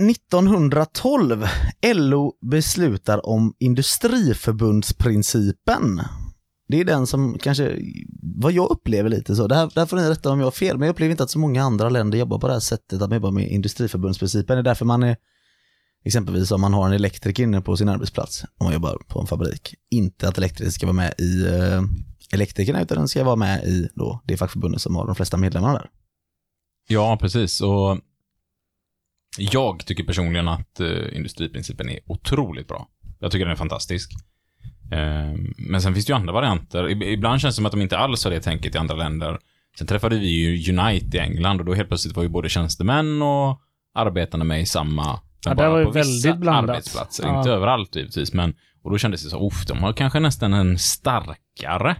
1912, 0.00 1.46
LO 1.94 2.32
beslutar 2.50 3.26
om 3.26 3.54
industriförbundsprincipen. 3.58 6.00
Det 6.68 6.80
är 6.80 6.84
den 6.84 7.06
som 7.06 7.38
kanske, 7.38 7.78
vad 8.36 8.52
jag 8.52 8.70
upplever 8.70 9.08
lite 9.08 9.36
så, 9.36 9.46
det 9.46 9.54
här, 9.54 9.70
det 9.74 9.80
här 9.80 9.86
får 9.86 9.96
ni 9.96 10.10
rätta 10.10 10.30
om 10.30 10.38
jag 10.38 10.46
har 10.46 10.50
fel, 10.50 10.78
men 10.78 10.86
jag 10.86 10.92
upplever 10.92 11.10
inte 11.10 11.22
att 11.22 11.30
så 11.30 11.38
många 11.38 11.62
andra 11.62 11.88
länder 11.88 12.18
jobbar 12.18 12.38
på 12.38 12.46
det 12.46 12.52
här 12.52 12.60
sättet, 12.60 13.02
att 13.02 13.10
man 13.10 13.16
jobbar 13.16 13.30
med 13.30 13.48
industriförbundsprincipen. 13.48 14.56
Det 14.56 14.60
är 14.60 14.62
därför 14.62 14.84
man 14.84 15.02
är, 15.02 15.16
exempelvis 16.04 16.50
om 16.50 16.60
man 16.60 16.74
har 16.74 16.86
en 16.86 16.92
elektriker 16.92 17.42
inne 17.42 17.60
på 17.60 17.76
sin 17.76 17.88
arbetsplats, 17.88 18.44
om 18.58 18.64
man 18.64 18.72
jobbar 18.72 18.98
på 19.08 19.20
en 19.20 19.26
fabrik, 19.26 19.74
inte 19.90 20.28
att 20.28 20.38
elektriker 20.38 20.70
ska 20.70 20.86
vara 20.86 20.96
med 20.96 21.14
i 21.18 21.46
eh, 21.46 21.82
elektrikerna, 22.32 22.82
utan 22.82 22.98
den 22.98 23.08
ska 23.08 23.24
vara 23.24 23.36
med 23.36 23.64
i 23.64 23.88
då, 23.94 24.22
det 24.24 24.36
fackförbundet 24.36 24.82
som 24.82 24.96
har 24.96 25.06
de 25.06 25.14
flesta 25.14 25.36
medlemmarna 25.36 25.74
där. 25.74 25.90
Ja, 26.88 27.18
precis. 27.20 27.60
Och 27.60 27.98
jag 29.38 29.86
tycker 29.86 30.04
personligen 30.04 30.48
att 30.48 30.80
eh, 30.80 31.16
industriprincipen 31.16 31.88
är 31.88 31.98
otroligt 32.06 32.68
bra. 32.68 32.88
Jag 33.18 33.32
tycker 33.32 33.44
den 33.44 33.52
är 33.52 33.56
fantastisk. 33.56 34.12
Eh, 34.92 35.34
men 35.56 35.82
sen 35.82 35.94
finns 35.94 36.06
det 36.06 36.10
ju 36.10 36.16
andra 36.16 36.32
varianter. 36.32 36.84
Ib- 36.84 37.04
Ibland 37.04 37.40
känns 37.40 37.54
det 37.54 37.56
som 37.56 37.66
att 37.66 37.72
de 37.72 37.82
inte 37.82 37.98
alls 37.98 38.24
har 38.24 38.30
det 38.30 38.40
tänket 38.40 38.74
i 38.74 38.78
andra 38.78 38.94
länder. 38.96 39.38
Sen 39.78 39.86
träffade 39.86 40.18
vi 40.18 40.26
ju 40.26 40.72
Unite 40.72 41.16
i 41.16 41.20
England 41.20 41.60
och 41.60 41.66
då 41.66 41.74
helt 41.74 41.88
plötsligt 41.88 42.16
var 42.16 42.22
ju 42.22 42.28
både 42.28 42.48
tjänstemän 42.48 43.22
och 43.22 43.60
arbetarna 43.94 44.44
med 44.44 44.60
i 44.60 44.66
samma... 44.66 45.20
Ja, 45.44 45.54
bara 45.54 45.70
var 45.70 45.78
ju 45.78 45.84
på 45.84 45.90
vissa 45.90 46.28
väldigt 46.28 46.40
blandat. 46.40 46.70
arbetsplatser. 46.76 47.24
Ja. 47.26 47.38
Inte 47.38 47.50
överallt 47.50 47.96
givetvis, 47.96 48.32
men... 48.32 48.54
Och 48.82 48.90
då 48.92 48.98
kändes 48.98 49.24
det 49.24 49.30
så, 49.30 49.46
uff, 49.46 49.66
de 49.66 49.78
har 49.78 49.92
kanske 49.92 50.20
nästan 50.20 50.52
en 50.54 50.78
starkare 50.78 51.96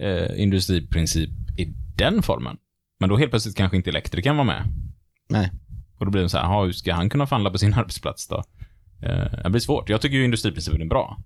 eh, 0.00 0.42
industriprincip 0.42 1.30
i 1.58 1.64
den 1.96 2.22
formen. 2.22 2.56
Men 3.00 3.08
då 3.08 3.16
helt 3.16 3.30
plötsligt 3.30 3.56
kanske 3.56 3.76
inte 3.76 3.90
elektrikern 3.90 4.36
var 4.36 4.44
med. 4.44 4.62
Nej. 5.28 5.50
Och 6.00 6.06
då 6.06 6.12
blir 6.12 6.22
det 6.22 6.28
så 6.28 6.38
här, 6.38 6.44
"Jaha, 6.44 6.64
hur 6.64 6.72
ska 6.72 6.94
han 6.94 7.10
kunna 7.10 7.26
förhandla 7.26 7.50
på 7.50 7.58
sin 7.58 7.74
arbetsplats 7.78 8.28
då? 8.28 8.44
Eh, 9.02 9.42
det 9.44 9.50
blir 9.50 9.60
svårt. 9.60 9.88
Jag 9.88 10.00
tycker 10.00 10.16
ju 10.16 10.24
industriprincipen 10.24 10.82
är 10.82 10.86
bra. 10.86 11.18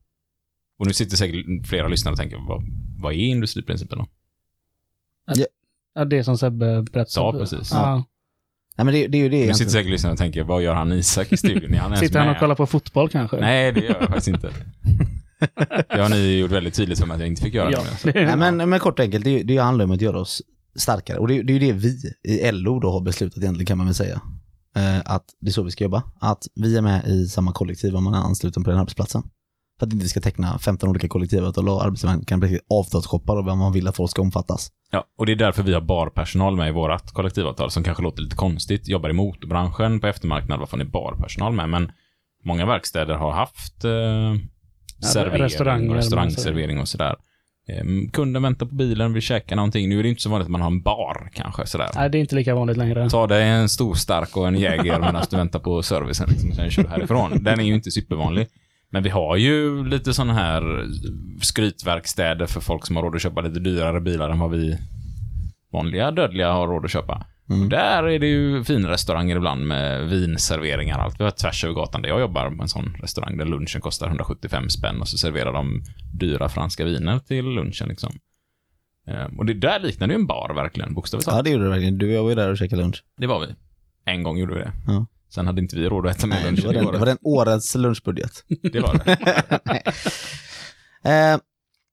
Och 0.78 0.86
nu 0.86 0.92
sitter 0.92 1.16
säkert 1.16 1.66
flera 1.66 1.88
lyssnare 1.88 2.12
och 2.12 2.18
tänker, 2.18 2.36
vad, 2.48 2.62
vad 3.02 3.12
är 3.12 3.16
industriprincipen 3.16 3.98
då? 3.98 4.06
Ja, 5.94 6.04
det 6.04 6.24
som 6.24 6.38
Sebbe 6.38 6.82
berättade. 6.82 7.26
Ja, 7.26 7.32
precis. 7.32 7.70
Ja. 7.72 8.04
Nej 8.76 8.84
men 8.84 8.94
det, 8.94 9.06
det 9.06 9.18
är 9.18 9.22
ju 9.22 9.28
det 9.28 9.46
Nu 9.46 9.54
sitter 9.54 9.70
säkert 9.70 9.90
lyssnare 9.90 10.12
och 10.12 10.18
tänker, 10.18 10.42
vad 10.42 10.62
gör 10.62 10.74
han 10.74 10.92
Isak 10.92 11.32
i 11.32 11.36
studion? 11.36 11.74
Han 11.74 11.96
Sitter 11.96 12.20
han 12.20 12.28
och 12.28 12.38
kollar 12.38 12.54
på 12.54 12.66
fotboll 12.66 13.08
kanske? 13.08 13.36
Nej, 13.40 13.72
det 13.72 13.80
gör 13.80 13.96
jag 14.00 14.08
faktiskt 14.08 14.28
inte. 14.28 14.50
Det 15.88 16.02
har 16.02 16.08
ni 16.08 16.38
gjort 16.38 16.50
väldigt 16.50 16.74
tydligt 16.74 16.98
för 16.98 17.06
mig 17.06 17.14
att 17.14 17.20
jag 17.20 17.28
inte 17.28 17.42
fick 17.42 17.54
göra. 17.54 17.70
Ja, 17.72 17.82
det. 18.02 18.12
det, 18.12 18.24
Nej, 18.36 18.36
men, 18.52 18.70
men 18.70 18.80
kort 18.80 18.98
och 18.98 19.04
enkelt, 19.04 19.24
det, 19.24 19.42
det 19.42 19.56
handlar 19.56 19.84
om 19.84 19.90
att 19.90 20.00
göra 20.00 20.20
oss 20.20 20.42
starkare. 20.76 21.18
Och 21.18 21.28
det, 21.28 21.42
det 21.42 21.52
är 21.52 21.58
ju 21.58 21.72
det 21.72 21.72
vi 21.72 22.14
i 22.22 22.52
LO 22.52 22.80
då 22.80 22.90
har 22.90 23.00
beslutat 23.00 23.38
egentligen 23.38 23.66
kan 23.66 23.78
man 23.78 23.86
väl 23.86 23.94
säga. 23.94 24.20
Eh, 24.76 25.00
att 25.04 25.24
det 25.40 25.48
är 25.48 25.52
så 25.52 25.62
vi 25.62 25.70
ska 25.70 25.84
jobba. 25.84 26.02
Att 26.20 26.46
vi 26.54 26.76
är 26.76 26.82
med 26.82 27.06
i 27.06 27.26
samma 27.26 27.52
kollektiv 27.52 27.96
om 27.96 28.04
man 28.04 28.14
är 28.14 28.18
ansluten 28.18 28.64
på 28.64 28.70
den 28.70 28.78
arbetsplatsen. 28.78 29.22
För 29.78 29.86
att 29.86 29.92
inte 29.92 30.02
vi 30.02 30.08
ska 30.08 30.20
teckna 30.20 30.58
15 30.58 30.88
olika 30.88 31.08
kollektivavtal 31.08 31.68
och 31.68 31.84
arbetsgivaren 31.84 32.24
kan 32.24 32.40
bli 32.40 32.60
avtalsshoppar 32.70 33.36
och 33.36 33.44
vad 33.44 33.56
man 33.56 33.72
vill 33.72 33.88
att 33.88 33.96
folk 33.96 34.10
ska 34.10 34.22
omfattas. 34.22 34.70
Ja, 34.90 35.04
och 35.18 35.26
det 35.26 35.32
är 35.32 35.36
därför 35.36 35.62
vi 35.62 35.74
har 35.74 35.80
barpersonal 35.80 36.56
med 36.56 36.68
i 36.68 36.72
vårt 36.72 37.12
kollektivavtal, 37.12 37.70
som 37.70 37.84
kanske 37.84 38.02
låter 38.02 38.22
lite 38.22 38.36
konstigt. 38.36 38.88
Jobbar 38.88 39.10
i 39.10 39.12
motorbranschen 39.12 40.00
på 40.00 40.06
eftermarknaden, 40.06 40.60
varför 40.60 40.76
ni 40.76 40.84
barpersonal 40.84 41.52
med? 41.52 41.68
Men 41.68 41.92
många 42.44 42.66
verkstäder 42.66 43.14
har 43.14 43.32
haft 43.32 43.84
eh, 43.84 43.90
servering, 45.12 45.42
restauranger, 45.42 45.90
och 45.90 45.96
restaurangservering 45.96 46.80
och 46.80 46.88
sådär. 46.88 47.16
Eh, 47.68 48.10
kunden 48.12 48.42
väntar 48.42 48.66
på 48.66 48.74
bilen, 48.74 49.12
vill 49.12 49.22
käka 49.22 49.56
någonting. 49.56 49.88
Nu 49.88 49.98
är 49.98 50.02
det 50.02 50.08
inte 50.08 50.22
så 50.22 50.30
vanligt 50.30 50.46
att 50.46 50.50
man 50.50 50.60
har 50.60 50.70
en 50.70 50.82
bar 50.82 51.30
kanske 51.32 51.66
sådär. 51.66 51.90
Nej, 51.94 52.10
det 52.10 52.18
är 52.18 52.20
inte 52.20 52.34
lika 52.34 52.54
vanligt 52.54 52.76
längre. 52.76 53.10
Ta 53.10 53.26
dig 53.26 53.48
en 53.48 53.68
stor 53.68 53.94
stark 53.94 54.36
och 54.36 54.48
en 54.48 54.58
Jäger 54.58 55.00
medan 55.00 55.22
du 55.30 55.36
väntar 55.36 55.58
på 55.58 55.82
servicen 55.82 56.28
liksom, 56.30 56.52
sen 56.52 56.70
kör 56.70 56.82
du 56.82 56.88
härifrån. 56.88 57.44
Den 57.44 57.60
är 57.60 57.64
ju 57.64 57.74
inte 57.74 57.90
supervanlig. 57.90 58.46
Men 58.90 59.02
vi 59.02 59.10
har 59.10 59.36
ju 59.36 59.84
lite 59.84 60.14
sådana 60.14 60.34
här 60.34 60.84
skrytverkstäder 61.40 62.46
för 62.46 62.60
folk 62.60 62.86
som 62.86 62.96
har 62.96 63.02
råd 63.02 63.14
att 63.14 63.22
köpa 63.22 63.40
lite 63.40 63.60
dyrare 63.60 64.00
bilar 64.00 64.30
än 64.30 64.38
vad 64.38 64.50
vi 64.50 64.78
vanliga 65.72 66.10
dödliga 66.10 66.52
har 66.52 66.68
råd 66.68 66.84
att 66.84 66.90
köpa. 66.90 67.26
Mm. 67.50 67.68
Där 67.68 68.02
är 68.02 68.18
det 68.18 68.26
ju 68.26 68.64
finrestauranger 68.64 69.36
ibland 69.36 69.66
med 69.66 70.08
vinserveringar 70.08 70.98
allt. 70.98 71.20
Vi 71.20 71.24
har 71.24 71.30
tvärs 71.30 71.64
över 71.64 71.74
gatan 71.74 72.02
där 72.02 72.08
jag 72.08 72.20
jobbar 72.20 72.50
med 72.50 72.60
en 72.62 72.68
sån 72.68 72.96
restaurang 73.00 73.36
där 73.36 73.44
lunchen 73.44 73.80
kostar 73.80 74.06
175 74.06 74.70
spänn 74.70 75.00
och 75.00 75.08
så 75.08 75.18
serverar 75.18 75.52
de 75.52 75.82
dyra 76.12 76.48
franska 76.48 76.84
viner 76.84 77.18
till 77.18 77.44
lunchen 77.44 77.88
liksom. 77.88 78.12
Eh, 79.06 79.24
Och 79.38 79.46
det 79.46 79.54
där 79.54 79.80
liknar 79.80 80.08
ju 80.08 80.14
en 80.14 80.26
bar 80.26 80.52
verkligen, 80.54 80.94
bokstavligt 80.94 81.24
talat. 81.28 81.38
Ja 81.38 81.42
det 81.42 81.50
gjorde 81.50 81.64
det 81.64 81.70
verkligen. 81.70 81.98
Du 81.98 82.06
och 82.08 82.12
jag 82.14 82.22
var 82.22 82.28
ju 82.30 82.34
där 82.36 82.50
och 82.50 82.58
käkade 82.58 82.82
lunch. 82.82 83.04
Det 83.16 83.26
var 83.26 83.40
vi. 83.40 83.46
En 84.04 84.22
gång 84.22 84.38
gjorde 84.38 84.54
vi 84.54 84.60
det. 84.60 84.72
Ja. 84.86 85.06
Sen 85.34 85.46
hade 85.46 85.60
inte 85.60 85.76
vi 85.76 85.88
råd 85.88 86.06
att 86.06 86.16
äta 86.16 86.26
med 86.26 86.36
Nej, 86.42 86.46
lunch 86.46 86.60
det, 86.60 86.66
var 86.66 86.74
den, 86.74 86.92
det 86.92 86.98
var 86.98 87.06
den 87.06 87.18
årets 87.22 87.74
lunchbudget. 87.74 88.44
Det 88.72 88.80
var 88.80 88.94
det. 89.04 89.82
Eh, 91.06 91.38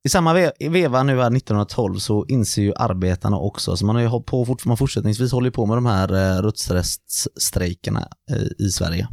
i 0.03 0.09
samma 0.09 0.33
ve- 0.33 0.51
veva 0.69 1.03
nu 1.03 1.11
här 1.13 1.31
1912 1.37 1.95
så 1.95 2.25
inser 2.25 2.61
ju 2.61 2.73
arbetarna 2.75 3.37
också, 3.37 3.77
så 3.77 3.85
man 3.85 3.95
har 3.95 4.01
ju 4.03 4.07
hållit 4.07 4.25
på, 4.25 4.45
fort- 4.45 4.65
man 4.65 4.77
fortsättningsvis 4.77 5.31
håller 5.31 5.47
ju 5.47 5.51
på 5.51 5.65
med 5.65 5.77
de 5.77 5.85
här 5.85 6.13
eh, 6.13 6.41
rösträttsstrejkerna 6.41 8.07
eh, 8.31 8.65
i 8.65 8.69
Sverige. 8.69 9.07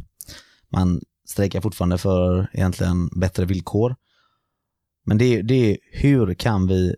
Man 0.69 1.01
strejkar 1.27 1.61
fortfarande 1.61 1.97
för 1.97 2.49
egentligen 2.53 3.07
bättre 3.19 3.45
villkor. 3.45 3.95
Men 5.05 5.17
det 5.17 5.25
är, 5.25 5.43
det 5.43 5.71
är 5.71 5.77
hur 5.91 6.33
kan 6.33 6.67
vi 6.67 6.95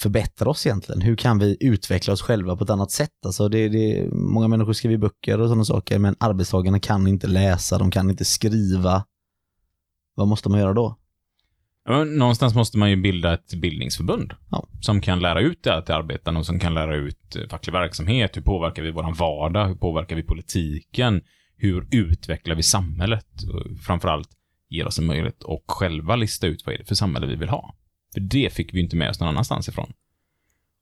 förbättra 0.00 0.50
oss 0.50 0.66
egentligen? 0.66 1.00
Hur 1.00 1.16
kan 1.16 1.38
vi 1.38 1.56
utveckla 1.60 2.12
oss 2.12 2.22
själva 2.22 2.56
på 2.56 2.64
ett 2.64 2.70
annat 2.70 2.90
sätt? 2.90 3.10
Alltså 3.26 3.48
det, 3.48 3.68
det, 3.68 4.08
många 4.12 4.48
människor 4.48 4.72
skriver 4.72 4.96
böcker 4.98 5.40
och 5.40 5.48
sådana 5.48 5.64
saker, 5.64 5.98
men 5.98 6.16
arbetstagarna 6.20 6.80
kan 6.80 7.06
inte 7.06 7.26
läsa, 7.26 7.78
de 7.78 7.90
kan 7.90 8.10
inte 8.10 8.24
skriva. 8.24 9.04
Vad 10.14 10.28
måste 10.28 10.48
man 10.48 10.60
göra 10.60 10.72
då? 10.72 10.96
Någonstans 12.06 12.54
måste 12.54 12.78
man 12.78 12.90
ju 12.90 12.96
bilda 12.96 13.34
ett 13.34 13.54
bildningsförbund. 13.54 14.34
Ja. 14.50 14.68
Som 14.80 15.00
kan 15.00 15.20
lära 15.20 15.40
ut 15.40 15.62
det 15.62 15.70
här 15.70 15.80
till 15.80 15.94
arbetarna 15.94 16.38
och 16.38 16.46
som 16.46 16.58
kan 16.58 16.74
lära 16.74 16.96
ut 16.96 17.36
eh, 17.36 17.48
facklig 17.48 17.72
verksamhet. 17.72 18.36
Hur 18.36 18.42
påverkar 18.42 18.82
vi 18.82 18.90
vår 18.90 19.14
vardag? 19.18 19.68
Hur 19.68 19.74
påverkar 19.74 20.16
vi 20.16 20.22
politiken? 20.22 21.22
Hur 21.56 21.86
utvecklar 21.90 22.54
vi 22.54 22.62
samhället? 22.62 23.26
Framförallt 23.86 24.28
ger 24.68 24.86
oss 24.86 24.98
en 24.98 25.06
möjlighet 25.06 25.44
att 25.44 25.62
själva 25.68 26.16
lista 26.16 26.46
ut 26.46 26.66
vad 26.66 26.74
är 26.74 26.78
det 26.78 26.84
för 26.84 26.94
samhälle 26.94 27.26
vi 27.26 27.36
vill 27.36 27.48
ha. 27.48 27.74
För 28.14 28.20
det 28.20 28.52
fick 28.52 28.74
vi 28.74 28.80
inte 28.80 28.96
med 28.96 29.10
oss 29.10 29.20
någon 29.20 29.28
annanstans 29.28 29.68
ifrån. 29.68 29.92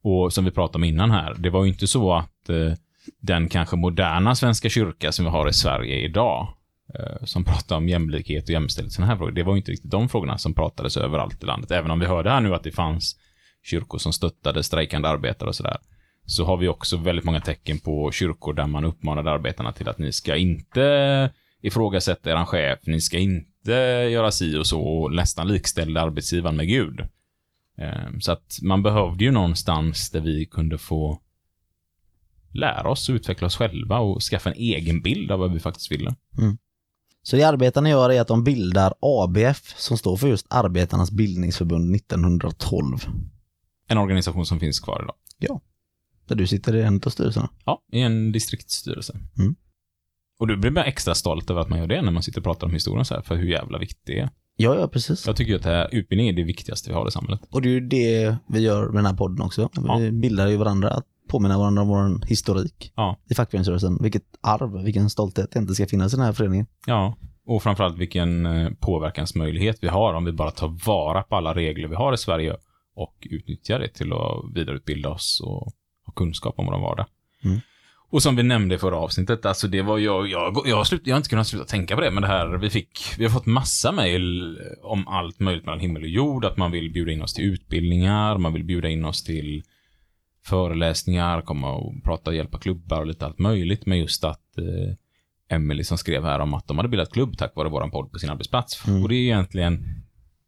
Och 0.02 0.32
som 0.32 0.44
vi 0.44 0.50
pratade 0.50 0.76
om 0.76 0.84
innan 0.84 1.10
här, 1.10 1.34
det 1.34 1.50
var 1.50 1.64
ju 1.64 1.70
inte 1.70 1.86
så 1.86 2.12
att 2.14 2.48
eh, 2.48 2.72
den 3.20 3.48
kanske 3.48 3.76
moderna 3.76 4.34
svenska 4.34 4.68
kyrka 4.68 5.12
som 5.12 5.24
vi 5.24 5.30
har 5.30 5.48
i 5.48 5.52
Sverige 5.52 5.96
idag, 5.96 6.48
Eh, 6.94 7.24
som 7.24 7.44
pratar 7.44 7.76
om 7.76 7.88
jämlikhet 7.88 8.44
och 8.44 8.50
jämställdhet, 8.50 8.92
sådana 8.92 9.12
här 9.12 9.18
frågor, 9.18 9.32
det 9.32 9.42
var 9.42 9.52
ju 9.52 9.58
inte 9.58 9.72
riktigt 9.72 9.90
de 9.90 10.08
frågorna 10.08 10.38
som 10.38 10.54
pratades 10.54 10.96
överallt 10.96 11.42
i 11.42 11.46
landet. 11.46 11.70
Även 11.70 11.90
om 11.90 12.00
vi 12.00 12.06
hörde 12.06 12.30
här 12.30 12.40
nu 12.40 12.54
att 12.54 12.64
det 12.64 12.70
fanns 12.70 13.16
kyrkor 13.62 13.98
som 13.98 14.12
stöttade 14.12 14.62
strejkande 14.62 15.08
arbetare 15.08 15.48
och 15.48 15.54
sådär, 15.54 15.76
så 16.26 16.44
har 16.44 16.56
vi 16.56 16.68
också 16.68 16.96
väldigt 16.96 17.24
många 17.24 17.40
tecken 17.40 17.78
på 17.78 18.12
kyrkor 18.12 18.54
där 18.54 18.66
man 18.66 18.84
uppmanade 18.84 19.30
arbetarna 19.30 19.72
till 19.72 19.88
att 19.88 19.98
ni 19.98 20.12
ska 20.12 20.36
inte 20.36 21.30
ifrågasätta 21.62 22.30
eran 22.30 22.46
chef, 22.46 22.78
ni 22.86 23.00
ska 23.00 23.18
inte 23.18 23.72
göra 24.10 24.30
si 24.30 24.56
och 24.56 24.66
så 24.66 24.82
och 24.82 25.14
nästan 25.14 25.48
likställa 25.48 26.00
arbetsgivaren 26.00 26.56
med 26.56 26.68
Gud. 26.68 27.00
Ehm, 27.78 28.20
så 28.20 28.32
att 28.32 28.58
man 28.62 28.82
behövde 28.82 29.24
ju 29.24 29.30
någonstans 29.30 30.10
där 30.10 30.20
vi 30.20 30.46
kunde 30.46 30.78
få 30.78 31.20
lära 32.52 32.90
oss 32.90 33.08
och 33.08 33.14
utveckla 33.14 33.46
oss 33.46 33.56
själva 33.56 33.98
och 33.98 34.22
skaffa 34.22 34.50
en 34.50 34.56
egen 34.56 35.02
bild 35.02 35.30
av 35.30 35.38
vad 35.38 35.52
vi 35.52 35.60
faktiskt 35.60 35.92
ville. 35.92 36.14
Mm. 36.38 36.58
Så 37.22 37.36
det 37.36 37.42
arbetarna 37.42 37.88
gör 37.88 38.10
är 38.10 38.20
att 38.20 38.28
de 38.28 38.44
bildar 38.44 38.94
ABF 39.00 39.74
som 39.78 39.98
står 39.98 40.16
för 40.16 40.28
just 40.28 40.46
Arbetarnas 40.50 41.10
bildningsförbund 41.10 41.96
1912. 41.96 42.98
En 43.88 43.98
organisation 43.98 44.46
som 44.46 44.60
finns 44.60 44.80
kvar 44.80 45.02
idag. 45.02 45.60
Där 46.28 46.34
du 46.36 46.46
sitter 46.46 46.76
i 46.76 46.82
en 46.82 47.00
av 47.06 47.10
styrelserna. 47.10 47.48
Ja, 47.64 47.82
i 47.92 48.00
en 48.00 48.32
distriktsstyrelse. 48.32 49.18
Mm. 49.38 49.54
Och 50.40 50.46
du 50.46 50.56
blir 50.56 50.70
bara 50.70 50.84
extra 50.84 51.14
stolt 51.14 51.50
över 51.50 51.60
att 51.60 51.68
man 51.68 51.78
gör 51.78 51.86
det 51.86 52.02
när 52.02 52.12
man 52.12 52.22
sitter 52.22 52.40
och 52.40 52.44
pratar 52.44 52.66
om 52.66 52.72
historien 52.72 53.04
så 53.04 53.14
här, 53.14 53.22
för 53.22 53.36
hur 53.36 53.48
jävla 53.48 53.78
viktigt 53.78 54.02
det 54.06 54.18
är. 54.18 54.30
Ja, 54.56 54.78
ja 54.78 54.88
precis. 54.88 55.26
Jag 55.26 55.36
tycker 55.36 55.56
att 55.56 55.62
det 55.62 55.68
här, 55.68 55.88
utbildning 55.94 56.28
är 56.28 56.32
det 56.32 56.44
viktigaste 56.44 56.90
vi 56.90 56.94
har 56.94 57.08
i 57.08 57.10
samhället. 57.10 57.40
Och 57.50 57.62
det 57.62 57.68
är 57.68 57.72
ju 57.72 57.80
det 57.80 58.36
vi 58.48 58.60
gör 58.60 58.86
med 58.86 58.94
den 58.94 59.06
här 59.06 59.14
podden 59.16 59.40
också. 59.46 59.70
Vi 59.76 59.82
Ja. 59.86 60.10
bildar 60.10 60.48
ju 60.48 60.56
varandra 60.56 60.90
att 60.90 61.06
påminna 61.32 61.58
varandra 61.58 61.82
om 61.82 61.88
vår 61.88 62.26
historik 62.26 62.92
Ja. 62.96 63.16
i 63.30 63.34
fackföreningsrörelsen. 63.34 63.98
Vilket 64.00 64.22
arv, 64.40 64.84
vilken 64.84 65.10
stolthet 65.10 65.50
det 65.52 65.58
inte 65.58 65.74
ska 65.74 65.86
finnas 65.86 66.14
i 66.14 66.16
den 66.16 66.26
här 66.26 66.32
föreningen. 66.32 66.66
Ja, 66.86 67.16
och 67.46 67.62
framförallt 67.62 67.98
vilken 67.98 68.46
eh, 68.46 68.70
påverkansmöjlighet 68.80 69.78
vi 69.80 69.88
har 69.88 70.14
om 70.14 70.24
vi 70.24 70.32
bara 70.32 70.50
tar 70.50 70.86
vara 70.86 71.22
på 71.22 71.36
alla 71.36 71.54
regler 71.54 71.88
vi 71.88 71.94
har 71.94 72.12
i 72.12 72.18
Sverige 72.18 72.56
och 72.94 73.26
utnyttjar 73.30 73.78
det 73.78 73.88
till 73.88 74.12
att 74.12 74.54
vidareutbilda 74.54 75.08
oss 75.10 75.40
och 75.44 75.72
ha 76.06 76.12
kunskap 76.16 76.58
om 76.58 76.66
vår 76.66 76.80
vardag. 76.80 77.06
Mm. 77.44 77.60
Och 78.10 78.22
som 78.22 78.36
vi 78.36 78.42
nämnde 78.42 78.74
i 78.74 78.78
förra 78.78 78.96
avsnittet, 78.96 79.46
alltså 79.46 79.68
det 79.68 79.82
var 79.82 79.98
jag, 79.98 80.28
jag, 80.28 80.62
jag, 80.66 80.76
har 80.76 80.84
slut, 80.84 81.02
jag 81.04 81.14
har 81.14 81.16
inte 81.18 81.28
kunnat 81.28 81.46
sluta 81.46 81.64
tänka 81.64 81.94
på 81.94 82.00
det, 82.00 82.10
men 82.10 82.22
det 82.22 82.28
här, 82.28 82.46
vi 82.46 82.70
fick, 82.70 83.00
vi 83.18 83.24
har 83.24 83.30
fått 83.30 83.46
massa 83.46 83.92
mejl 83.92 84.58
om 84.82 85.08
allt 85.08 85.40
möjligt 85.40 85.64
mellan 85.66 85.80
himmel 85.80 86.02
och 86.02 86.08
jord, 86.08 86.44
att 86.44 86.56
man 86.56 86.70
vill 86.70 86.90
bjuda 86.90 87.12
in 87.12 87.22
oss 87.22 87.34
till 87.34 87.44
utbildningar, 87.44 88.38
man 88.38 88.52
vill 88.52 88.64
bjuda 88.64 88.88
in 88.88 89.04
oss 89.04 89.24
till 89.24 89.62
föreläsningar, 90.44 91.40
komma 91.40 91.72
och 91.72 92.04
prata 92.04 92.30
och 92.30 92.36
hjälpa 92.36 92.58
klubbar 92.58 93.00
och 93.00 93.06
lite 93.06 93.26
allt 93.26 93.38
möjligt, 93.38 93.86
med 93.86 93.98
just 93.98 94.24
att 94.24 94.58
eh, 94.58 94.94
Emily 95.56 95.84
som 95.84 95.98
skrev 95.98 96.24
här 96.24 96.38
om 96.38 96.54
att 96.54 96.68
de 96.68 96.76
hade 96.78 96.88
bildat 96.88 97.12
klubb 97.12 97.38
tack 97.38 97.56
vare 97.56 97.68
våran 97.68 97.90
podd 97.90 98.12
på 98.12 98.18
sin 98.18 98.30
arbetsplats. 98.30 98.86
Mm. 98.86 99.02
Och 99.02 99.08
det 99.08 99.14
är 99.14 99.22
egentligen 99.22 100.02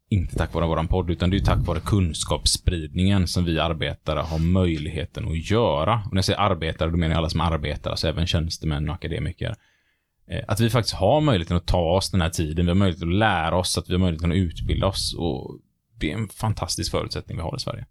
inte 0.09 0.36
tack 0.36 0.55
vare 0.55 0.66
våran 0.66 0.88
podd, 0.88 1.11
utan 1.11 1.30
det 1.30 1.36
är 1.36 1.40
tack 1.40 1.66
vare 1.66 1.80
kunskapsspridningen 1.80 3.26
som 3.26 3.45
vi 3.45 3.59
arbetare 3.59 4.20
har 4.20 4.38
möjligheten 4.38 5.28
att 5.28 5.51
göra. 5.51 6.03
Och 6.07 6.12
när 6.12 6.18
jag 6.18 6.24
säger 6.24 6.40
arbetare, 6.40 6.90
då 6.90 6.97
menar 6.97 7.14
jag 7.14 7.18
alla 7.18 7.28
som 7.28 7.40
arbetar, 7.40 7.90
alltså 7.90 8.09
även 8.09 8.26
tjänstemän 8.26 8.88
och 8.88 8.95
akademiker. 8.95 9.55
Eh, 10.28 10.45
Att 10.49 10.61
vi 10.61 10.70
faktiskt 10.70 10.95
har 10.97 11.20
möjligheten 11.20 11.57
att 11.57 11.66
ta 11.66 11.97
oss 11.97 12.11
den 12.11 12.20
här 12.20 12.30
tiden, 12.30 12.66
vi 12.66 12.70
har 12.70 12.76
möjligheten 12.76 13.09
att 13.09 13.14
lära 13.14 13.57
oss, 13.57 13.78
att 13.78 13.88
vi 13.88 13.92
har 13.95 14.01
möjligheten 14.01 14.30
att 14.30 14.36
utbilda 14.36 14.86
oss. 14.86 15.14
Och 15.18 15.59
det 15.99 16.12
är 16.12 16.14
en 16.14 16.28
fantastisk 16.28 16.90
förutsättning 16.90 17.36
vi 17.36 17.42
har 17.42 17.57
i 17.57 17.61
Sverige. 17.61 17.86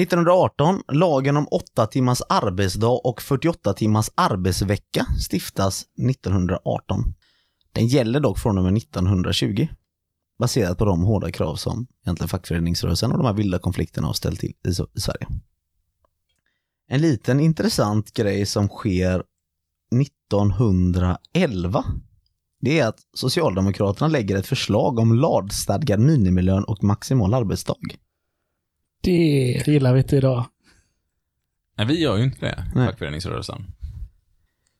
1918, 0.00 0.82
lagen 0.92 1.36
om 1.36 1.48
8 1.50 1.86
timmars 1.86 2.22
arbetsdag 2.28 3.00
och 3.04 3.22
48 3.22 3.72
timmars 3.72 4.10
arbetsvecka 4.14 5.06
stiftas 5.30 5.86
1918. 6.10 7.14
Den 7.72 7.86
gäller 7.86 8.20
dock 8.20 8.38
från 8.38 8.58
och 8.58 8.64
med 8.64 8.76
1920. 8.76 9.68
Baserat 10.38 10.78
på 10.78 10.84
de 10.84 11.02
hårda 11.02 11.30
krav 11.32 11.56
som 11.56 11.86
egentligen 12.04 12.28
fackföreningsrörelsen 12.28 13.12
och 13.12 13.18
de 13.18 13.26
här 13.26 13.32
vilda 13.32 13.58
konflikterna 13.58 14.06
har 14.06 14.14
ställt 14.14 14.40
till 14.40 14.54
i, 14.68 15.00
Sverige. 15.00 15.26
En 16.88 17.00
liten 17.00 17.40
intressant 17.40 18.12
grej 18.12 18.46
som 18.46 18.68
sker 18.68 19.22
1911 20.02 21.84
det 22.60 22.80
är 22.80 22.86
att 22.86 22.98
Socialdemokraterna 23.14 24.08
lägger 24.08 24.36
ett 24.36 24.46
förslag 24.46 24.98
om 24.98 25.14
lagstadgad 25.14 26.00
minimilön 26.00 26.64
och 26.64 26.84
maximal 26.84 27.34
arbetsdag. 27.34 27.76
Det 29.00 29.62
gillar 29.66 29.94
vi 29.94 30.00
inte 30.00 30.16
idag. 30.16 30.46
Nej, 31.78 31.86
vi 31.86 32.00
gör 32.00 32.16
ju 32.16 32.24
inte 32.24 32.46
det, 32.46 32.64
Nej. 32.74 32.86
fackföreningsrörelsen. 32.86 33.66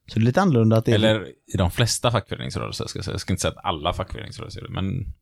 Så 0.07 0.19
det 0.19 0.23
är 0.23 0.27
lite 0.27 0.41
annorlunda 0.41 0.77
att 0.77 0.85
det 0.85 0.91
är 0.91 0.95
Eller 0.95 1.29
i 1.55 1.57
de 1.57 1.71
flesta 1.71 2.11
fackföreningsrörelser, 2.11 2.87
ska 2.87 2.99
jag 2.99 3.05
säga. 3.05 3.15
Jag 3.15 3.21
ska 3.21 3.33
inte 3.33 3.41
säga 3.41 3.53
att 3.53 3.65
alla 3.65 3.93
fackföreningsrörelser 3.93 4.67
men... 4.69 5.15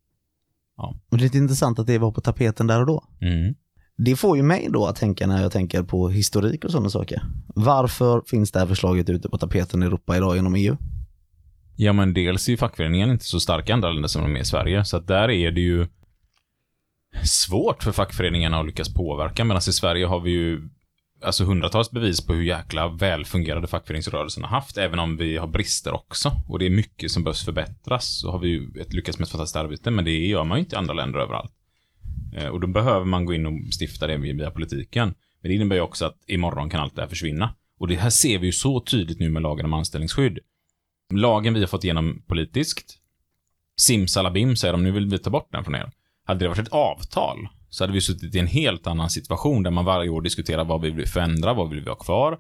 Och 0.77 0.97
det 1.11 1.17
är 1.17 1.21
lite 1.21 1.39
intressant 1.39 1.79
att 1.79 1.87
det 1.87 1.99
var 1.99 2.13
på 2.13 2.21
tapeten 2.21 2.67
där 2.67 2.81
och 2.81 2.87
då. 2.87 3.05
Mm. 3.21 3.55
Det 3.97 4.17
får 4.17 4.37
ju 4.37 4.43
mig 4.43 4.69
då 4.71 4.87
att 4.87 4.97
tänka 4.97 5.27
när 5.27 5.43
jag 5.43 5.53
tänker 5.53 5.83
på 5.83 6.09
historik 6.09 6.65
och 6.65 6.71
sådana 6.71 6.91
saker. 6.91 7.23
Varför 7.47 8.23
finns 8.27 8.53
det 8.53 8.59
här 8.59 8.67
förslaget 8.67 9.11
ute 9.11 9.29
på 9.29 9.39
tapeten 9.39 9.83
i 9.83 9.87
Europa 9.87 10.17
idag 10.17 10.37
inom 10.37 10.55
EU? 10.55 10.77
Ja, 11.77 11.93
men 11.93 12.15
dels 12.15 12.49
är 12.49 12.53
ju 12.53 12.57
fackföreningen 12.57 13.11
inte 13.11 13.25
så 13.25 13.41
starka 13.41 13.73
i 13.73 13.75
andra 13.75 13.91
länder 13.93 14.09
som 14.09 14.23
de 14.23 14.37
är 14.37 14.41
i 14.41 14.45
Sverige, 14.45 14.85
så 14.85 14.97
att 14.97 15.07
där 15.07 15.31
är 15.31 15.51
det 15.51 15.61
ju 15.61 15.87
svårt 17.25 17.83
för 17.83 17.93
fackföreningarna 17.93 18.61
att 18.61 18.67
lyckas 18.67 18.95
påverka, 18.95 19.45
medan 19.45 19.59
i 19.69 19.73
Sverige 19.73 20.07
har 20.07 20.21
vi 20.21 20.31
ju 20.31 20.69
alltså 21.23 21.45
hundratals 21.45 21.91
bevis 21.91 22.27
på 22.27 22.35
hur 22.35 22.43
jäkla 22.43 22.89
välfungerande 22.89 23.69
fackföreningsrörelsen 23.69 24.45
har 24.45 24.51
haft, 24.51 24.79
även 24.79 24.99
om 24.99 25.17
vi 25.17 25.37
har 25.37 25.47
brister 25.47 25.95
också. 25.95 26.33
Och 26.49 26.59
det 26.59 26.67
är 26.67 26.71
mycket 26.71 27.11
som 27.11 27.25
behövs 27.25 27.45
förbättras, 27.45 28.21
så 28.21 28.31
har 28.31 28.39
vi 28.39 28.49
ju 28.49 28.81
ett, 28.81 28.93
lyckats 28.93 29.19
med 29.19 29.27
ett 29.27 29.33
fantastiskt 29.33 29.57
arbete, 29.57 29.91
men 29.91 30.05
det 30.05 30.27
gör 30.27 30.45
man 30.45 30.59
ju 30.59 30.65
inte 30.65 30.77
i 30.77 30.79
andra 30.79 30.95
länder 30.95 31.19
överallt. 31.19 31.53
Eh, 32.35 32.47
och 32.47 32.61
då 32.61 32.67
behöver 32.67 33.05
man 33.05 33.25
gå 33.25 33.35
in 33.35 33.47
och 33.47 33.53
stifta 33.81 34.07
det 34.07 34.17
via 34.17 34.51
politiken. 34.51 35.15
Men 35.43 35.49
det 35.51 35.55
innebär 35.55 35.77
ju 35.77 35.83
också 35.83 36.05
att 36.07 36.17
imorgon 36.27 36.71
kan 36.71 36.81
allt 36.81 36.97
det 36.97 37.03
här 37.03 37.09
försvinna. 37.09 37.55
Och 37.79 37.89
det 37.89 37.97
här 37.97 38.11
ser 38.11 38.39
vi 38.39 38.47
ju 38.47 38.53
så 38.53 38.81
tydligt 38.81 39.21
nu 39.21 39.31
med 39.31 39.43
lagen 39.43 39.65
om 39.65 39.75
anställningsskydd. 39.75 40.39
Lagen 41.15 41.55
vi 41.55 41.61
har 41.61 41.67
fått 41.67 41.85
igenom 41.85 42.23
politiskt, 42.27 42.99
simsalabim 43.77 44.57
säger 44.57 44.73
de, 44.73 44.85
nu 44.85 44.91
vill 44.91 45.07
vi 45.07 45.19
ta 45.19 45.31
bort 45.31 45.53
den 45.53 45.65
från 45.65 45.75
er. 45.75 45.91
Hade 46.29 46.45
det 46.45 46.49
varit 46.49 46.59
ett 46.59 46.73
avtal, 46.73 47.49
så 47.71 47.85
hade 47.85 47.93
vi 47.93 48.01
suttit 48.01 48.35
i 48.35 48.39
en 48.39 48.47
helt 48.47 48.87
annan 48.87 49.11
situation 49.11 49.63
där 49.63 49.71
man 49.71 49.85
varje 49.85 50.11
år 50.11 50.23
diskuterar 50.23 50.65
vad 50.65 50.81
vi 50.81 50.91
vill 50.91 51.09
förändra, 51.09 51.55
vad 51.55 51.71
vill 51.71 51.81
vi 51.81 51.89
ha 51.89 51.97
kvar. 51.97 52.39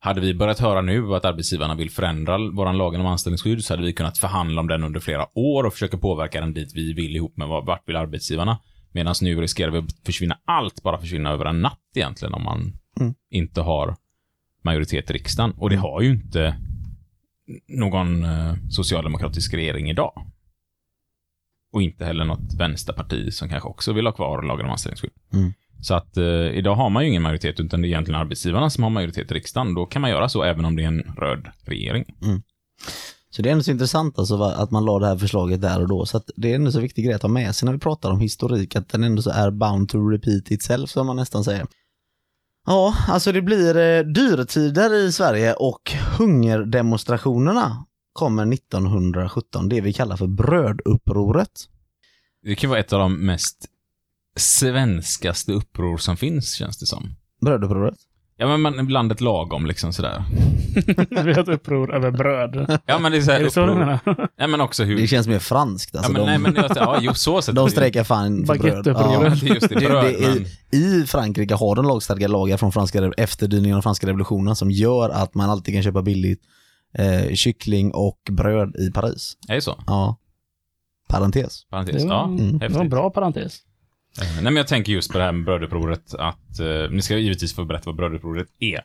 Hade 0.00 0.20
vi 0.20 0.34
börjat 0.34 0.58
höra 0.58 0.80
nu 0.80 1.14
att 1.14 1.24
arbetsgivarna 1.24 1.74
vill 1.74 1.90
förändra 1.90 2.38
våran 2.38 2.78
lagen 2.78 3.00
om 3.00 3.06
anställningsskydd 3.06 3.64
så 3.64 3.72
hade 3.72 3.86
vi 3.86 3.92
kunnat 3.92 4.18
förhandla 4.18 4.60
om 4.60 4.68
den 4.68 4.84
under 4.84 5.00
flera 5.00 5.38
år 5.38 5.64
och 5.64 5.72
försöka 5.72 5.98
påverka 5.98 6.40
den 6.40 6.54
dit 6.54 6.72
vi 6.74 6.92
vill 6.92 7.16
ihop 7.16 7.36
med 7.36 7.48
vad, 7.48 7.66
vart 7.66 7.88
vill 7.88 7.96
arbetsgivarna. 7.96 8.58
Medan 8.92 9.14
nu 9.22 9.40
riskerar 9.40 9.70
vi 9.70 9.78
att 9.78 10.06
försvinna 10.06 10.38
allt, 10.44 10.82
bara 10.82 10.98
försvinna 10.98 11.30
över 11.30 11.44
en 11.44 11.60
natt 11.60 11.80
egentligen 11.96 12.34
om 12.34 12.44
man 12.44 12.72
Mm. 13.00 13.14
inte 13.30 13.60
har 13.60 13.96
majoritet 14.64 15.10
i 15.10 15.12
riksdagen. 15.12 15.52
Och 15.56 15.70
det 15.70 15.76
har 15.76 16.00
ju 16.00 16.10
inte 16.10 16.56
någon 17.68 18.24
eh, 18.24 18.54
socialdemokratisk 18.70 19.54
regering 19.54 19.90
idag. 19.90 20.26
Och 21.72 21.82
inte 21.82 22.04
heller 22.04 22.24
något 22.24 22.54
vänsterparti 22.58 23.32
som 23.32 23.48
kanske 23.48 23.68
också 23.68 23.92
vill 23.92 24.06
ha 24.06 24.12
kvar 24.12 24.42
lagen 24.42 24.66
om 24.66 24.72
anställningsskydd. 24.72 25.12
Mm. 25.32 25.52
Så 25.82 25.94
att 25.94 26.16
eh, 26.16 26.24
idag 26.24 26.74
har 26.74 26.90
man 26.90 27.02
ju 27.02 27.08
ingen 27.08 27.22
majoritet, 27.22 27.60
utan 27.60 27.82
det 27.82 27.86
är 27.86 27.88
egentligen 27.88 28.20
arbetsgivarna 28.20 28.70
som 28.70 28.84
har 28.84 28.90
majoritet 28.90 29.30
i 29.30 29.34
riksdagen. 29.34 29.74
Då 29.74 29.86
kan 29.86 30.02
man 30.02 30.10
göra 30.10 30.28
så 30.28 30.42
även 30.42 30.64
om 30.64 30.76
det 30.76 30.82
är 30.82 30.88
en 30.88 31.02
röd 31.02 31.48
regering. 31.64 32.04
Så 33.30 33.42
det 33.42 33.48
är 33.48 33.52
ändå 33.52 33.64
så 33.64 33.70
intressant 33.70 34.18
alltså 34.18 34.42
att 34.42 34.70
man 34.70 34.84
la 34.84 34.98
det 34.98 35.06
här 35.06 35.16
förslaget 35.16 35.60
där 35.60 35.80
och 35.80 35.88
då. 35.88 36.06
Så 36.06 36.20
det 36.36 36.50
är 36.50 36.54
ändå 36.54 36.72
så 36.72 36.80
viktig 36.80 37.04
grej 37.04 37.14
att 37.14 37.22
ha 37.22 37.28
med 37.28 37.54
sig 37.54 37.66
när 37.66 37.72
vi 37.72 37.78
pratar 37.78 38.10
om 38.10 38.20
historik, 38.20 38.76
att 38.76 38.88
den 38.88 39.04
ändå 39.04 39.22
så 39.22 39.30
är 39.30 39.50
bound 39.50 39.88
to 39.88 40.08
repeat 40.08 40.50
itself 40.50 40.90
som 40.90 41.06
man 41.06 41.16
nästan 41.16 41.44
säger. 41.44 41.66
Ja, 42.66 42.94
alltså 43.08 43.32
det 43.32 43.42
blir 43.42 43.76
eh, 43.76 44.00
dyrtider 44.00 44.94
i 44.94 45.12
Sverige 45.12 45.54
och 45.54 45.92
hungerdemonstrationerna 46.18 47.84
kommer 48.12 48.52
1917, 48.54 49.68
det 49.68 49.80
vi 49.80 49.92
kallar 49.92 50.16
för 50.16 50.26
brödupproret. 50.26 51.50
Det 52.42 52.54
kan 52.54 52.70
vara 52.70 52.80
ett 52.80 52.92
av 52.92 53.00
de 53.00 53.26
mest 53.26 53.66
svenskaste 54.36 55.52
uppror 55.52 55.96
som 55.96 56.16
finns, 56.16 56.52
känns 56.54 56.78
det 56.78 56.86
som. 56.86 57.14
Brödupproret? 57.40 57.94
Ja, 58.36 58.46
men 58.46 58.60
man, 58.60 58.88
landet 58.88 59.20
lagom 59.20 59.66
liksom 59.66 59.92
sådär. 59.92 60.24
Vi 61.24 61.32
har 61.32 61.38
ett 61.40 61.48
uppror 61.48 61.94
över 61.94 62.10
bröd. 62.10 62.78
Ja, 62.86 62.98
men 62.98 63.12
det 63.12 63.18
är 63.18 63.22
så 63.22 63.30
här 63.30 63.40
Är 63.40 63.44
det 63.44 63.50
så 63.50 63.66
du 63.66 63.74
menar? 63.74 63.98
Ja, 64.36 64.46
men 64.46 64.60
också 64.60 64.84
hur... 64.84 64.96
Det 64.96 65.06
känns 65.06 65.26
mer 65.28 65.38
franskt. 65.38 65.90
ja, 65.94 65.98
Alltså, 65.98 66.12
men, 66.12 66.20
de, 66.20 66.26
nej, 66.26 66.38
men 66.38 66.54
det- 66.54 66.72
ja, 66.76 66.98
jo, 67.00 67.14
så 67.14 67.42
sett. 67.42 67.54
de 67.56 67.70
strejkar 67.70 68.04
fan 68.04 68.46
för 68.46 68.58
bröd. 68.58 68.86
Ja, 68.86 69.20
det 69.40 69.46
är 69.50 69.54
just 69.54 69.68
det, 69.68 69.74
Det, 69.74 69.86
bröd, 69.86 70.04
det 70.04 70.24
är, 70.24 70.34
men... 70.34 70.46
I 71.02 71.06
Frankrike 71.06 71.54
har 71.54 71.74
de 71.76 71.84
lagstadgade 71.84 72.32
lagar 72.32 72.56
från 72.56 72.72
franska, 72.72 73.12
efterdyningarna 73.16 73.78
av 73.78 73.82
franska 73.82 74.06
revolutionen 74.06 74.56
som 74.56 74.70
gör 74.70 75.08
att 75.10 75.34
man 75.34 75.50
alltid 75.50 75.74
kan 75.74 75.82
köpa 75.82 76.02
billigt 76.02 76.40
eh, 76.98 77.34
kyckling 77.34 77.90
och 77.94 78.18
bröd 78.30 78.76
i 78.76 78.90
Paris. 78.90 79.36
Är 79.48 79.54
det 79.54 79.60
så? 79.60 79.84
Ja. 79.86 80.16
Parentes. 81.08 81.66
Parentes. 81.70 82.02
Det 82.02 82.08
var, 82.08 82.14
Ja, 82.14 82.24
Mm. 82.24 82.36
det 82.36 82.52
var 82.52 82.60
häftigt. 82.60 82.80
en 82.80 82.88
bra 82.88 83.10
parentes. 83.10 83.58
Eh, 84.20 84.26
Nej, 84.34 84.44
men 84.44 84.56
jag 84.56 84.68
tänker 84.68 84.92
just 84.92 85.12
på 85.12 85.18
det 85.18 85.24
här 85.24 85.32
med 85.32 85.44
brödupproret, 85.44 86.14
att 86.14 86.58
eh, 86.60 86.90
ni 86.90 87.02
ska 87.02 87.16
givetvis 87.18 87.54
få 87.54 87.64
berätta 87.64 87.82
vad 87.86 87.96
brödupproret 87.96 88.46
är. 88.58 88.80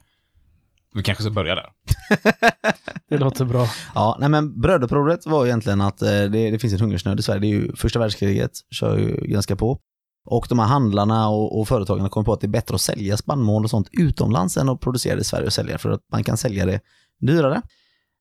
Vi 0.93 1.03
kanske 1.03 1.23
ska 1.23 1.31
börja 1.31 1.55
där. 1.55 1.65
Det 3.09 3.17
låter 3.17 3.45
bra. 3.45 3.67
Ja, 3.95 4.17
nej 4.19 4.29
men 4.29 4.61
brödupproret 4.61 5.25
var 5.25 5.45
egentligen 5.45 5.81
att 5.81 6.01
eh, 6.01 6.07
det, 6.09 6.51
det 6.51 6.59
finns 6.59 6.73
en 6.73 6.79
hungersnöd 6.79 7.19
i 7.19 7.23
Sverige. 7.23 7.39
Det 7.39 7.47
är 7.47 7.49
ju 7.49 7.75
första 7.75 7.99
världskriget, 7.99 8.51
kör 8.71 8.97
ju 8.97 9.15
ganska 9.27 9.55
på. 9.55 9.79
Och 10.25 10.45
de 10.49 10.59
här 10.59 10.65
handlarna 10.65 11.29
och, 11.29 11.59
och 11.59 11.67
företagen 11.67 12.09
kommer 12.09 12.25
på 12.25 12.33
att 12.33 12.41
det 12.41 12.47
är 12.47 12.49
bättre 12.49 12.75
att 12.75 12.81
sälja 12.81 13.17
spannmål 13.17 13.63
och 13.63 13.69
sånt 13.69 13.89
utomlands 13.91 14.57
än 14.57 14.69
att 14.69 14.79
producera 14.81 15.15
det 15.15 15.21
i 15.21 15.23
Sverige 15.23 15.45
och 15.45 15.53
sälja 15.53 15.77
för 15.77 15.89
att 15.89 16.01
man 16.11 16.23
kan 16.23 16.37
sälja 16.37 16.65
det 16.65 16.79
dyrare. 17.21 17.61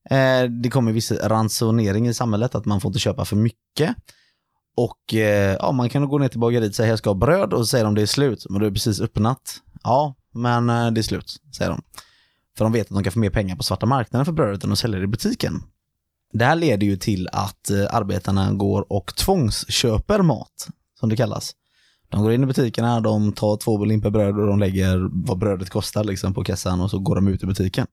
Eh, 0.09 0.43
det 0.43 0.69
kommer 0.69 0.91
viss 0.91 1.11
ransonering 1.11 2.07
i 2.07 2.13
samhället, 2.13 2.55
att 2.55 2.65
man 2.65 2.81
får 2.81 2.89
inte 2.89 2.99
köpa 2.99 3.25
för 3.25 3.35
mycket. 3.35 3.95
Och 4.77 5.13
eh, 5.13 5.57
ja, 5.59 5.71
man 5.71 5.89
kan 5.89 6.09
gå 6.09 6.17
ner 6.17 6.27
till 6.27 6.39
bageriet 6.39 6.69
och 6.69 6.75
säga 6.75 6.89
jag 6.89 6.99
ska 6.99 7.09
ha 7.09 7.15
bröd 7.15 7.53
och 7.53 7.59
så 7.59 7.65
säger 7.65 7.85
de 7.85 7.95
det 7.95 8.01
är 8.01 8.05
slut, 8.05 8.45
men 8.49 8.61
du 8.61 8.67
är 8.67 8.71
precis 8.71 9.01
öppnat. 9.01 9.61
Ja, 9.83 10.15
men 10.33 10.69
eh, 10.69 10.91
det 10.91 11.01
är 11.01 11.03
slut, 11.03 11.35
säger 11.57 11.71
de. 11.71 11.81
För 12.57 12.65
de 12.65 12.71
vet 12.71 12.87
att 12.87 12.93
de 12.93 13.03
kan 13.03 13.11
få 13.11 13.19
mer 13.19 13.29
pengar 13.29 13.55
på 13.55 13.63
svarta 13.63 13.85
marknaden 13.85 14.25
för 14.25 14.33
brödet 14.33 14.63
än 14.63 14.71
att 14.71 14.79
sälja 14.79 14.99
det 14.99 15.03
i 15.03 15.07
butiken. 15.07 15.63
Det 16.33 16.45
här 16.45 16.55
leder 16.55 16.87
ju 16.87 16.97
till 16.97 17.27
att 17.31 17.69
eh, 17.69 17.95
arbetarna 17.95 18.53
går 18.53 18.93
och 18.93 19.15
tvångsköper 19.15 20.21
mat, 20.21 20.67
som 20.99 21.09
det 21.09 21.15
kallas. 21.15 21.51
De 22.09 22.23
går 22.23 22.33
in 22.33 22.43
i 22.43 22.45
butikerna, 22.45 22.99
de 22.99 23.33
tar 23.33 23.57
två 23.57 23.85
limpor 23.85 24.09
bröd 24.09 24.39
och 24.39 24.47
de 24.47 24.59
lägger 24.59 25.09
vad 25.27 25.37
brödet 25.37 25.69
kostar 25.69 26.03
liksom 26.03 26.33
på 26.33 26.43
kassan 26.43 26.81
och 26.81 26.91
så 26.91 26.99
går 26.99 27.15
de 27.15 27.27
ut 27.27 27.43
i 27.43 27.45
butiken. 27.45 27.87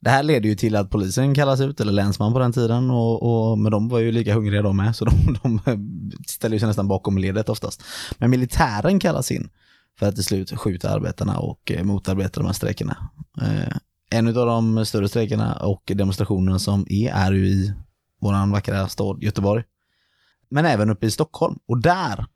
Det 0.00 0.10
här 0.10 0.22
leder 0.22 0.48
ju 0.48 0.54
till 0.54 0.76
att 0.76 0.90
polisen 0.90 1.34
kallas 1.34 1.60
ut, 1.60 1.80
eller 1.80 1.92
länsman 1.92 2.32
på 2.32 2.38
den 2.38 2.52
tiden, 2.52 2.90
och, 2.90 3.22
och, 3.22 3.58
men 3.58 3.72
de 3.72 3.88
var 3.88 3.98
ju 3.98 4.12
lika 4.12 4.34
hungriga 4.34 4.62
de 4.62 4.76
med, 4.76 4.96
så 4.96 5.04
de, 5.04 5.38
de 5.42 5.60
ställer 6.26 6.58
sig 6.58 6.68
nästan 6.68 6.88
bakom 6.88 7.18
ledet 7.18 7.48
oftast. 7.48 7.82
Men 8.18 8.30
militären 8.30 8.98
kallas 8.98 9.30
in 9.30 9.50
för 9.98 10.06
att 10.06 10.14
till 10.14 10.24
slut 10.24 10.58
skjuta 10.58 10.90
arbetarna 10.90 11.38
och 11.38 11.72
eh, 11.72 11.84
motarbeta 11.84 12.40
de 12.40 12.46
här 12.46 12.52
strejkerna. 12.52 13.10
Eh, 13.42 13.76
en 14.10 14.26
av 14.28 14.46
de 14.46 14.86
större 14.86 15.08
strejkerna 15.08 15.54
och 15.54 15.82
demonstrationerna 15.94 16.58
som 16.58 16.86
är, 16.88 17.12
är 17.12 17.32
ju 17.32 17.46
i 17.46 17.74
vår 18.20 18.52
vackra 18.52 18.88
stad 18.88 19.22
Göteborg. 19.22 19.64
Men 20.48 20.64
även 20.64 20.90
uppe 20.90 21.06
i 21.06 21.10
Stockholm. 21.10 21.58
Och 21.68 21.80
där 21.80 22.26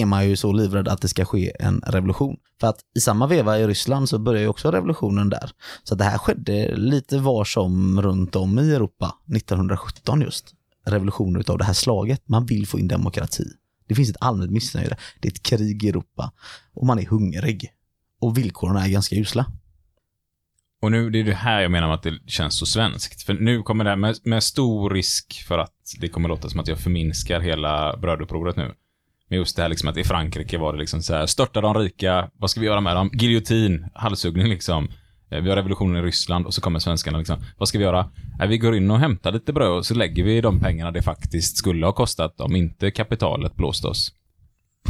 är 0.00 0.06
man 0.06 0.28
ju 0.28 0.36
så 0.36 0.52
livrädd 0.52 0.88
att 0.88 1.00
det 1.00 1.08
ska 1.08 1.24
ske 1.24 1.52
en 1.58 1.82
revolution. 1.86 2.36
För 2.60 2.66
att 2.66 2.78
i 2.96 3.00
samma 3.00 3.26
veva 3.26 3.58
i 3.58 3.66
Ryssland 3.66 4.08
så 4.08 4.18
börjar 4.18 4.42
ju 4.42 4.48
också 4.48 4.70
revolutionen 4.70 5.28
där. 5.28 5.50
Så 5.82 5.94
det 5.94 6.04
här 6.04 6.18
skedde 6.18 6.76
lite 6.76 7.18
var 7.18 7.44
som 7.44 8.02
runt 8.02 8.36
om 8.36 8.58
i 8.58 8.74
Europa 8.74 9.14
1917 9.36 10.20
just. 10.20 10.54
Revolutioner 10.86 11.40
utav 11.40 11.58
det 11.58 11.64
här 11.64 11.72
slaget. 11.72 12.28
Man 12.28 12.46
vill 12.46 12.66
få 12.66 12.78
in 12.78 12.88
demokrati. 12.88 13.44
Det 13.88 13.94
finns 13.94 14.10
ett 14.10 14.16
allmänt 14.20 14.50
missnöje. 14.50 14.96
Det 15.20 15.28
är 15.28 15.32
ett 15.32 15.42
krig 15.42 15.84
i 15.84 15.88
Europa 15.88 16.32
och 16.74 16.86
man 16.86 16.98
är 16.98 17.06
hungrig. 17.06 17.72
Och 18.20 18.38
villkoren 18.38 18.76
är 18.76 18.88
ganska 18.88 19.16
usla. 19.16 19.46
Och 20.82 20.92
nu, 20.92 21.10
det 21.10 21.20
är 21.20 21.24
det 21.24 21.34
här 21.34 21.60
jag 21.60 21.70
menar 21.70 21.86
med 21.86 21.94
att 21.94 22.02
det 22.02 22.18
känns 22.26 22.58
så 22.58 22.66
svenskt. 22.66 23.22
För 23.22 23.34
nu 23.34 23.62
kommer 23.62 23.84
det 23.84 23.90
här 23.90 23.96
med, 23.96 24.16
med 24.24 24.42
stor 24.42 24.90
risk 24.90 25.44
för 25.48 25.58
att 25.58 25.74
det 26.00 26.08
kommer 26.08 26.28
låta 26.28 26.48
som 26.48 26.60
att 26.60 26.68
jag 26.68 26.78
förminskar 26.78 27.40
hela 27.40 27.96
brödupproret 27.96 28.56
nu. 28.56 28.74
Men 29.32 29.38
just 29.38 29.56
det 29.56 29.62
här 29.62 29.68
liksom 29.68 29.88
att 29.88 29.96
i 29.96 30.04
Frankrike 30.04 30.58
var 30.58 30.72
det 30.72 30.78
liksom 30.78 31.02
så 31.02 31.14
här, 31.14 31.26
störta 31.26 31.60
de 31.60 31.74
rika, 31.74 32.30
vad 32.36 32.50
ska 32.50 32.60
vi 32.60 32.66
göra 32.66 32.80
med 32.80 32.96
dem? 32.96 33.10
Giljotin, 33.14 33.86
halshuggning 33.94 34.46
liksom. 34.48 34.88
Eh, 35.30 35.40
Vi 35.42 35.48
har 35.48 35.56
revolutionen 35.56 35.96
i 35.96 36.06
Ryssland 36.06 36.46
och 36.46 36.54
så 36.54 36.60
kommer 36.60 36.78
svenskarna 36.78 37.18
liksom, 37.18 37.36
vad 37.58 37.68
ska 37.68 37.78
vi 37.78 37.84
göra? 37.84 38.10
Nej, 38.38 38.48
vi 38.48 38.58
går 38.58 38.76
in 38.76 38.90
och 38.90 38.98
hämtar 38.98 39.32
lite 39.32 39.52
bröd 39.52 39.70
och 39.70 39.86
så 39.86 39.94
lägger 39.94 40.24
vi 40.24 40.40
de 40.40 40.60
pengarna 40.60 40.90
det 40.90 41.02
faktiskt 41.02 41.56
skulle 41.56 41.86
ha 41.86 41.92
kostat 41.92 42.40
om 42.40 42.56
inte 42.56 42.90
kapitalet 42.90 43.54
blåste 43.56 43.86
oss. 43.86 44.12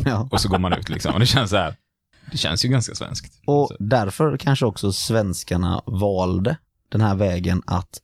Ja. 0.05 0.28
Och 0.32 0.40
så 0.40 0.49
går 0.49 0.59
man 0.59 0.72
ut 0.72 0.88
liksom. 0.88 1.14
Och 1.14 1.20
det 1.20 1.26
känns 1.26 1.51
så 1.51 1.57
här, 1.57 1.74
det 2.30 2.36
känns 2.36 2.64
ju 2.64 2.68
ganska 2.68 2.95
svenskt. 2.95 3.43
Och 3.47 3.68
Så- 3.68 3.76
därför 3.78 4.36
kanske 4.36 4.66
också 4.66 4.93
svenskarna 4.93 5.82
valde 5.86 6.57
den 6.93 7.01
här 7.01 7.14
vägen 7.14 7.62
att 7.66 8.01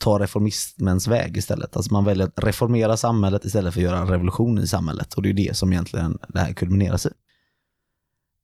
ta 0.00 0.18
reformismens 0.18 1.08
väg 1.08 1.36
istället. 1.36 1.76
Alltså 1.76 1.92
man 1.92 2.04
väljer 2.04 2.26
att 2.26 2.44
reformera 2.44 2.96
samhället 2.96 3.44
istället 3.44 3.74
för 3.74 3.80
att 3.80 3.84
göra 3.84 3.98
en 3.98 4.08
revolution 4.08 4.58
i 4.58 4.66
samhället. 4.66 5.14
Och 5.14 5.22
det 5.22 5.28
är 5.28 5.34
det 5.34 5.56
som 5.56 5.72
egentligen 5.72 6.18
det 6.28 6.40
här 6.40 6.52
kulmineras 6.52 7.06
i. 7.06 7.10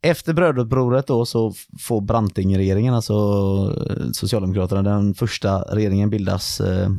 Efter 0.03 0.33
brödupproret 0.33 1.07
då 1.07 1.27
så 1.27 1.55
får 1.81 2.01
Branting-regeringen, 2.01 2.95
alltså 2.95 3.15
eh, 3.91 4.11
Socialdemokraterna, 4.13 4.83
den 4.83 5.15
första 5.15 5.61
regeringen 5.61 6.11
bildas 6.11 6.61
eh, 6.61 6.91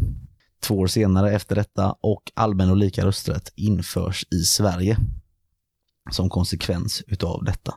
två 0.60 0.76
år 0.76 0.88
senare 0.88 1.32
efter 1.32 1.55
detta 1.55 1.95
och 2.01 2.32
allmän 2.34 2.70
och 2.70 2.78
lika 2.78 3.05
rösträtt 3.05 3.53
införs 3.55 4.26
i 4.32 4.39
Sverige 4.39 4.97
som 6.12 6.30
konsekvens 6.30 7.03
utav 7.08 7.43
detta. 7.43 7.74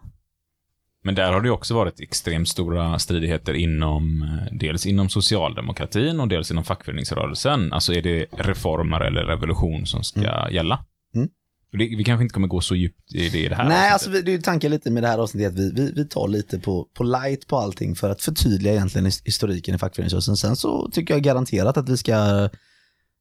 Men 1.03 1.15
där 1.15 1.33
har 1.33 1.41
det 1.41 1.51
också 1.51 1.75
varit 1.75 2.01
extremt 2.01 2.49
stora 2.49 2.99
stridigheter 2.99 3.55
inom, 3.55 4.23
eh, 4.23 4.57
dels 4.59 4.87
inom 4.87 5.09
socialdemokratin 5.09 6.21
och 6.21 6.29
dels 6.29 6.51
inom 6.51 6.65
fackföreningsrörelsen. 6.65 7.73
Alltså 7.73 7.93
är 7.95 8.03
det 8.03 8.27
reformer 8.33 9.01
eller 9.01 9.25
revolution 9.25 9.87
som 9.87 10.03
ska 10.05 10.51
gälla? 10.51 10.85
Mm. 11.15 11.29
Det, 11.73 11.79
vi 11.97 12.05
kanske 12.05 12.23
inte 12.23 12.33
kommer 12.33 12.49
gå 12.49 12.61
så 12.61 12.75
djupt 12.77 13.15
i 13.15 13.29
det 13.29 13.39
i 13.39 13.49
det 13.49 13.55
här 13.55 13.69
Nej, 13.69 13.93
avsnittet. 13.93 13.93
alltså 13.93 14.11
det 14.25 14.31
är 14.31 14.37
ju 14.37 14.43
tanken 14.43 14.71
lite 14.71 14.91
med 14.91 15.03
det 15.03 15.07
här 15.09 15.19
avsnittet 15.19 15.53
att 15.53 15.59
vi, 15.59 15.71
vi, 15.71 15.93
vi 15.97 16.09
tar 16.09 16.29
lite 16.29 16.59
på, 16.59 16.87
på 16.95 17.05
light 17.05 17.47
på 17.47 17.57
allting 17.57 17.95
för 17.95 18.11
att 18.11 18.23
förtydliga 18.23 18.73
egentligen 18.73 19.07
his- 19.07 19.23
historiken 19.25 19.75
i 19.75 19.79
fackföreningsrörelsen. 19.79 20.37
Sen 20.37 20.57
så 20.57 20.91
tycker 20.93 21.15
jag 21.15 21.23
garanterat 21.23 21.77
att 21.77 21.89
vi 21.89 21.97
ska 21.97 22.49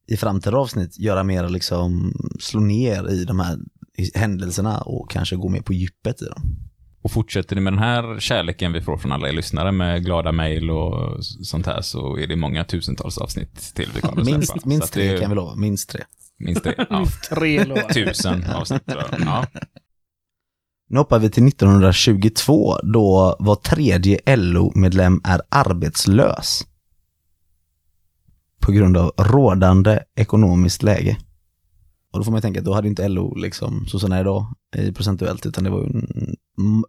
i 0.08 0.16
framtida 0.16 0.56
avsnitt 0.56 0.98
göra 0.98 1.22
mer 1.24 1.48
liksom 1.48 2.12
slå 2.40 2.60
ner 2.60 3.10
i 3.10 3.24
de 3.24 3.40
här 3.40 3.58
händelserna 4.14 4.80
och 4.80 5.10
kanske 5.10 5.36
gå 5.36 5.48
mer 5.48 5.60
på 5.60 5.72
djupet 5.72 6.22
i 6.22 6.24
dem. 6.24 6.56
Och 7.02 7.10
fortsätter 7.10 7.56
ni 7.56 7.62
med 7.62 7.72
den 7.72 7.82
här 7.82 8.20
kärleken 8.20 8.72
vi 8.72 8.80
får 8.80 8.96
från 8.98 9.12
alla 9.12 9.28
er 9.28 9.32
lyssnare 9.32 9.72
med 9.72 10.04
glada 10.04 10.32
mejl 10.32 10.70
och 10.70 11.24
sånt 11.24 11.66
här 11.66 11.80
så 11.80 12.18
är 12.18 12.26
det 12.26 12.36
många 12.36 12.64
tusentals 12.64 13.18
avsnitt 13.18 13.74
till 13.74 13.88
vi 13.94 14.00
kommer 14.00 14.20
att 14.20 14.26
släppa. 14.26 14.38
Minst, 14.38 14.64
minst 14.64 14.92
tre 14.92 15.18
kan 15.18 15.30
vi 15.30 15.36
lova, 15.36 15.54
minst 15.54 15.90
tre. 15.90 16.04
Minst 16.38 16.64
tre, 16.64 16.74
ja. 16.90 17.06
Tre. 17.28 17.82
Tusen 17.94 18.44
avsnitt 18.54 18.86
tror 18.86 19.02
jag. 19.10 19.20
Ja. 19.20 19.46
Nu 20.88 20.98
hoppar 20.98 21.18
vi 21.18 21.30
till 21.30 21.48
1922 21.48 22.76
då 22.82 23.36
var 23.38 23.54
tredje 23.54 24.36
LO-medlem 24.36 25.20
är 25.24 25.40
arbetslös 25.48 26.66
på 28.60 28.72
grund 28.72 28.96
av 28.96 29.12
rådande 29.18 30.00
ekonomiskt 30.16 30.82
läge. 30.82 31.16
Och 32.12 32.18
då 32.18 32.24
får 32.24 32.32
man 32.32 32.38
ju 32.38 32.42
tänka 32.42 32.60
att 32.60 32.66
då 32.66 32.74
hade 32.74 32.88
inte 32.88 33.08
LO 33.08 33.34
liksom 33.34 33.86
så 33.86 33.98
som 33.98 34.12
är 34.12 34.20
idag 34.20 34.54
i 34.76 34.92
procentuellt 34.92 35.46
utan 35.46 35.64
det 35.64 35.70
var 35.70 35.80
ju 35.80 35.86
en 35.86 36.36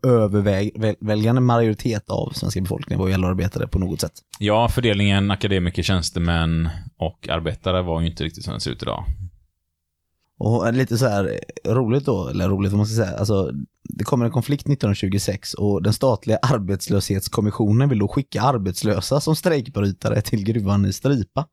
överväldigande 0.03 1.41
majoritet 1.41 2.09
av 2.09 2.31
svenska 2.35 2.61
befolkningen 2.61 2.99
var 2.99 3.07
ju 3.07 3.17
LO-arbetare 3.17 3.67
på 3.67 3.79
något 3.79 4.01
sätt. 4.01 4.13
ja, 4.39 4.69
fördelningen 4.69 5.31
akademiker, 5.31 5.83
tjänstemän 5.83 6.69
och 6.97 7.29
arbetare 7.29 7.81
var 7.81 8.01
ju 8.01 8.07
inte 8.07 8.23
riktigt 8.23 8.43
som 8.43 8.51
den 8.51 8.61
ser 8.61 8.71
ut 8.71 8.81
idag. 8.83 9.05
Och 10.39 10.73
lite 10.73 10.97
så 10.97 11.07
här 11.07 11.39
roligt 11.67 12.05
då, 12.05 12.27
eller 12.27 12.49
roligt 12.49 12.71
vad 12.71 12.77
man 12.77 12.87
ska 12.87 13.05
säga, 13.05 13.17
alltså 13.17 13.51
det 13.83 14.03
kommer 14.03 14.25
en 14.25 14.31
konflikt 14.31 14.61
1926 14.61 15.53
och 15.53 15.83
den 15.83 15.93
statliga 15.93 16.39
arbetslöshetskommissionen 16.41 17.89
vill 17.89 17.99
då 17.99 18.07
skicka 18.07 18.41
arbetslösa 18.41 19.19
som 19.19 19.35
strejkbrytare 19.35 20.21
till 20.21 20.43
gruvan 20.43 20.85
i 20.85 20.93
Strypa. 20.93 21.47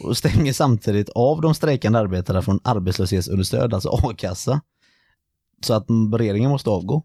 Och 0.00 0.16
stänger 0.16 0.52
samtidigt 0.52 1.08
av 1.08 1.40
de 1.40 1.54
strejkande 1.54 1.98
arbetarna 1.98 2.42
från 2.42 2.60
arbetslöshetsunderstöd, 2.64 3.74
alltså 3.74 3.88
a-kassa. 3.88 4.60
Så 5.64 5.74
att 5.74 5.86
regeringen 6.18 6.50
måste 6.50 6.70
avgå. 6.70 7.02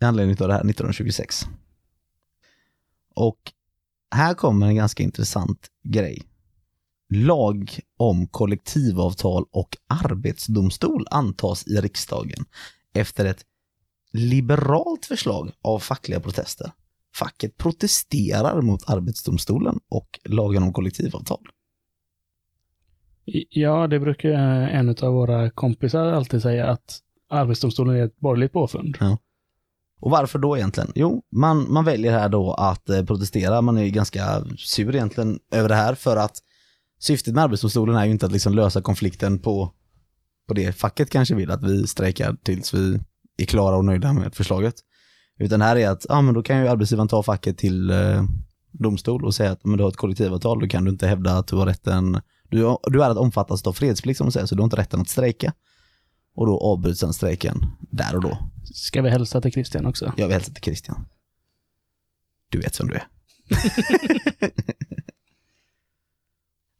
I 0.00 0.04
anledning 0.04 0.36
av 0.40 0.48
det 0.48 0.54
här 0.54 0.60
1926. 0.60 1.46
Och 3.14 3.38
här 4.14 4.34
kommer 4.34 4.66
en 4.66 4.74
ganska 4.76 5.02
intressant 5.02 5.70
grej. 5.82 6.22
Lag 7.08 7.80
om 7.96 8.26
kollektivavtal 8.26 9.46
och 9.50 9.76
arbetsdomstol 9.86 11.06
antas 11.10 11.66
i 11.66 11.80
riksdagen 11.80 12.44
efter 12.94 13.24
ett 13.24 13.44
liberalt 14.12 15.06
förslag 15.06 15.52
av 15.62 15.78
fackliga 15.78 16.20
protester. 16.20 16.72
Facket 17.14 17.56
protesterar 17.56 18.62
mot 18.62 18.90
arbetsdomstolen 18.90 19.80
och 19.88 20.20
lagen 20.24 20.62
om 20.62 20.72
kollektivavtal. 20.72 21.48
Ja, 23.50 23.86
det 23.86 24.00
brukar 24.00 24.30
eh, 24.30 24.76
en 24.76 24.88
av 24.88 25.12
våra 25.12 25.50
kompisar 25.50 26.12
alltid 26.12 26.42
säga 26.42 26.66
att 26.70 26.98
Arbetsdomstolen 27.30 27.96
är 27.96 28.04
ett 28.04 28.20
borgerligt 28.20 28.52
påfund. 28.52 28.96
Och 30.00 30.10
varför 30.10 30.38
då 30.38 30.56
egentligen? 30.56 30.92
Jo, 30.94 31.22
man, 31.32 31.72
man 31.72 31.84
väljer 31.84 32.12
här 32.12 32.28
då 32.28 32.54
att 32.54 32.88
eh, 32.88 33.04
protestera. 33.04 33.60
Man 33.60 33.78
är 33.78 33.82
ju 33.82 33.90
ganska 33.90 34.44
sur 34.58 34.94
egentligen 34.94 35.38
över 35.50 35.68
det 35.68 35.74
här 35.74 35.94
för 35.94 36.16
att 36.16 36.38
syftet 37.00 37.34
med 37.34 37.44
Arbetsdomstolen 37.44 37.96
är 37.96 38.04
ju 38.04 38.10
inte 38.10 38.26
att 38.26 38.32
liksom 38.32 38.54
lösa 38.54 38.82
konflikten 38.82 39.38
på, 39.38 39.72
på 40.48 40.54
det 40.54 40.72
facket 40.72 41.10
kanske 41.10 41.34
vill, 41.34 41.50
att 41.50 41.64
vi 41.64 41.86
strejkar 41.86 42.36
tills 42.42 42.74
vi 42.74 43.00
är 43.36 43.44
klara 43.44 43.76
och 43.76 43.84
nöjda 43.84 44.12
med 44.12 44.34
förslaget. 44.34 44.74
Utan 45.38 45.60
här 45.60 45.76
är 45.76 45.88
att, 45.88 46.06
ja 46.08 46.20
men 46.20 46.34
då 46.34 46.42
kan 46.42 46.60
ju 46.60 46.68
arbetsgivaren 46.68 47.08
ta 47.08 47.22
facket 47.22 47.58
till 47.58 47.90
eh, 47.90 48.24
domstol 48.72 49.24
och 49.24 49.34
säga 49.34 49.50
att 49.50 49.64
men 49.64 49.76
du 49.76 49.84
har 49.84 49.90
ett 49.90 49.96
kollektivavtal, 49.96 50.60
då 50.60 50.68
kan 50.68 50.84
du 50.84 50.90
inte 50.90 51.06
hävda 51.06 51.32
att 51.32 51.46
du 51.46 51.56
har 51.56 51.66
rätten, 51.66 52.20
du, 52.56 52.76
du 52.82 53.02
är 53.02 53.10
att 53.10 53.16
omfattas 53.16 53.66
av 53.66 53.72
fredsplikt 53.72 54.18
som 54.18 54.24
man 54.24 54.32
säger, 54.32 54.46
så 54.46 54.54
du 54.54 54.60
har 54.60 54.64
inte 54.64 54.76
rätten 54.76 55.00
att 55.00 55.08
strejka. 55.08 55.52
Och 56.34 56.46
då 56.46 56.58
avbryts 56.58 57.00
den 57.00 57.12
strejken 57.12 57.66
där 57.80 58.14
och 58.16 58.22
då. 58.22 58.38
Ska 58.74 59.02
vi 59.02 59.10
hälsa 59.10 59.40
till 59.40 59.52
Christian 59.52 59.86
också? 59.86 60.12
Jag 60.16 60.26
vill 60.26 60.34
hälsa 60.34 60.52
till 60.52 60.62
Christian. 60.62 61.06
Du 62.48 62.58
vet 62.58 62.74
som 62.74 62.88
du 62.88 62.94
är. 62.94 63.06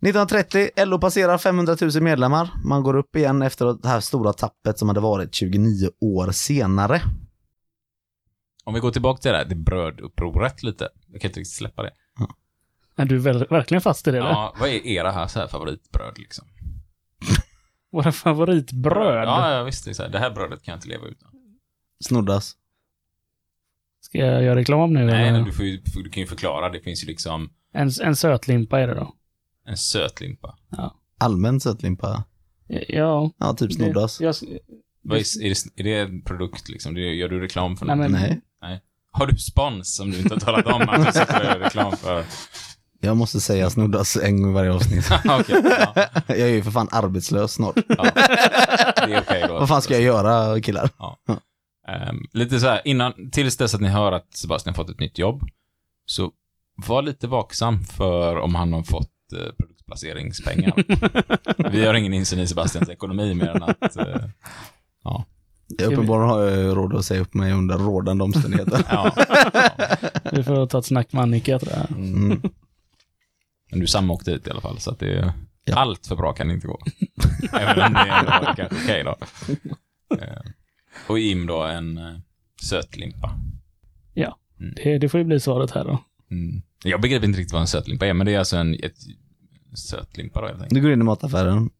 1930, 0.03 0.70
LO 0.87 0.99
passerar 0.99 1.39
500 1.39 1.77
000 1.81 2.03
medlemmar. 2.03 2.51
Man 2.64 2.83
går 2.83 2.97
upp 2.97 3.16
igen 3.16 3.43
efter 3.43 3.66
det 3.83 3.89
här 3.89 4.01
stora 4.01 4.33
tappet 4.33 4.79
som 4.79 4.89
hade 4.89 5.01
varit 5.01 5.35
29 5.35 5.91
år 6.01 6.31
senare. 6.31 7.03
Om 8.64 8.75
vi 8.75 8.81
går 8.81 8.91
tillbaka 8.91 9.20
till 9.20 9.31
det 9.31 9.37
här, 9.37 9.45
det 9.45 9.55
brödupproret 9.55 10.62
lite. 10.62 10.89
Jag 11.07 11.20
kan 11.20 11.29
inte 11.29 11.41
riktigt 11.41 11.57
släppa 11.57 11.83
det. 11.83 11.91
Är 13.03 13.07
du 13.07 13.18
väl, 13.18 13.46
verkligen 13.50 13.80
fast 13.80 14.09
i 14.09 14.11
det? 14.11 14.18
eller? 14.18 14.28
Ja, 14.28 14.55
vad 14.61 14.68
är 14.68 14.86
era 14.86 15.11
här, 15.11 15.26
så 15.26 15.40
här 15.40 15.46
favoritbröd 15.46 16.18
liksom? 16.18 16.44
Våra 17.92 18.12
favoritbröd? 18.12 19.28
Ja, 19.28 19.53
ja 19.55 19.62
visst. 19.62 19.84
Det, 19.84 19.90
är 19.90 19.94
så 19.94 20.03
här, 20.03 20.11
det 20.11 20.18
här 20.18 20.30
brödet 20.30 20.62
kan 20.62 20.72
jag 20.72 20.76
inte 20.76 20.88
leva 20.88 21.07
utan. 21.07 21.28
Snoddas. 22.05 22.57
Ska 24.00 24.18
jag 24.18 24.42
göra 24.42 24.57
reklam 24.57 24.92
nu? 24.92 25.05
Nej, 25.05 25.14
eller? 25.28 25.32
men 25.32 25.44
du, 25.44 25.53
får 25.53 25.64
ju, 25.64 25.76
du 25.94 26.11
kan 26.11 26.20
ju 26.20 26.26
förklara. 26.26 26.68
Det 26.70 26.80
finns 26.80 27.03
ju 27.05 27.07
liksom 27.07 27.50
en, 27.72 27.90
en 28.03 28.16
sötlimpa 28.16 28.80
är 28.80 28.86
det 28.88 28.94
då? 28.94 29.14
en 29.66 29.76
sötlimpa. 29.76 30.57
Allmän 31.18 31.61
sötlimpa. 31.61 32.24
Ja. 32.88 33.30
Ja, 33.38 33.55
typ 33.55 33.72
snoddas. 33.72 34.20
Jag, 34.20 34.34
Vad 35.03 35.18
är, 35.18 35.42
är, 35.44 35.48
det, 35.48 35.80
är 35.80 35.84
det 35.84 35.98
en 36.00 36.22
produkt 36.22 36.68
liksom? 36.68 36.94
Det, 36.94 37.00
gör 37.00 37.28
du 37.28 37.40
reklam 37.40 37.76
för 37.76 37.86
Nej, 37.86 37.96
något? 37.96 38.11
men- 38.11 38.40
Nej, 38.62 38.80
Har 39.11 39.26
du 39.26 39.36
spons 39.36 39.96
som 39.96 40.11
du 40.11 40.18
inte 40.18 40.34
har 40.34 40.40
talat 40.40 40.66
om 40.66 40.88
att 40.88 41.07
du 41.07 41.12
sitter 41.12 41.40
och 41.40 41.44
gör 41.46 41.59
reklam 41.59 41.96
för? 41.96 42.24
Jag 43.05 43.16
måste 43.16 43.40
säga 43.40 43.70
snoddas 43.70 44.16
en 44.16 44.42
gång 44.42 44.53
varje 44.53 44.72
avsnitt. 44.72 45.11
Okej, 45.24 45.62
ja, 45.64 45.92
jag 46.26 46.38
är 46.38 46.46
ju 46.46 46.62
för 46.62 46.70
fan 46.70 46.88
arbetslös 46.92 47.53
snart. 47.53 47.76
ja. 47.88 48.05
Det 48.96 49.12
är 49.12 49.20
okej 49.20 49.44
då. 49.48 49.55
Vad 49.55 49.68
fan 49.68 49.82
ska 49.82 49.94
jag 49.94 50.03
göra 50.03 50.61
killar? 50.61 50.90
Ehm, 51.88 52.16
lite 52.32 52.61
så 52.61 52.66
här, 52.66 52.80
innan, 52.84 53.30
tills 53.30 53.57
dess 53.57 53.74
att 53.74 53.80
ni 53.80 53.88
hör 53.88 54.12
att 54.12 54.34
Sebastian 54.34 54.74
fått 54.74 54.90
ett 54.90 55.00
nytt 55.00 55.18
jobb, 55.18 55.42
så 56.07 56.30
var 56.86 57.03
lite 57.03 57.26
vaksam 57.26 57.84
för 57.84 58.36
om 58.36 58.55
han 58.55 58.72
har 58.72 58.82
fått 58.82 59.32
eh, 59.32 59.53
produktplaceringspengar. 59.59 60.72
Vi 61.70 61.86
har 61.86 61.94
ingen 61.94 62.12
insyn 62.12 62.38
i 62.38 62.46
Sebastians 62.46 62.88
ekonomi 62.88 63.34
mer 63.34 63.48
än 63.48 63.62
att, 63.62 63.96
eh, 63.96 64.28
ja. 65.05 65.24
Jag 65.78 65.92
uppenbarligen 65.92 66.30
har 66.30 66.40
jag 66.42 66.59
ju 66.59 66.74
råd 66.74 66.94
att 66.94 67.05
säga 67.05 67.20
upp 67.20 67.34
mig 67.34 67.53
under 67.53 67.78
rådande 67.78 68.24
omständigheter. 68.24 68.84
ja, 68.90 69.12
ja. 69.16 69.68
vi 70.32 70.44
får 70.44 70.66
ta 70.66 70.78
ett 70.78 70.84
snack 70.86 71.12
med 71.12 71.22
Annika 71.22 71.59
tror 71.59 71.72
jag. 71.72 71.98
Mm. 71.98 72.42
Men 73.73 73.81
du 73.81 73.87
samåkte 73.87 74.31
dit 74.31 74.47
i 74.47 74.51
alla 74.51 74.61
fall, 74.61 74.79
så 74.79 74.91
att 74.91 74.99
det 74.99 75.14
är, 75.18 75.33
Ja. 75.64 75.75
allt 75.77 76.07
för 76.07 76.16
bra 76.16 76.33
kan 76.33 76.49
det 76.49 76.55
inte 76.55 76.66
gå. 76.66 76.79
Även 77.53 77.85
om 77.87 77.93
det 77.93 78.55
kanske 78.57 78.66
okej 78.85 79.05
då. 79.05 79.16
Eh, 80.16 80.43
och 81.09 81.18
Im 81.18 81.47
då 81.47 81.62
en 81.62 81.99
eh, 81.99 82.14
sötlimpa. 82.62 83.39
Det, 84.77 84.99
det 84.99 85.09
får 85.09 85.20
ju 85.20 85.25
bli 85.25 85.41
svaret 85.41 85.70
här 85.70 85.85
då. 85.85 85.99
Mm. 86.31 86.62
Jag 86.85 87.01
begriper 87.01 87.27
inte 87.27 87.39
riktigt 87.39 87.53
vad 87.53 87.61
en 87.61 87.66
sötlimpa 87.66 88.07
är, 88.07 88.14
men 88.14 88.27
det 88.27 88.35
är 88.35 88.39
alltså 88.39 88.57
en 88.57 88.75
ett, 88.75 88.95
sötlimpa 89.75 90.41
då 90.41 90.47
helt 90.47 90.59
enkelt. 90.62 90.75
Du 90.75 90.81
går 90.81 90.93
in 90.93 91.01
i 91.01 91.05
mataffären, 91.05 91.70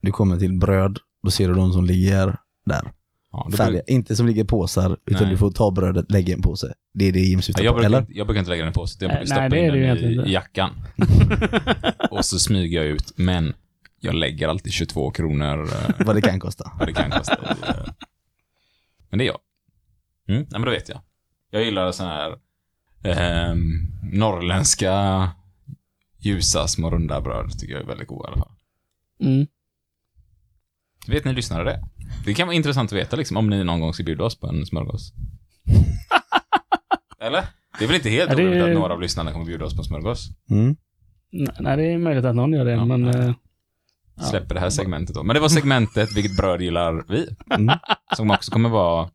du 0.00 0.12
kommer 0.12 0.38
till 0.38 0.58
bröd, 0.58 0.98
då 1.22 1.30
ser 1.30 1.48
du 1.48 1.54
de 1.54 1.72
som 1.72 1.84
ligger 1.84 2.36
där. 2.66 2.92
Ja, 3.32 3.50
Färdiga. 3.56 3.82
Inte 3.86 4.16
som 4.16 4.26
ligger 4.26 4.44
i 4.44 4.46
påsar, 4.46 4.96
utan 5.06 5.22
Nej. 5.22 5.30
du 5.30 5.36
får 5.36 5.50
ta 5.50 5.70
brödet, 5.70 6.10
lägga 6.10 6.28
i 6.30 6.32
en 6.32 6.42
påse. 6.42 6.74
Det 6.94 7.04
är 7.04 7.12
det 7.12 7.20
Jim 7.20 7.38
Ja, 7.38 7.42
syftar 7.42 7.62
jag, 7.64 7.70
på, 7.72 7.74
brukar, 7.74 7.86
eller? 7.86 7.98
inte- 8.00 8.12
jag 8.18 8.26
brukar 8.26 8.38
inte 8.40 8.50
lägga 8.50 8.62
den 8.64 8.70
i 8.72 8.74
påsen, 8.74 8.98
jag 9.00 9.10
brukar 9.10 9.26
stoppa 9.26 9.48
det 9.48 9.58
är 9.58 9.64
in 9.66 9.72
det 9.72 9.86
den 9.86 9.98
i, 9.98 10.12
inte. 10.14 10.28
i 10.28 10.32
jackan. 10.32 10.70
och 12.10 12.24
så 12.24 12.38
smyger 12.38 12.78
jag 12.82 12.86
ut, 12.86 13.12
men 13.18 13.54
jag 14.00 14.14
lägger 14.14 14.48
alltid 14.48 14.72
22 14.72 15.10
kronor 15.10 15.62
eh, 15.72 15.90
Vad 16.06 16.16
det 16.16 16.20
kan 16.22 16.40
kosta. 16.40 16.72
vad 16.78 16.88
det 16.88 16.92
kan 16.92 17.10
kosta. 17.10 17.56
Eh. 17.68 17.92
Men 19.10 19.18
det 19.18 19.24
är 19.24 19.26
jag. 19.26 19.38
Mm, 20.28 20.40
nej, 20.42 20.48
men 20.52 20.62
då 20.62 20.70
vet 20.70 20.88
jag. 20.88 21.00
Jag 21.50 21.64
gillar 21.64 21.92
sådana 21.92 22.14
här 22.14 22.30
eh, 23.50 23.54
norrländska 24.12 25.30
ljusa 26.18 26.68
små 26.68 26.90
runda 26.90 27.20
bröd, 27.20 27.58
tycker 27.58 27.74
jag 27.74 27.82
är 27.82 27.86
väldigt 27.86 28.08
goda 28.08 28.28
i 28.28 28.32
alla 28.32 28.42
fall. 28.42 28.52
Mm. 29.20 29.46
Vet 31.06 31.24
ni 31.24 31.32
lyssnare 31.32 31.64
det? 31.64 31.84
Det 32.24 32.34
kan 32.34 32.46
vara 32.48 32.56
intressant 32.56 32.92
att 32.92 32.98
veta 32.98 33.16
liksom, 33.16 33.36
om 33.36 33.50
ni 33.50 33.64
någon 33.64 33.80
gång 33.80 33.94
ska 33.94 34.02
bjuda 34.02 34.24
oss 34.24 34.40
på 34.40 34.46
en 34.46 34.66
smörgås. 34.66 35.12
Eller? 37.22 37.44
Det 37.78 37.84
är 37.84 37.88
väl 37.88 37.96
inte 37.96 38.10
helt 38.10 38.30
Ja, 38.30 38.36
det- 38.36 38.42
orimligt 38.42 38.64
att 38.64 38.74
några 38.74 38.94
av 38.94 39.00
lyssnarna 39.00 39.32
kommer 39.32 39.44
bjuda 39.46 39.64
oss 39.64 39.74
på 39.76 39.80
en 39.80 39.84
smörgås? 39.84 40.28
Mm. 40.50 40.76
Nej, 41.60 41.76
det 41.76 41.82
är 41.92 41.98
möjligt 41.98 42.24
att 42.24 42.36
någon 42.36 42.52
gör 42.52 42.64
det, 42.64 42.70
Ja, 42.72 42.84
men... 42.84 43.02
nej. 43.02 43.26
eh, 43.28 43.34
Släpper 44.30 44.54
det 44.54 44.60
här 44.60 44.70
segmentet 44.70 45.14
då. 45.14 45.22
Men 45.22 45.34
det 45.34 45.40
var 45.40 45.48
segmentet 45.48 46.16
Vilket 46.16 46.36
bröd 46.36 46.62
gillar 46.62 47.04
vi? 47.08 47.28
Mm. 47.54 47.76
Som 48.16 48.30
också 48.30 48.50
kommer 48.52 48.68
vara 48.68 49.08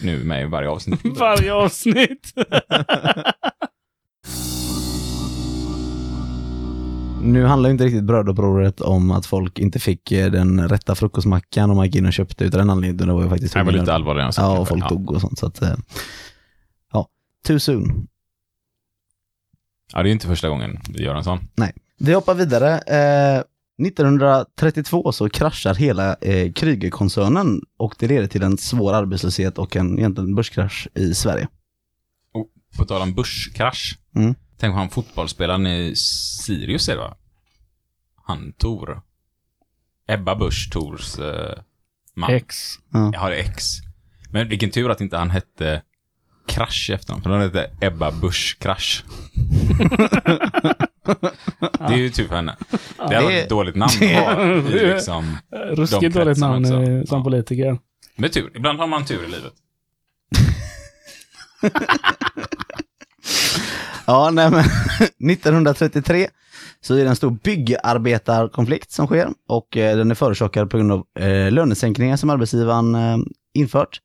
nu 0.00 0.24
med 0.24 0.42
i 0.42 0.44
varje 0.46 0.68
avsnitt. 0.68 1.00
varje 1.18 1.54
avsnitt! 1.54 2.32
Nu 7.24 7.44
handlar 7.44 7.68
ju 7.68 7.72
inte 7.72 7.84
riktigt 7.84 8.04
brödupproret 8.04 8.80
om 8.80 9.10
att 9.10 9.26
folk 9.26 9.58
inte 9.58 9.78
fick 9.78 10.12
eh, 10.12 10.30
den 10.30 10.68
rätta 10.68 10.94
frukostmackan 10.94 11.70
och 11.70 11.76
man 11.76 11.86
gick 11.86 11.94
in 11.96 12.06
och 12.06 12.12
köpte 12.12 12.44
utan 12.44 12.60
en 12.60 12.70
anledning. 12.70 13.06
Det 13.06 13.12
var 13.12 13.22
ju 13.22 13.28
faktiskt 13.28 13.54
Det 13.54 13.62
var 13.62 13.72
lite 13.72 13.94
allvarligare. 13.94 14.30
Ja, 14.36 14.58
och 14.58 14.68
folk 14.68 14.84
ja. 14.84 14.88
dog 14.88 15.10
och 15.10 15.20
sånt. 15.20 15.38
Så 15.38 15.46
att, 15.46 15.62
eh, 15.62 15.74
too 17.42 17.60
soon. 17.60 18.08
Ja, 19.92 20.02
det 20.02 20.08
är 20.08 20.12
inte 20.12 20.26
första 20.26 20.48
gången 20.48 20.78
vi 20.88 21.02
gör 21.02 21.14
en 21.14 21.24
sån. 21.24 21.48
Vi 21.98 22.14
hoppar 22.14 22.34
vidare. 22.34 22.78
Eh, 22.78 23.42
1932 23.86 25.12
så 25.12 25.28
kraschar 25.28 25.74
hela 25.74 26.16
eh, 26.20 26.52
Krügerkoncernen 26.52 27.60
och 27.76 27.94
det 27.98 28.08
leder 28.08 28.26
till 28.26 28.42
en 28.42 28.58
svår 28.58 28.92
arbetslöshet 28.94 29.58
och 29.58 29.76
en 29.76 29.98
egentligen 29.98 30.34
börskrasch 30.34 30.88
i 30.94 31.14
Sverige. 31.14 31.48
På 32.76 32.84
tal 32.84 33.02
om 33.02 33.14
börskrasch. 33.14 33.98
Mm. 34.16 34.34
Tänk 34.58 34.74
på 34.74 34.78
han 34.78 34.90
fotbollsspelaren 34.90 35.66
i 35.66 35.96
Sirius 35.96 36.88
är 36.88 36.92
det 36.92 37.00
va? 37.00 37.16
Han 38.24 38.52
Tor. 38.52 39.02
Ebba 40.08 40.34
Busch 40.36 40.70
Tors 40.72 41.18
eh, 41.18 41.54
man. 42.14 42.30
X. 42.30 42.56
Jag 43.12 43.20
har 43.20 43.30
X. 43.30 43.64
Men 44.30 44.48
vilken 44.48 44.70
tur 44.70 44.90
att 44.90 45.00
inte 45.00 45.16
han 45.16 45.30
hette 45.30 45.82
Krasch 46.46 46.90
efternamn. 46.90 47.22
För 47.22 47.30
han 47.30 47.40
hette 47.40 47.70
Ebba 47.80 48.10
Busch 48.10 48.56
Krasch. 48.60 49.04
det 51.78 51.94
är 51.94 51.96
ju 51.96 52.10
för 52.12 52.34
henne. 52.34 52.56
Det 52.96 53.14
hade 53.14 53.22
varit 53.22 53.42
ett 53.42 53.48
dåligt 53.48 53.76
namn 53.76 53.90
att 54.02 54.36
ha 54.36 54.44
i 54.46 54.60
liksom... 54.94 55.38
Ruskigt 55.70 56.14
dåligt 56.14 56.38
namn 56.38 56.64
också. 56.64 57.06
som 57.08 57.18
Ja. 57.18 57.24
politiker. 57.24 57.78
Men 58.16 58.30
tur. 58.30 58.50
Ibland 58.56 58.78
har 58.78 58.86
man 58.86 59.04
tur 59.04 59.24
i 59.24 59.28
livet. 59.28 59.52
Ja, 64.06 64.30
nej 64.32 64.50
men 64.50 64.60
1933 65.30 66.28
så 66.80 66.94
är 66.94 67.04
det 67.04 67.10
en 67.10 67.16
stor 67.16 67.30
byggarbetarkonflikt 67.30 68.90
som 68.92 69.06
sker 69.06 69.28
och 69.48 69.76
eh, 69.76 69.96
den 69.96 70.10
är 70.10 70.14
förorsakad 70.14 70.70
på 70.70 70.76
grund 70.76 70.92
av 70.92 71.06
eh, 71.18 71.50
lönesänkningar 71.52 72.16
som 72.16 72.30
arbetsgivaren 72.30 72.94
eh, 72.94 73.16
infört. 73.54 74.00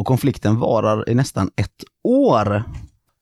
Och 0.00 0.06
konflikten 0.06 0.58
varar 0.58 1.10
i 1.10 1.14
nästan 1.14 1.50
ett 1.56 1.84
år. 2.04 2.62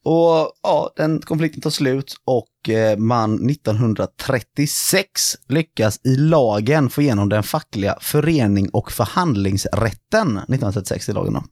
Och 0.05 0.53
ja, 0.63 0.91
den 0.97 1.21
konflikten 1.21 1.61
tar 1.61 1.71
slut 1.71 2.15
och 2.25 2.69
eh, 2.69 2.99
man 2.99 3.51
1936 3.51 5.37
lyckas 5.49 6.01
i 6.05 6.17
lagen 6.17 6.91
få 6.91 7.03
igenom 7.03 7.29
den 7.29 7.43
fackliga 7.43 7.99
förening 8.01 8.69
och 8.69 8.93
förhandlingsrätten 8.93 10.29
1936 10.39 11.09
i 11.09 11.13
lagen. 11.13 11.33
Då. 11.33 11.43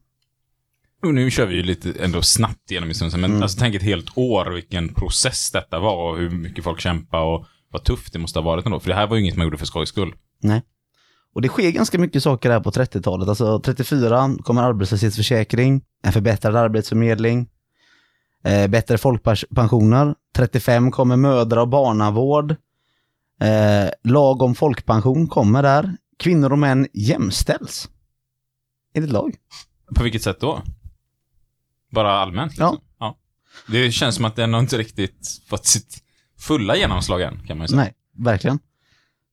Och 1.08 1.14
nu 1.14 1.30
kör 1.30 1.46
vi 1.46 1.54
ju 1.54 1.62
lite 1.62 1.92
ändå 2.00 2.22
snabbt 2.22 2.70
genom 2.70 2.88
historien, 2.88 3.20
men 3.20 3.30
Mm. 3.30 3.42
alltså 3.42 3.58
tänk 3.58 3.74
ett 3.74 3.82
helt 3.82 4.18
år 4.18 4.50
vilken 4.50 4.94
process 4.94 5.50
detta 5.50 5.78
var 5.78 6.10
och 6.10 6.18
hur 6.18 6.30
mycket 6.30 6.64
folk 6.64 6.80
kämpade 6.80 7.22
och 7.22 7.46
vad 7.72 7.84
tufft 7.84 8.12
det 8.12 8.18
måste 8.18 8.38
ha 8.38 8.44
varit 8.44 8.66
ändå. 8.66 8.80
För 8.80 8.88
det 8.88 8.94
här 8.94 9.06
var 9.06 9.16
ju 9.16 9.22
inget 9.22 9.36
man 9.36 9.46
gjorde 9.46 9.58
för 9.58 9.66
skojs 9.66 9.88
skull. 9.88 10.14
Och 11.36 11.42
det 11.42 11.48
sker 11.48 11.70
ganska 11.70 11.98
mycket 11.98 12.22
saker 12.22 12.50
här 12.50 12.60
på 12.60 12.70
30-talet. 12.70 13.28
Alltså 13.28 13.60
34 13.60 14.36
kommer 14.42 14.62
arbetslöshetsförsäkring, 14.62 15.82
en 16.02 16.12
förbättrad 16.12 16.56
arbetsförmedling, 16.56 17.48
eh, 18.44 18.68
bättre 18.68 18.98
folkpensioner. 18.98 20.14
35 20.36 20.90
kommer 20.90 21.16
mödra 21.16 21.62
och 21.62 21.68
barnavård. 21.68 22.50
Eh, 23.40 23.90
lag 24.04 24.42
om 24.42 24.54
folkpension 24.54 25.28
kommer 25.28 25.62
där. 25.62 25.96
Kvinnor 26.18 26.52
och 26.52 26.58
män 26.58 26.88
jämställs. 26.92 27.88
Enligt 28.94 29.12
lag. 29.12 29.34
På 29.94 30.02
vilket 30.02 30.22
sätt 30.22 30.40
då? 30.40 30.62
Bara 31.90 32.12
allmänt? 32.12 32.52
Liksom. 32.52 32.78
ja. 32.98 33.16
Det 33.68 33.92
känns 33.92 34.14
som 34.14 34.24
att 34.24 34.36
den 34.36 34.52
har 34.52 34.60
inte 34.60 34.78
riktigt 34.78 35.42
fått 35.48 35.66
sitt 35.66 36.02
fulla 36.38 36.76
genomslag 36.76 37.22
än, 37.22 37.46
kan 37.46 37.58
man 37.58 37.64
ju 37.64 37.68
säga. 37.68 37.80
Nej, 37.80 37.94
verkligen. 38.18 38.58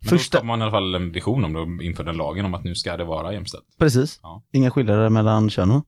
Men 0.03 0.09
Första- 0.09 0.37
då 0.37 0.39
skapar 0.39 0.45
man 0.47 0.59
i 0.59 0.63
alla 0.63 0.71
fall 0.71 0.95
en 0.95 1.11
vision 1.11 1.45
om 1.45 1.77
det 1.77 1.85
inför 1.85 2.03
den 2.03 2.17
lagen 2.17 2.45
om 2.45 2.53
att 2.53 2.63
nu 2.63 2.75
ska 2.75 2.97
det 2.97 3.03
vara 3.05 3.33
jämställt. 3.33 3.63
Precis. 3.77 4.19
Ja. 4.23 4.43
Inga 4.51 4.71
skillnader 4.71 5.09
mellan 5.09 5.49
könen. 5.49 5.81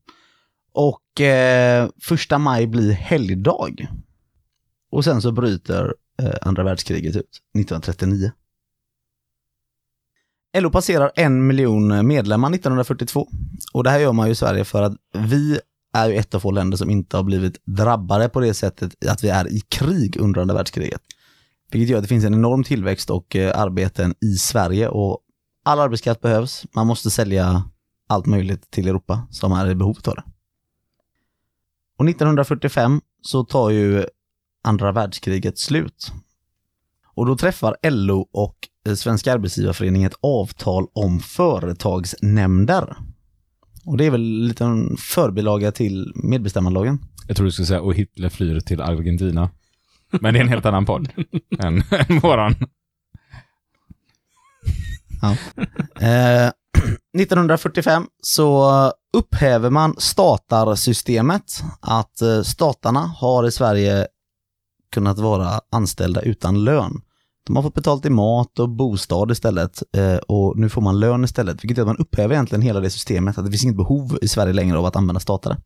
Och 0.73 1.21
eh, 1.21 1.89
första 2.01 2.37
maj 2.37 2.67
blir 2.67 2.91
helgdag. 2.91 3.87
Och 4.91 5.03
sen 5.03 5.21
så 5.21 5.31
bryter 5.31 5.93
eh, 6.21 6.33
andra 6.41 6.63
världskriget 6.63 7.15
ut 7.15 7.41
1939. 7.59 8.31
LO 10.57 10.69
passerar 10.69 11.11
en 11.15 11.47
miljon 11.47 12.07
medlemmar 12.07 12.49
1942. 12.49 13.27
Och 13.73 13.83
det 13.83 13.89
här 13.89 13.99
gör 13.99 14.13
man 14.13 14.25
ju 14.27 14.31
i 14.31 14.35
Sverige 14.35 14.65
för 14.65 14.81
att 14.81 14.93
vi 15.13 15.59
är 15.93 16.09
ju 16.09 16.15
ett 16.15 16.35
av 16.35 16.39
få 16.39 16.51
länder 16.51 16.77
som 16.77 16.89
inte 16.89 17.17
har 17.17 17.23
blivit 17.23 17.61
drabbade 17.65 18.29
på 18.29 18.39
det 18.39 18.53
sättet 18.53 19.05
att 19.09 19.23
vi 19.23 19.29
är 19.29 19.47
i 19.53 19.59
krig 19.59 20.17
under 20.19 20.41
andra 20.41 20.55
världskriget. 20.55 21.01
Vilket 21.75 21.89
gör 21.89 21.97
att 21.97 22.03
det 22.03 22.07
finns 22.07 22.25
en 22.25 22.33
enorm 22.33 22.63
tillväxt 22.63 23.09
och 23.09 23.35
eh, 23.35 23.59
arbeten 23.59 24.15
i 24.21 24.35
Sverige 24.35 24.87
och 24.87 25.19
all 25.63 25.79
arbetskraft 25.79 26.21
behövs. 26.21 26.65
Man 26.75 26.87
måste 26.87 27.09
sälja 27.11 27.63
allt 28.07 28.25
möjligt 28.25 28.71
till 28.71 28.87
Europa 28.87 29.27
som 29.31 29.51
är 29.51 29.69
i 29.69 29.75
behov 29.75 29.97
av 30.07 30.15
det. 30.15 30.23
Och 31.97 32.09
1945 32.09 33.01
så 33.21 33.43
tar 33.43 33.69
ju 33.69 34.05
andra 34.63 34.91
världskriget 34.91 35.57
slut. 35.57 36.11
Och 37.15 37.25
då 37.25 37.37
träffar 37.37 37.77
LO 37.89 38.27
och 38.31 38.55
eh, 38.87 38.93
Svenska 38.93 39.33
Arbetsgivareföreningen 39.33 40.11
ett 40.11 40.19
avtal 40.21 40.87
om 40.93 41.19
företagsnämnder. 41.19 42.95
Och 43.85 43.97
det 43.97 44.05
är 44.05 44.11
väl 44.11 44.21
en 44.21 44.47
liten 44.47 44.97
förbilaga 44.97 45.71
till 45.71 46.11
medbestämmandelagen. 46.15 46.99
Jag 47.27 47.37
tror 47.37 47.45
du 47.45 47.51
skulle 47.51 47.65
säga 47.65 47.81
och 47.81 47.95
Hitler 47.95 48.29
flyr 48.29 48.59
till 48.59 48.81
Argentina. 48.81 49.49
Men 50.11 50.33
det 50.33 50.39
är 50.39 50.43
en 50.43 50.49
helt 50.49 50.65
annan 50.65 50.85
podd 50.85 51.09
än, 51.59 51.83
än 51.91 52.19
våran. 52.19 52.55
Eh, 55.99 56.51
1945 57.17 58.07
så 58.23 58.71
upphäver 59.17 59.69
man 59.69 59.95
statarsystemet. 59.97 61.63
Att 61.79 62.21
eh, 62.21 62.41
statarna 62.41 62.99
har 62.99 63.47
i 63.47 63.51
Sverige 63.51 64.07
kunnat 64.93 65.19
vara 65.19 65.61
anställda 65.71 66.21
utan 66.21 66.63
lön. 66.63 67.01
De 67.45 67.55
har 67.55 67.63
fått 67.63 67.73
betalt 67.73 68.05
i 68.05 68.09
mat 68.09 68.59
och 68.59 68.69
bostad 68.69 69.31
istället 69.31 69.83
eh, 69.97 70.15
och 70.15 70.57
nu 70.57 70.69
får 70.69 70.81
man 70.81 70.99
lön 70.99 71.23
istället. 71.23 71.63
Vilket 71.63 71.77
gör 71.77 71.83
att 71.83 71.87
man 71.87 71.97
upphäver 71.97 72.35
egentligen 72.35 72.61
hela 72.61 72.79
det 72.79 72.89
systemet. 72.89 73.37
Att 73.37 73.45
det 73.45 73.51
finns 73.51 73.63
inget 73.63 73.77
behov 73.77 74.17
i 74.21 74.27
Sverige 74.27 74.53
längre 74.53 74.77
av 74.77 74.85
att 74.85 74.95
använda 74.95 75.19
statare. 75.19 75.57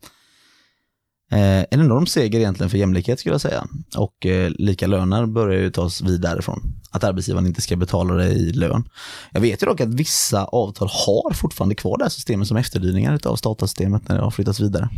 Eh, 1.32 1.59
en 1.59 1.82
enorm 1.82 2.05
seger 2.07 2.39
egentligen 2.39 2.69
för 2.69 2.77
jämlikhet 2.77 3.19
skulle 3.19 3.34
jag 3.34 3.41
säga. 3.41 3.63
Och 3.97 4.25
eh, 4.25 4.49
lika 4.49 4.88
löner 4.88 5.25
börjar 5.25 5.61
ju 5.61 5.71
tas 5.71 6.01
vidare 6.01 6.41
från. 6.41 6.59
Att 6.91 7.03
arbetsgivaren 7.03 7.47
inte 7.47 7.61
ska 7.61 7.75
betala 7.75 8.13
det 8.13 8.27
i 8.30 8.51
lön. 8.53 8.84
Jag 9.32 9.41
vet 9.41 9.63
ju 9.63 9.67
dock 9.67 9.82
att 9.82 9.93
vissa 9.93 10.45
avtal 10.45 10.88
har 10.91 11.34
fortfarande 11.34 11.75
kvar 11.75 11.97
det 11.97 12.03
här 12.03 12.09
systemet 12.09 12.47
som 12.47 12.57
efterdyningar 12.57 13.19
av 13.25 13.36
statarsystemet 13.36 14.09
när 14.09 14.15
det 14.17 14.21
har 14.23 14.32
flyttats 14.32 14.59
vidare. 14.59 14.89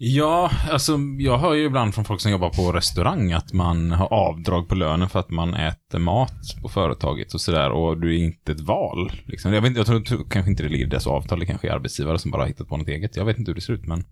Ja, 0.00 0.50
alltså 0.70 0.98
jag 1.18 1.38
hör 1.38 1.54
ju 1.54 1.64
ibland 1.66 1.94
från 1.94 2.04
folk 2.04 2.20
som 2.20 2.30
jobbar 2.30 2.50
på 2.50 2.72
restaurang 2.72 3.32
att 3.32 3.52
man 3.52 3.90
har 3.90 4.12
avdrag 4.12 4.68
på 4.68 4.74
lönen 4.74 5.08
för 5.08 5.18
att 5.20 5.30
man 5.30 5.54
äter 5.54 5.98
mat 5.98 6.32
på 6.62 6.68
företaget 6.68 7.34
och 7.34 7.40
sådär 7.40 7.70
och 7.70 8.00
du 8.00 8.14
är 8.20 8.24
inte 8.24 8.52
ett 8.52 8.60
val. 8.60 9.12
Liksom. 9.26 9.52
Jag, 9.52 9.60
vet, 9.62 9.68
inte- 9.68 9.80
jag 9.80 9.86
tror, 9.86 10.00
tror 10.00 10.24
kanske 10.30 10.50
inte 10.50 10.62
det 10.62 10.68
ligger 10.68 10.86
i 10.86 10.88
deras 10.88 11.06
avtal, 11.06 11.40
det 11.40 11.46
kanske 11.46 11.68
är 11.68 11.72
arbetsgivare 11.72 12.18
som 12.18 12.30
bara 12.30 12.42
har 12.42 12.48
hittat 12.48 12.68
på 12.68 12.76
något 12.76 12.88
eget. 12.88 13.16
Jag 13.16 13.24
vet 13.24 13.38
inte 13.38 13.50
hur 13.50 13.54
det 13.54 13.60
ser 13.60 13.72
ut, 13.72 13.86
men 13.86 14.04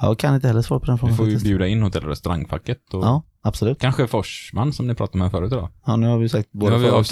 jag 0.00 0.18
kan 0.18 0.34
inte 0.34 0.46
heller 0.46 0.62
svara 0.62 0.80
på 0.80 0.86
den 0.86 0.94
vi 0.94 0.98
frågan 1.00 1.16
får 1.16 1.26
ju 1.26 1.32
faktiskt. 1.32 1.44
bjuda 1.46 1.66
in 1.66 1.82
hotell 1.82 2.02
och 2.02 2.08
restaurangfacket 2.08 2.94
och 2.94 3.04
Ja, 3.04 3.22
absolut. 3.42 3.78
kanske 3.80 4.06
Forsman 4.06 4.72
som 4.72 4.86
ni 4.86 4.94
pratade 4.94 5.18
med 5.18 5.30
förut 5.30 5.52
idag. 5.52 5.70
Ja, 5.86 5.96
nu 5.96 6.06
har 6.06 6.18
vi 6.18 6.28
sagt 6.28 6.48
Nu 6.52 6.60
båda 6.60 6.72
har 6.72 7.02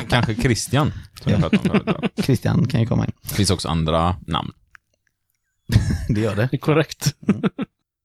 vi. 0.00 0.06
Kanske 0.10 0.34
Christian, 0.34 0.92
som 1.22 1.32
jag 1.32 1.40
pratade 1.40 1.62
om 1.62 1.68
förut 1.70 1.82
idag. 1.86 2.10
Christian 2.24 2.68
kan 2.68 2.80
ju 2.80 2.86
komma 2.86 3.04
in. 3.04 3.12
Det 3.22 3.34
finns 3.34 3.50
också 3.50 3.68
andra 3.68 4.16
namn. 4.26 4.50
Det 6.08 6.20
gör 6.20 6.36
det. 6.36 6.48
Det 6.50 6.56
är 6.56 6.60
korrekt. 6.60 7.14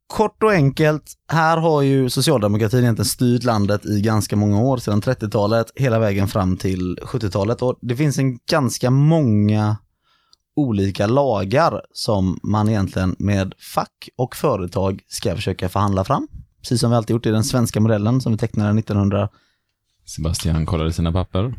Kort 0.07 0.43
och 0.43 0.51
enkelt, 0.51 1.03
här 1.27 1.57
har 1.57 1.81
ju 1.81 2.09
socialdemokratin 2.09 2.79
egentligen 2.79 3.05
styrt 3.05 3.43
landet 3.43 3.85
i 3.85 4.01
ganska 4.01 4.35
många 4.35 4.61
år, 4.61 4.77
sedan 4.77 5.01
30-talet 5.01 5.71
hela 5.75 5.99
vägen 5.99 6.27
fram 6.27 6.57
till 6.57 6.97
70-talet. 7.01 7.61
Och 7.61 7.77
det 7.81 7.95
finns 7.95 8.17
en 8.17 8.37
ganska 8.49 8.89
många 8.91 9.77
olika 10.55 11.07
lagar 11.07 11.81
som 11.93 12.39
man 12.43 12.69
egentligen 12.69 13.15
med 13.19 13.53
fack 13.73 14.09
och 14.17 14.35
företag 14.35 15.01
ska 15.07 15.35
försöka 15.35 15.69
förhandla 15.69 16.03
fram. 16.03 16.27
Precis 16.61 16.81
som 16.81 16.91
vi 16.91 16.97
alltid 16.97 17.13
gjort 17.13 17.25
i 17.25 17.31
den 17.31 17.43
svenska 17.43 17.79
modellen 17.79 18.21
som 18.21 18.31
vi 18.31 18.37
tecknade 18.37 18.79
1938. 18.79 19.33
Sebastian 20.05 20.65
kollade 20.65 20.93
sina 20.93 21.11
papper. 21.11 21.53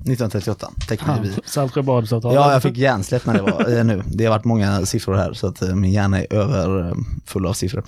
1938 0.00 0.70
tecknade 0.88 1.20
vi. 1.22 1.34
Saltsjöbadsavtalet. 1.44 2.34
Ja, 2.34 2.52
jag 2.52 2.62
fick 2.62 2.76
hjärnsläpp 2.76 3.26
när 3.26 3.34
det 3.34 3.42
var 3.42 3.78
eh, 3.78 3.84
nu. 3.84 4.02
Det 4.06 4.24
har 4.24 4.30
varit 4.30 4.44
många 4.44 4.86
siffror 4.86 5.14
här 5.14 5.32
så 5.32 5.46
att 5.46 5.62
eh, 5.62 5.74
min 5.74 5.92
hjärna 5.92 6.18
är 6.18 6.34
överfull 6.34 7.46
av 7.46 7.52
siffror. 7.52 7.84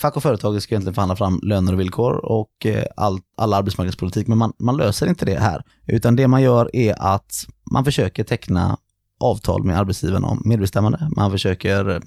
Fack 0.00 0.16
och 0.16 0.22
företag 0.22 0.62
ska 0.62 0.74
egentligen 0.74 0.94
förhandla 0.94 1.16
fram 1.16 1.40
löner 1.42 1.72
och 1.72 1.80
villkor 1.80 2.24
och 2.24 2.66
eh, 2.66 2.84
all, 2.96 3.20
all 3.36 3.54
arbetsmarknadspolitik, 3.54 4.26
men 4.26 4.38
man, 4.38 4.52
man 4.58 4.76
löser 4.76 5.06
inte 5.06 5.24
det 5.24 5.38
här. 5.38 5.62
Utan 5.86 6.16
det 6.16 6.28
man 6.28 6.42
gör 6.42 6.76
är 6.76 6.94
att 6.98 7.46
man 7.72 7.84
försöker 7.84 8.24
teckna 8.24 8.78
avtal 9.20 9.64
med 9.64 9.78
arbetsgivarna 9.78 10.26
om 10.28 10.42
medbestämmande. 10.44 11.10
Man 11.16 11.30
försöker 11.30 11.88
eh, 11.88 12.00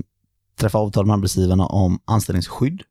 träffa 0.59 0.77
avtal 0.77 1.05
med 1.05 1.13
arbetsgivarna 1.13 1.65
om 1.65 1.99
anställningsskydd. 2.05 2.84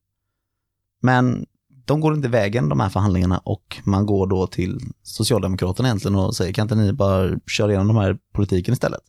Men 1.03 1.47
de 1.85 2.01
går 2.01 2.15
inte 2.15 2.29
vägen 2.29 2.69
de 2.69 2.81
här 2.81 2.89
förhandlingarna 2.89 3.39
och 3.39 3.81
man 3.85 4.07
går 4.07 4.27
då 4.27 4.47
till 4.47 4.81
Socialdemokraterna 5.03 5.89
egentligen 5.89 6.17
och 6.17 6.37
säger 6.37 6.53
kan 6.53 6.63
inte 6.63 6.75
ni 6.75 6.93
bara 6.93 7.39
köra 7.47 7.71
igenom 7.71 7.89
de 7.89 7.97
här 7.97 8.19
politiken 8.33 8.75
istället? 8.75 9.01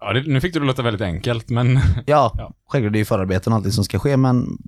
Ja, 0.00 0.12
det, 0.12 0.22
nu 0.26 0.40
fick 0.40 0.54
du 0.54 0.60
det 0.60 0.66
låta 0.66 0.82
väldigt 0.82 1.02
enkelt, 1.02 1.50
men 1.50 1.66
Ja, 2.06 2.32
Ja. 2.34 2.54
självklart 2.68 2.92
det 2.92 2.96
är 2.96 3.00
ju 3.00 3.04
förarbeten 3.04 3.52
och 3.52 3.56
allting 3.56 3.72
som 3.72 3.84
ska 3.84 3.98
ske 3.98 4.16
men 4.16 4.58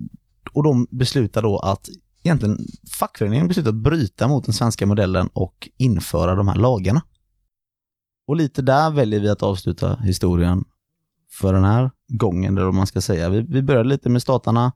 och 0.53 0.63
de 0.63 0.87
beslutar 0.91 1.41
då 1.41 1.59
att 1.59 1.89
egentligen 2.23 2.57
fackföreningen 2.99 3.47
beslutar 3.47 3.69
att 3.69 3.75
bryta 3.75 4.27
mot 4.27 4.45
den 4.45 4.53
svenska 4.53 4.85
modellen 4.85 5.29
och 5.33 5.69
införa 5.77 6.35
de 6.35 6.47
här 6.47 6.55
lagarna. 6.55 7.01
Och 8.27 8.35
lite 8.35 8.61
där 8.61 8.91
väljer 8.91 9.19
vi 9.19 9.29
att 9.29 9.43
avsluta 9.43 9.95
historien 9.95 10.63
för 11.31 11.53
den 11.53 11.63
här 11.63 11.91
gången, 12.07 12.57
eller 12.57 12.65
vad 12.65 12.75
man 12.75 12.87
ska 12.87 13.01
säga. 13.01 13.29
Vi, 13.29 13.41
vi 13.41 13.61
började 13.61 13.89
lite 13.89 14.09
med 14.09 14.21
statarna. 14.21 14.71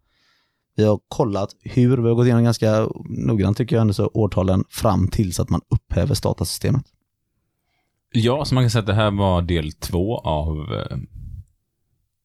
Vi 0.75 0.83
har 0.83 0.99
kollat 1.07 1.49
hur, 1.59 1.97
vi 1.97 2.07
har 2.07 2.15
gått 2.15 2.25
igenom 2.25 2.43
ganska 2.43 2.87
noggrant 3.09 3.57
tycker 3.57 3.75
jag, 3.75 3.81
ändå 3.81 3.93
så 3.93 4.11
årtalen 4.13 4.63
fram 4.69 5.07
tills 5.07 5.39
att 5.39 5.49
man 5.49 5.61
upphäver 5.69 6.15
statarsystemet. 6.15 6.85
Ja, 8.13 8.45
så 8.45 8.55
man 8.55 8.63
kan 8.63 8.71
säga 8.71 8.79
att 8.79 8.85
det 8.85 8.93
här 8.93 9.11
var 9.11 9.41
del 9.41 9.71
två 9.71 10.17
av 10.17 10.57
eh, 10.73 10.97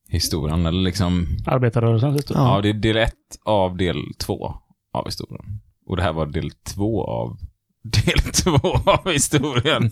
historien, 0.09 0.66
eller 0.66 0.82
liksom, 0.82 1.26
Arbetarrörelsens 1.47 2.16
historia. 2.20 2.43
ja. 2.43 2.61
det 2.61 2.68
är 2.68 2.72
del 2.74 2.97
ett 2.97 3.12
av 3.45 3.76
del 3.76 3.97
två 4.18 4.55
av 4.93 5.07
historien. 5.07 5.61
Och 5.86 5.97
det 5.97 6.03
här 6.03 6.12
var 6.12 6.26
del 6.26 6.51
två 6.51 7.05
av 7.05 7.36
del 7.82 8.18
två 8.18 8.91
av 8.91 9.12
historien. 9.12 9.91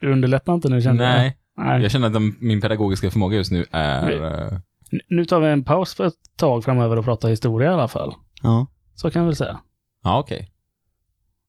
Du 0.00 0.12
underlättar 0.12 0.54
inte 0.54 0.68
nu 0.68 0.82
kände 0.82 1.04
jag. 1.04 1.12
Nej, 1.12 1.36
Nej. 1.56 1.82
jag 1.82 1.90
känner 1.90 2.06
att 2.06 2.12
de, 2.12 2.36
min 2.40 2.60
pedagogiska 2.60 3.10
förmåga 3.10 3.36
just 3.36 3.52
nu 3.52 3.66
är... 3.70 4.02
Nej. 4.02 4.16
eh, 4.52 4.58
Nu 5.08 5.24
tar 5.24 5.40
vi 5.40 5.48
en 5.48 5.64
paus 5.64 5.94
för 5.94 6.06
ett 6.06 6.14
tag 6.36 6.64
framöver 6.64 6.96
och 6.98 7.04
pratar 7.04 7.28
historia 7.28 7.70
i 7.70 7.74
alla 7.74 7.88
fall. 7.88 8.14
Ja. 8.42 8.66
Så 8.94 9.10
kan 9.10 9.22
vi 9.22 9.26
väl 9.26 9.36
säga. 9.36 9.60
Ja, 10.04 10.18
okej. 10.18 10.49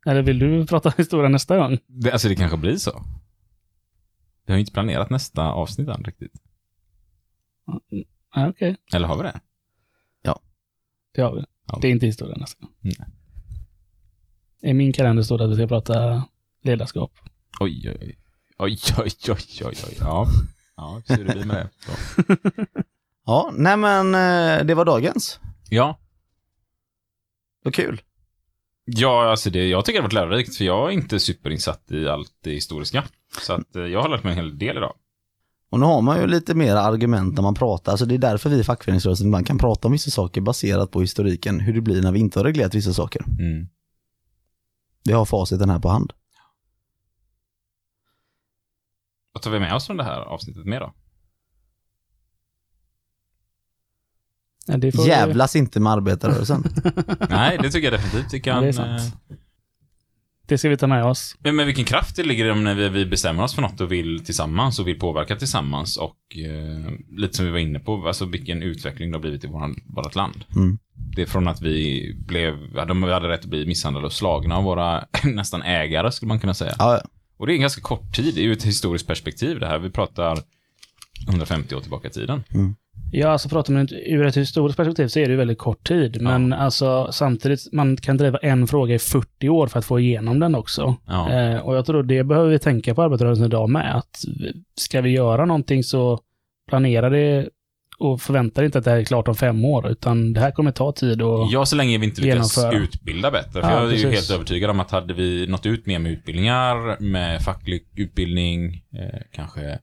Eller 0.06 0.22
vill 0.22 0.39
du 0.39 0.68
prata 0.68 0.89
historia 0.97 1.30
nästa 1.30 1.58
gång? 1.58 1.78
Det, 1.88 2.12
alltså 2.12 2.28
det 2.28 2.36
kanske 2.36 2.58
blir 2.58 2.78
så. 2.78 3.04
Vi 4.45 4.54
har 4.54 4.58
ju 4.58 4.60
inte 4.60 4.72
planerat 4.74 5.10
nästa 5.10 5.43
avsnitt 5.52 5.88
än 5.88 6.04
riktigt. 6.04 6.34
Ja, 8.36 8.49
Okej, 8.49 8.78
Eller 8.93 9.08
har 9.08 9.18
vi 9.18 9.24
det? 9.24 9.39
det 11.14 11.22
har 11.22 11.36
vi. 11.36 11.45
Ja. 11.68 11.80
Det 11.82 11.88
är 11.88 11.91
inte 11.91 12.06
historia 12.06 12.38
nästa 12.38 12.62
gång. 12.66 12.74
Nej. 12.80 13.08
I 14.62 14.74
min 14.74 14.93
kalender 14.93 15.24
står 15.24 15.38
det 15.38 15.43
att 15.43 15.52
vi 15.52 15.56
ska 15.56 15.68
prata 15.68 16.24
ledarskap. 16.62 17.12
Oj, 17.60 17.89
oj, 17.89 17.97
oj. 18.02 18.18
Oj, 18.58 18.80
oj, 18.97 19.12
oj, 19.30 19.66
oj, 19.66 19.74
oj. 19.88 19.97
Ja, 19.99 20.28
ja 20.76 21.02
så 21.06 21.16
det 21.16 21.36
vi 21.36 21.45
med 21.45 21.56
det. 21.56 21.70
Så. 21.80 21.91
Ja, 23.26 23.52
nej 23.54 23.78
men 23.78 24.16
eh, 24.16 24.66
det 24.66 24.74
var 24.76 24.86
dagens. 24.86 25.39
Ja, 25.70 25.99
Vad 27.64 27.74
kul. 27.74 28.02
Ja, 28.86 29.30
alltså 29.30 29.50
det, 29.50 29.68
jag 29.68 29.86
tycker 29.86 30.00
det 30.00 30.04
har 30.04 30.08
varit 30.08 30.14
lärorikt, 30.14 30.56
för 30.56 30.66
jag 30.66 30.88
är 30.88 30.92
inte 30.92 31.20
superinsatt 31.20 31.92
i 31.92 32.08
allt 32.08 32.32
det 32.44 32.52
historiska. 32.52 33.04
Så 33.42 33.54
att 33.54 33.76
eh, 33.76 33.84
jag 33.84 34.02
har 34.02 34.10
lärt 34.10 34.24
mig 34.24 34.32
en 34.32 34.38
hel 34.38 34.58
del 34.58 34.78
idag. 34.78 34.94
Och 35.70 35.80
nu 35.80 35.86
har 35.86 36.02
man 36.02 36.20
ju 36.20 36.28
lite 36.28 36.56
mer 36.56 36.76
argument 36.76 37.34
när 37.36 37.42
man 37.42 37.56
pratar, 37.56 37.92
alltså 37.92 38.06
det 38.06 38.16
är 38.16 38.20
därför 38.20 38.50
vi 38.50 38.60
i 38.60 38.64
fackföreningsrörelsen 38.64 39.28
ibland 39.28 39.48
kan 39.48 39.58
prata 39.58 39.88
om 39.88 39.92
vissa 39.92 40.12
saker 40.12 40.42
baserat 40.42 40.92
på 40.92 41.02
historiken, 41.02 41.60
hur 41.60 41.74
det 41.74 41.82
blir 41.82 42.02
när 42.02 42.12
vi 42.12 42.20
inte 42.20 42.40
har 42.40 42.44
reglerat 42.44 42.76
vissa 42.76 42.94
saker. 42.94 43.24
Mm. 43.40 43.68
Vi 45.04 45.14
har 45.14 45.26
faciten 45.26 45.70
här 45.70 45.80
på 45.80 45.90
hand. 45.90 46.14
Vad 49.34 49.44
tar 49.44 49.52
vi 49.52 49.60
med 49.60 49.76
oss 49.76 49.86
från 49.88 49.98
det 49.98 50.04
här 50.04 50.22
avsnittet 50.22 50.66
mer 50.66 50.80
då? 50.80 50.94
Ja, 54.72 54.78
det 54.78 54.92
får- 54.92 55.08
Jävlas 55.08 55.56
inte 55.56 55.80
med 55.80 55.94
arbetarrörelsen. 55.94 56.64
Nej, 57.30 57.58
det 57.62 57.70
tycker 57.72 57.92
jag 57.92 58.00
definitivt. 58.02 58.34
Vi 58.34 58.38
Ja, 58.38 58.44
kan... 58.54 58.62
det 58.64 58.68
är 58.70 58.74
sant. 58.74 59.02
eh, 59.30 59.36
Det 60.48 60.58
ska 60.58 60.70
vi 60.70 60.78
ta 60.78 60.88
med 60.88 61.06
oss. 61.06 61.36
Men 61.40 61.56
med 61.56 61.66
vilken 61.66 61.86
kraft 61.86 62.16
det 62.16 62.24
ligger 62.24 62.46
i 62.46 62.52
om 62.52 62.64
när 62.64 62.76
vi, 62.76 62.90
vi 62.90 63.06
bestämmer 63.06 63.44
oss 63.44 63.56
för 63.56 63.62
något 63.62 63.82
och 63.82 63.92
vill 63.92 64.26
tillsammans 64.26 64.80
och 64.80 64.88
vill 64.88 65.00
påverka 65.00 65.36
tillsammans 65.36 65.98
och 65.98 66.18
eh, 66.38 66.92
lite 67.18 67.38
som 67.38 67.46
vi 67.46 67.52
var 67.52 67.60
inne 67.60 67.80
på, 67.80 68.08
alltså 68.08 68.26
vilken 68.26 68.64
utveckling 68.64 69.12
det 69.12 69.18
har 69.18 69.22
blivit 69.22 69.44
i 69.44 69.48
våran, 69.48 69.76
vårat 69.86 70.16
land. 70.16 70.44
Mm. 70.56 70.78
Det 71.16 71.22
är 71.22 71.26
från 71.26 71.48
att 71.48 71.62
vi 71.62 72.14
blev, 72.28 72.56
ja, 72.76 72.86
de 72.86 73.02
vi 73.02 73.14
hade 73.14 73.28
rätt 73.30 73.40
att 73.40 73.46
bli 73.46 73.66
misshandlade 73.66 74.06
och 74.06 74.14
slagna 74.14 74.56
av 74.58 74.64
våra 74.64 75.06
nästan 75.24 75.62
ägare 75.62 76.12
skulle 76.12 76.28
man 76.28 76.40
kunna 76.40 76.54
säga. 76.54 76.76
Ja, 76.80 76.94
ja. 76.94 77.02
Och 77.38 77.48
det 77.48 77.54
är 77.54 77.56
en 77.56 77.62
ganska 77.62 77.82
kort 77.82 78.16
tid, 78.16 78.36
det 78.36 78.42
är 78.42 78.46
ju 78.46 78.54
ett 78.54 78.64
historiskt 78.64 79.08
perspektiv 79.08 79.60
det 79.60 79.68
här. 79.68 79.80
Vi 79.80 79.90
pratar 79.90 80.40
150 81.30 81.76
år 81.76 81.82
tillbaka 81.82 82.08
i 82.08 82.12
tiden. 82.12 82.44
Ja, 83.14 83.28
alltså 83.30 83.49
pratar 83.49 83.74
man 83.74 83.88
ur 83.91 84.26
ett 84.26 84.38
historiskt 84.38 84.78
perspektiv 84.78 85.07
så 85.07 85.20
är 85.20 85.26
det 85.26 85.32
ju 85.32 85.38
väldigt 85.38 85.57
kort 85.57 85.88
tid. 85.88 86.22
Men 86.22 86.53
alltså 86.53 87.07
samtidigt, 87.12 87.74
man 87.74 87.97
kan 87.97 88.18
driva 88.18 88.38
en 88.38 88.68
fråga 88.68 88.95
i 88.95 88.99
40 88.99 89.49
år 89.49 89.68
för 89.68 89.80
att 89.80 89.86
få 89.86 89.99
igenom 89.99 90.39
den 90.39 90.55
också. 90.55 90.95
Ja. 91.07 91.30
Eh, 91.32 91.57
och 91.59 91.76
jag 91.76 91.86
tror 91.86 92.03
det 92.03 92.24
behöver 92.24 92.49
vi 92.49 92.59
tänka 92.59 92.95
på 92.95 93.01
arbetarrörelsen 93.01 93.45
idag 93.45 93.70
med. 93.70 93.95
Att 93.97 94.24
ska 94.76 95.01
vi 95.01 95.09
göra 95.09 95.45
någonting 95.45 95.84
så 95.84 96.20
planera 96.70 97.09
det 97.09 97.49
och 97.99 98.22
förvänta 98.22 98.62
dig 98.62 98.66
inte 98.66 98.78
att 98.78 98.84
det 98.86 98.91
här 98.91 98.97
är 98.97 99.03
klart 99.03 99.28
om 99.28 99.36
fem 99.36 99.66
år, 99.66 99.88
utan 99.91 100.34
det 100.34 100.39
här 100.39 100.51
kommer 100.51 100.72
ta 100.72 100.91
tid 100.91 101.22
och 101.22 101.47
Ja, 101.51 101.66
så 101.66 101.76
länge 101.76 101.97
vi 101.97 102.05
inte 102.05 102.22
lyckas 102.22 102.57
Genomföra. 102.57 102.84
utbilda 102.84 103.32
bättre. 103.32 103.51
För 103.51 103.59
Ja, 103.62 103.72
jag 103.72 103.82
är 103.84 103.86
ju 103.86 104.03
precis. 104.03 104.30
helt 104.30 104.32
övertygad 104.32 104.70
om 104.70 104.80
att 104.80 104.91
hade 104.91 105.14
vi 105.14 105.47
nått 105.47 105.66
ut 105.66 105.86
mer 105.86 105.99
med 105.99 106.12
utbildningar, 106.12 107.01
med 107.01 107.41
facklig 107.41 107.82
utbildning, 107.95 108.74
eh, 108.93 109.20
kanske 109.32 109.80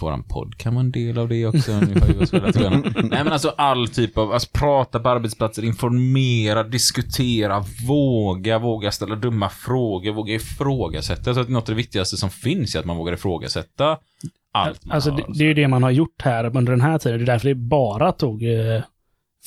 våran 0.00 0.22
podd 0.22 0.58
kan 0.58 0.74
vara 0.74 0.84
en 0.84 0.90
del 0.90 1.18
av 1.18 1.28
det 1.28 1.46
också. 1.46 1.72
Har. 1.72 3.02
Nej 3.08 3.24
men 3.24 3.32
alltså 3.32 3.48
all 3.48 3.88
typ 3.88 4.18
av, 4.18 4.32
alltså 4.32 4.48
prata 4.52 5.00
på 5.00 5.08
arbetsplatser, 5.08 5.64
informera, 5.64 6.62
diskutera, 6.62 7.64
våga, 7.88 8.58
våga 8.58 8.90
ställa 8.90 9.16
dumma 9.16 9.48
frågor, 9.48 10.12
våga 10.12 10.34
ifrågasätta. 10.34 11.22
Jag 11.26 11.34
tror 11.34 11.44
att 11.44 11.50
något 11.50 11.68
av 11.68 11.74
det 11.74 11.82
viktigaste 11.82 12.16
som 12.16 12.30
finns 12.30 12.74
är 12.74 12.78
att 12.78 12.86
man 12.86 12.96
vågar 12.96 13.12
ifrågasätta 13.12 13.98
allt 14.52 14.80
Alltså 14.90 15.10
hör. 15.10 15.16
det, 15.16 15.24
det 15.38 15.44
är 15.44 15.48
ju 15.48 15.54
det 15.54 15.68
man 15.68 15.82
har 15.82 15.90
gjort 15.90 16.22
här 16.22 16.56
under 16.56 16.72
den 16.72 16.80
här 16.80 16.98
tiden. 16.98 17.18
Det 17.18 17.24
är 17.24 17.26
därför 17.26 17.48
det 17.48 17.54
bara 17.54 18.12
tog 18.12 18.42
eh, 18.42 18.82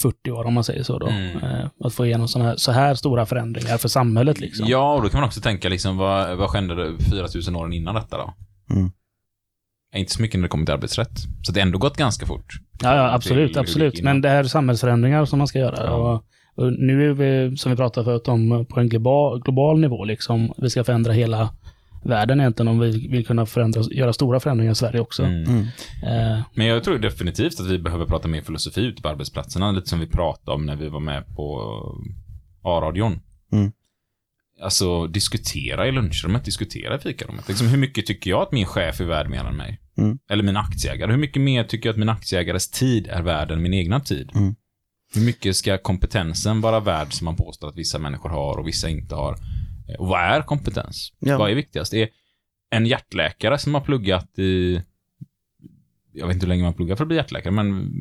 40 0.02 0.32
år, 0.32 0.46
om 0.46 0.54
man 0.54 0.64
säger 0.64 0.84
så 0.84 1.00
då. 1.00 1.08
Mm. 1.08 1.38
Eh, 1.38 1.68
att 1.80 1.94
få 1.94 2.06
igenom 2.06 2.28
såna 2.28 2.46
här, 2.46 2.56
så 2.56 2.72
här 2.72 2.96
stora 2.96 3.26
förändringar 3.26 3.78
för 3.78 3.88
samhället 3.90 4.40
liksom. 4.40 4.68
Ja, 4.68 4.94
och 4.94 5.02
då 5.04 5.10
kan 5.10 5.20
man 5.20 5.28
också 5.28 5.42
tänka 5.42 5.70
liksom, 5.70 5.98
vad, 5.98 6.38
vad 6.38 6.50
skedde 6.50 6.76
det 6.76 7.04
4000 7.04 7.56
åren 7.56 7.74
innan 7.74 7.96
detta 7.96 8.18
då? 8.18 8.34
Mm. 8.76 8.92
Inte 9.96 10.12
så 10.12 10.22
mycket 10.22 10.40
när 10.40 10.44
det 10.44 10.50
kommer 10.50 10.66
till 10.66 10.74
arbetsrätt. 10.74 11.20
Så 11.44 11.52
det 11.52 11.60
har 11.60 11.66
ändå 11.66 11.78
gått 11.78 11.98
ganska 11.98 12.26
fort. 12.26 12.54
Ja, 12.84 12.96
ja 12.96 13.14
absolut, 13.14 13.58
absolut. 13.58 14.02
Men 14.02 14.22
det 14.22 14.30
här 14.30 14.40
är 14.40 14.44
samhällsförändringar 14.44 15.26
som 15.26 15.38
man 15.38 15.48
ska 15.48 15.60
göra. 15.60 15.76
Ja. 15.78 15.94
Och, 15.94 16.24
och 16.66 16.74
nu 16.74 17.10
är 17.10 17.14
vi, 17.14 17.58
som 17.58 17.72
vi 17.72 17.76
pratade 17.76 18.06
förut 18.06 18.28
om, 18.28 18.66
på 18.70 18.80
en 18.80 18.90
global, 18.90 19.42
global 19.42 19.80
nivå 19.80 20.06
liksom. 20.06 20.54
Vi 20.58 20.70
ska 20.70 20.84
förändra 20.84 21.14
hela 21.14 21.50
världen 22.06 22.40
egentligen 22.40 22.68
om 22.68 22.80
vi 22.80 23.08
vill 23.08 23.26
kunna 23.26 23.46
förändra, 23.46 23.82
göra 23.92 24.14
stora 24.14 24.40
förändringar 24.40 24.72
i 24.72 24.76
Sverige 24.76 25.00
också. 25.00 25.24
Mm. 25.24 25.44
Mm. 25.44 25.62
Eh, 26.04 26.44
Men 26.54 26.68
jag 26.68 26.84
tror 26.84 26.98
definitivt 27.00 27.60
att 27.60 27.68
vi 27.68 27.80
behöver 27.80 28.06
prata 28.06 28.28
mer 28.28 28.42
filosofi 28.42 28.82
ute 28.82 29.02
på 29.02 29.10
arbetsplatserna, 29.10 29.72
lite 29.72 29.90
som 29.90 30.00
vi 30.00 30.08
pratade 30.08 30.56
om 30.56 30.66
när 30.66 30.76
vi 30.76 30.90
var 30.90 31.00
med 31.00 31.28
på 31.36 31.62
A-radion. 32.64 33.20
Mm. 33.52 33.72
Alltså, 34.62 35.08
diskutera 35.08 35.88
i 35.88 35.92
lunchrummet, 35.92 36.46
diskutera 36.46 36.96
i 36.96 37.00
fikarummet. 37.00 37.48
Liksom, 37.48 37.68
hur 37.68 37.78
mycket 37.78 38.06
tycker 38.06 38.30
jag 38.30 38.42
att 38.42 38.52
min 38.52 38.66
chef 38.66 39.02
är 39.02 39.06
värd 39.06 39.30
mer 39.30 39.44
än 39.46 39.56
mig? 39.58 39.80
Mm. 39.98 40.20
Eller 40.30 40.44
min 40.44 40.58
aktieägare. 40.58 41.12
Hur 41.12 41.18
mycket 41.20 41.42
mer 41.42 41.64
tycker 41.64 41.90
jag 41.90 41.94
att 41.94 42.00
min 42.00 42.10
aktieägares 42.10 42.70
tid 42.72 43.08
är 43.08 43.22
värd 43.22 43.52
än 43.52 43.62
min 43.62 43.74
egna 43.74 44.00
tid? 44.00 44.32
Mm. 44.36 44.56
Hur 45.14 45.22
mycket 45.22 45.56
ska 45.56 45.78
kompetensen 45.78 46.62
vara 46.62 46.80
värd 46.80 47.14
som 47.14 47.26
man 47.26 47.36
påstår 47.36 47.68
att 47.68 47.76
vissa 47.78 48.00
människor 48.00 48.30
har 48.30 48.58
och 48.58 48.68
vissa 48.68 48.90
inte 48.90 49.16
har? 49.16 49.34
Eh, 49.90 49.96
Och 50.00 50.08
vad 50.08 50.20
är 50.22 50.42
kompetens? 50.42 51.14
Ja. 51.20 51.38
Vad 51.38 51.52
är 51.52 51.56
viktigast? 51.56 51.94
Är 51.94 52.10
en 52.70 52.86
hjärtläkare 52.86 53.58
som 53.58 53.74
har 53.74 53.82
pluggat 53.82 54.40
i... 54.40 54.82
Jag 56.14 56.28
vet 56.28 56.34
inte 56.34 56.46
hur 56.46 56.50
länge 56.50 56.64
man 56.64 56.74
pluggar 56.74 56.96
för 56.96 57.04
att 57.04 57.08
bli 57.08 57.18
hjärtläkare, 57.18 57.52
men 57.54 57.92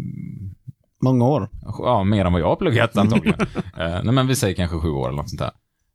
Många 1.02 1.24
år. 1.24 1.50
Ja, 1.78 2.04
mer 2.04 2.24
än 2.24 2.32
vad 2.32 2.40
jag 2.42 2.46
har 2.48 2.56
pluggat 2.56 2.96
antagligen. 2.96 3.40
eh, 3.78 4.02
nej, 4.04 4.12
men 4.12 4.26
vi 4.26 4.34
säger 4.36 4.54
kanske 4.54 4.78
sju 4.78 4.88
år 4.88 5.08
eller 5.08 5.16
något 5.16 5.30
sånt 5.30 5.38
där. 5.40 5.50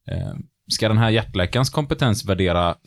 Eh, 0.08 0.34
ska 0.72 0.88
den 0.88 0.98
här 0.98 1.10
hjärtläkarens 1.10 1.70
kompetens 1.70 2.26
värderas 2.26 2.78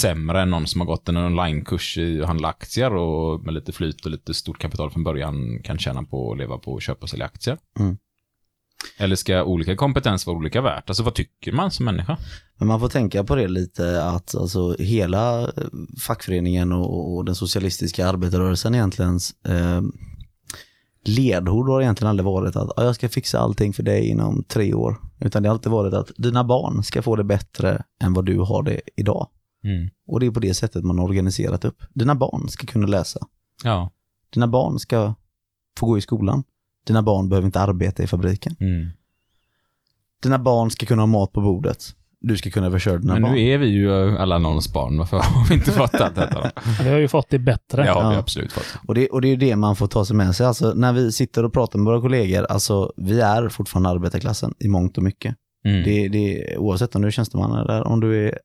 sämre 0.00 0.42
än 0.42 0.50
någon 0.50 0.66
som 0.66 0.80
har 0.80 0.86
gått 0.86 1.08
en 1.08 1.16
onlinekurs 1.16 1.98
i 1.98 2.20
att 2.20 2.26
handla 2.26 2.48
aktier 2.48 2.94
och 2.94 3.44
med 3.44 3.54
lite 3.54 3.72
flyt 3.72 4.04
och 4.04 4.10
lite 4.10 4.34
stort 4.34 4.58
kapital 4.58 4.90
från 4.90 5.04
början 5.04 5.62
kan 5.64 5.78
tjäna 5.78 6.02
på 6.02 6.32
att 6.32 6.38
leva 6.38 6.58
på 6.58 6.76
att 6.76 6.82
köpa 6.82 7.02
och 7.02 7.10
sälja 7.10 7.26
aktier? 7.26 7.58
Mm. 7.78 7.96
Eller 8.98 9.16
ska 9.16 9.44
olika 9.44 9.76
kompetens 9.76 10.26
vara 10.26 10.36
olika 10.36 10.60
värt? 10.60 10.90
Alltså 10.90 11.02
vad 11.02 11.14
tycker 11.14 11.52
man 11.52 11.70
som 11.70 11.84
människa? 11.84 12.18
Men 12.58 12.68
man 12.68 12.80
får 12.80 12.88
tänka 12.88 13.24
på 13.24 13.36
det 13.36 13.48
lite 13.48 14.04
att 14.04 14.34
alltså 14.34 14.76
hela 14.78 15.52
fackföreningen 16.06 16.72
och, 16.72 17.14
och 17.14 17.24
den 17.24 17.34
socialistiska 17.34 18.08
arbetarrörelsen 18.08 18.74
egentligen 18.74 19.18
eh, 19.48 19.82
ledord 21.04 21.68
har 21.68 21.82
egentligen 21.82 22.10
aldrig 22.10 22.24
varit 22.24 22.56
att 22.56 22.70
"Ja, 22.76 22.84
jag 22.84 22.94
ska 22.94 23.08
fixa 23.08 23.38
allting 23.38 23.72
för 23.72 23.82
dig 23.82 24.08
inom 24.08 24.44
tre 24.48 24.74
år. 24.74 24.96
Utan 25.20 25.42
det 25.42 25.48
har 25.48 25.54
alltid 25.54 25.72
varit 25.72 25.94
att 25.94 26.10
dina 26.16 26.44
barn 26.44 26.82
ska 26.82 27.02
få 27.02 27.16
det 27.16 27.24
bättre 27.24 27.84
än 28.00 28.12
vad 28.12 28.24
du 28.26 28.38
har 28.38 28.62
det 28.62 28.80
idag. 28.96 29.28
Och 30.06 30.20
det 30.20 30.26
är 30.26 30.30
på 30.30 30.40
det 30.40 30.54
sättet 30.54 30.84
man 30.84 30.98
har 30.98 31.04
organiserat 31.04 31.64
upp. 31.64 31.82
Dina 31.94 32.14
barn 32.14 32.48
ska 32.48 32.66
kunna 32.66 32.86
läsa. 32.86 33.20
Ja. 33.64 33.90
Dina 34.30 34.46
barn 34.48 34.78
ska 34.78 35.14
få 35.78 35.86
gå 35.86 35.98
i 35.98 36.00
skolan. 36.00 36.44
Dina 36.86 37.02
barn 37.02 37.28
behöver 37.28 37.46
inte 37.46 37.60
arbeta 37.60 38.02
i 38.02 38.06
fabriken. 38.06 38.56
Mm. 38.60 38.90
Dina 40.22 40.38
barn 40.38 40.70
ska 40.70 40.86
kunna 40.86 41.02
ha 41.02 41.06
mat 41.06 41.32
på 41.32 41.40
bordet. 41.40 41.96
Du 42.26 42.36
ska 42.36 42.50
kunna 42.50 42.70
försörja 42.70 42.98
dina 42.98 43.12
Men 43.12 43.22
barn. 43.22 43.32
nu 43.32 43.40
är 43.48 43.58
vi 43.58 43.66
ju 43.66 44.18
alla 44.18 44.38
någons 44.38 44.72
barn. 44.72 44.98
Varför 44.98 45.16
har 45.16 45.48
vi 45.48 45.54
inte 45.54 45.70
fått 45.72 45.94
allt 45.94 46.14
detta 46.14 46.40
då? 46.42 46.60
vi 46.84 46.90
har 46.90 46.98
ju 46.98 47.08
fått 47.08 47.30
det 47.30 47.38
bättre. 47.38 47.82
Har 47.82 48.08
vi 48.10 48.14
Ja. 48.14 48.18
absolut 48.20 48.52
fått. 48.52 48.76
Och 48.88 48.94
det, 48.94 49.08
och 49.08 49.20
det 49.20 49.28
är 49.28 49.30
ju 49.30 49.36
det 49.36 49.56
man 49.56 49.76
får 49.76 49.86
ta 49.86 50.04
sig 50.04 50.16
med 50.16 50.34
sig. 50.34 50.46
Alltså, 50.46 50.72
när 50.74 50.92
vi 50.92 51.12
sitter 51.12 51.44
och 51.44 51.52
pratar 51.52 51.78
med 51.78 51.86
våra 51.92 52.00
kollegor, 52.00 52.44
alltså, 52.44 52.92
vi 52.96 53.20
är 53.20 53.48
fortfarande 53.48 53.88
arbetarklassen 53.88 54.54
i 54.58 54.68
mångt 54.68 54.96
och 54.96 55.02
mycket. 55.04 55.34
Mm. 55.64 55.82
Det, 55.84 56.08
det, 56.08 56.56
oavsett 56.56 56.94
om 56.96 57.02
du 57.02 57.08
är 57.08 57.12
tjänsteman 57.12 57.58
eller 57.58 57.82
om 57.86 58.00
du 58.00 58.28
är 58.28 58.38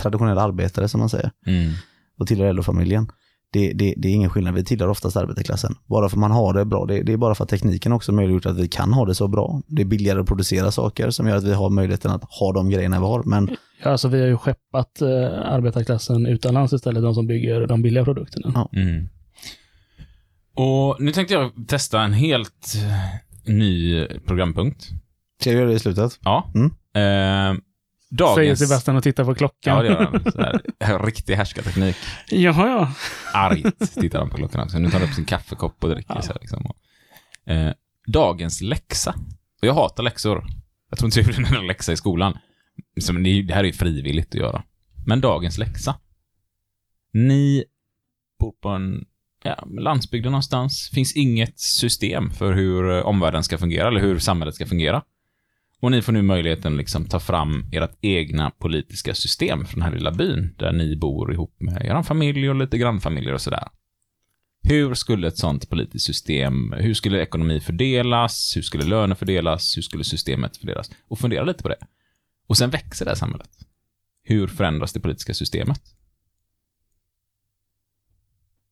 traditionell 0.00 0.38
arbetare 0.38 0.88
som 0.88 1.00
man 1.00 1.08
säger 1.08 1.30
Mm. 1.46 1.72
och 2.20 2.26
tillhör 2.26 2.52
LO-familjen. 2.52 3.08
Det, 3.52 3.72
det, 3.72 3.94
det 3.96 4.08
är 4.08 4.12
ingen 4.12 4.30
skillnad, 4.30 4.54
vi 4.54 4.64
tillhör 4.64 4.88
oftast 4.88 5.16
arbetarklassen. 5.16 5.74
Bara 5.86 6.08
för 6.08 6.16
man 6.16 6.30
har 6.30 6.54
det 6.54 6.64
bra, 6.64 6.86
det, 6.86 7.02
det 7.02 7.12
är 7.12 7.16
bara 7.16 7.34
för 7.34 7.44
att 7.44 7.50
tekniken 7.50 7.92
också 7.92 8.12
möjliggjort 8.12 8.46
att 8.46 8.56
vi 8.58 8.68
kan 8.68 8.92
ha 8.92 9.06
det 9.06 9.14
så 9.14 9.28
bra. 9.28 9.62
Det 9.66 9.82
är 9.82 9.86
billigare 9.86 10.20
att 10.20 10.26
producera 10.26 10.70
saker 10.70 11.10
som 11.10 11.26
gör 11.28 11.36
att 11.36 11.44
vi 11.44 11.52
har 11.52 11.70
möjligheten 11.70 12.10
att 12.10 12.24
ha 12.24 12.52
de 12.52 12.70
grejerna 12.70 13.00
vi 13.00 13.06
har. 13.06 13.22
Men 13.22 13.56
Ja, 13.82 13.90
alltså 13.90 14.08
vi 14.08 14.20
har 14.20 14.26
ju 14.26 14.36
skeppat 14.36 15.00
eh, 15.00 15.08
arbetarklassen 15.52 16.26
utomlands 16.26 16.72
istället, 16.72 17.02
de 17.02 17.14
som 17.14 17.26
bygger 17.26 17.66
de 17.66 17.82
billiga 17.82 18.04
produkterna. 18.04 18.52
Ja. 18.54 18.80
Mm. 18.80 19.08
Och 20.54 20.96
nu 21.00 21.12
tänkte 21.12 21.34
jag 21.34 21.52
testa 21.68 22.00
en 22.00 22.12
helt 22.12 22.74
eh, 22.76 23.52
ny 23.54 24.04
programpunkt. 24.26 24.88
ska 25.40 25.50
jag 25.50 25.58
göra 25.58 25.68
det 25.68 25.74
i 25.74 25.78
slutet? 25.78 26.18
Ja. 26.24 26.52
Mm. 26.54 26.66
Eh, 26.94 27.60
Säger 28.08 28.18
dagens... 28.18 28.58
Sebastian 28.58 28.96
och 28.96 29.02
tittar 29.02 29.24
på 29.24 29.34
klockan. 29.34 29.76
Ja, 29.76 29.82
det 29.82 29.88
gör 29.88 30.04
han. 30.04 30.32
Så 30.32 30.40
här, 30.40 30.98
Riktig 31.06 31.34
härskarteknik. 31.34 31.96
Jaha, 32.30 32.68
ja. 32.68 32.92
Argt 33.34 33.94
tittar 34.00 34.18
han 34.18 34.30
på 34.30 34.36
klockan 34.36 34.60
också. 34.60 34.78
Nu 34.78 34.90
tar 34.90 34.98
han 35.00 35.08
upp 35.08 35.14
sin 35.14 35.24
kaffekopp 35.24 35.84
och 35.84 35.90
dricker. 35.90 36.14
Ja. 36.14 36.22
Så 36.22 36.32
här, 36.32 36.38
liksom. 36.40 36.66
och, 36.66 37.52
eh, 37.52 37.72
dagens 38.06 38.60
läxa. 38.60 39.14
Och 39.62 39.68
jag 39.68 39.74
hatar 39.74 40.02
läxor. 40.02 40.46
Jag 40.90 40.98
tror 40.98 41.06
inte 41.06 41.20
jag 41.20 41.38
gjorde 41.38 41.58
en 41.58 41.66
läxa 41.66 41.92
i 41.92 41.96
skolan. 41.96 42.38
Så, 43.00 43.12
det, 43.12 43.42
det 43.42 43.54
här 43.54 43.60
är 43.60 43.64
ju 43.64 43.72
frivilligt 43.72 44.28
att 44.28 44.40
göra. 44.40 44.62
Men 45.06 45.20
dagens 45.20 45.58
läxa. 45.58 45.94
Ni 47.12 47.64
bor 48.40 48.52
på 48.52 48.68
en 48.68 49.04
ja, 49.44 49.68
landsbygden 49.80 50.32
någonstans. 50.32 50.90
finns 50.94 51.16
inget 51.16 51.60
system 51.60 52.30
för 52.30 52.52
hur 52.52 52.90
eh, 52.90 53.06
omvärlden 53.06 53.44
ska 53.44 53.58
fungera 53.58 53.88
eller 53.88 54.00
hur 54.00 54.18
samhället 54.18 54.54
ska 54.54 54.66
fungera. 54.66 55.02
Och 55.80 55.90
ni 55.90 56.02
får 56.02 56.12
nu 56.12 56.22
möjligheten 56.22 56.72
att 56.72 56.78
liksom 56.78 57.04
ta 57.04 57.20
fram 57.20 57.64
ert 57.72 57.98
egna 58.00 58.50
politiska 58.50 59.14
system 59.14 59.66
från 59.66 59.80
den 59.80 59.88
här 59.88 59.98
lilla 59.98 60.12
byn, 60.12 60.54
där 60.58 60.72
ni 60.72 60.96
bor 60.96 61.32
ihop 61.32 61.56
med 61.60 61.84
er 61.84 62.02
familj 62.02 62.50
och 62.50 62.56
lite 62.56 62.78
grannfamiljer 62.78 63.34
och 63.34 63.40
sådär. 63.40 63.68
Hur 64.62 64.94
skulle 64.94 65.28
ett 65.28 65.38
sånt 65.38 65.70
politiskt 65.70 66.06
system, 66.06 66.72
hur 66.72 66.94
skulle 66.94 67.22
ekonomi 67.22 67.60
fördelas, 67.60 68.56
hur 68.56 68.62
skulle 68.62 68.84
löner 68.84 69.14
fördelas, 69.14 69.76
hur 69.76 69.82
skulle 69.82 70.04
systemet 70.04 70.56
fördelas? 70.56 70.90
Och 71.08 71.18
fundera 71.18 71.44
lite 71.44 71.62
på 71.62 71.68
det. 71.68 71.86
Och 72.46 72.56
sen 72.56 72.70
växer 72.70 73.04
det 73.04 73.10
här 73.10 73.16
samhället. 73.16 73.50
Hur 74.22 74.46
förändras 74.46 74.92
det 74.92 75.00
politiska 75.00 75.34
systemet? 75.34 75.82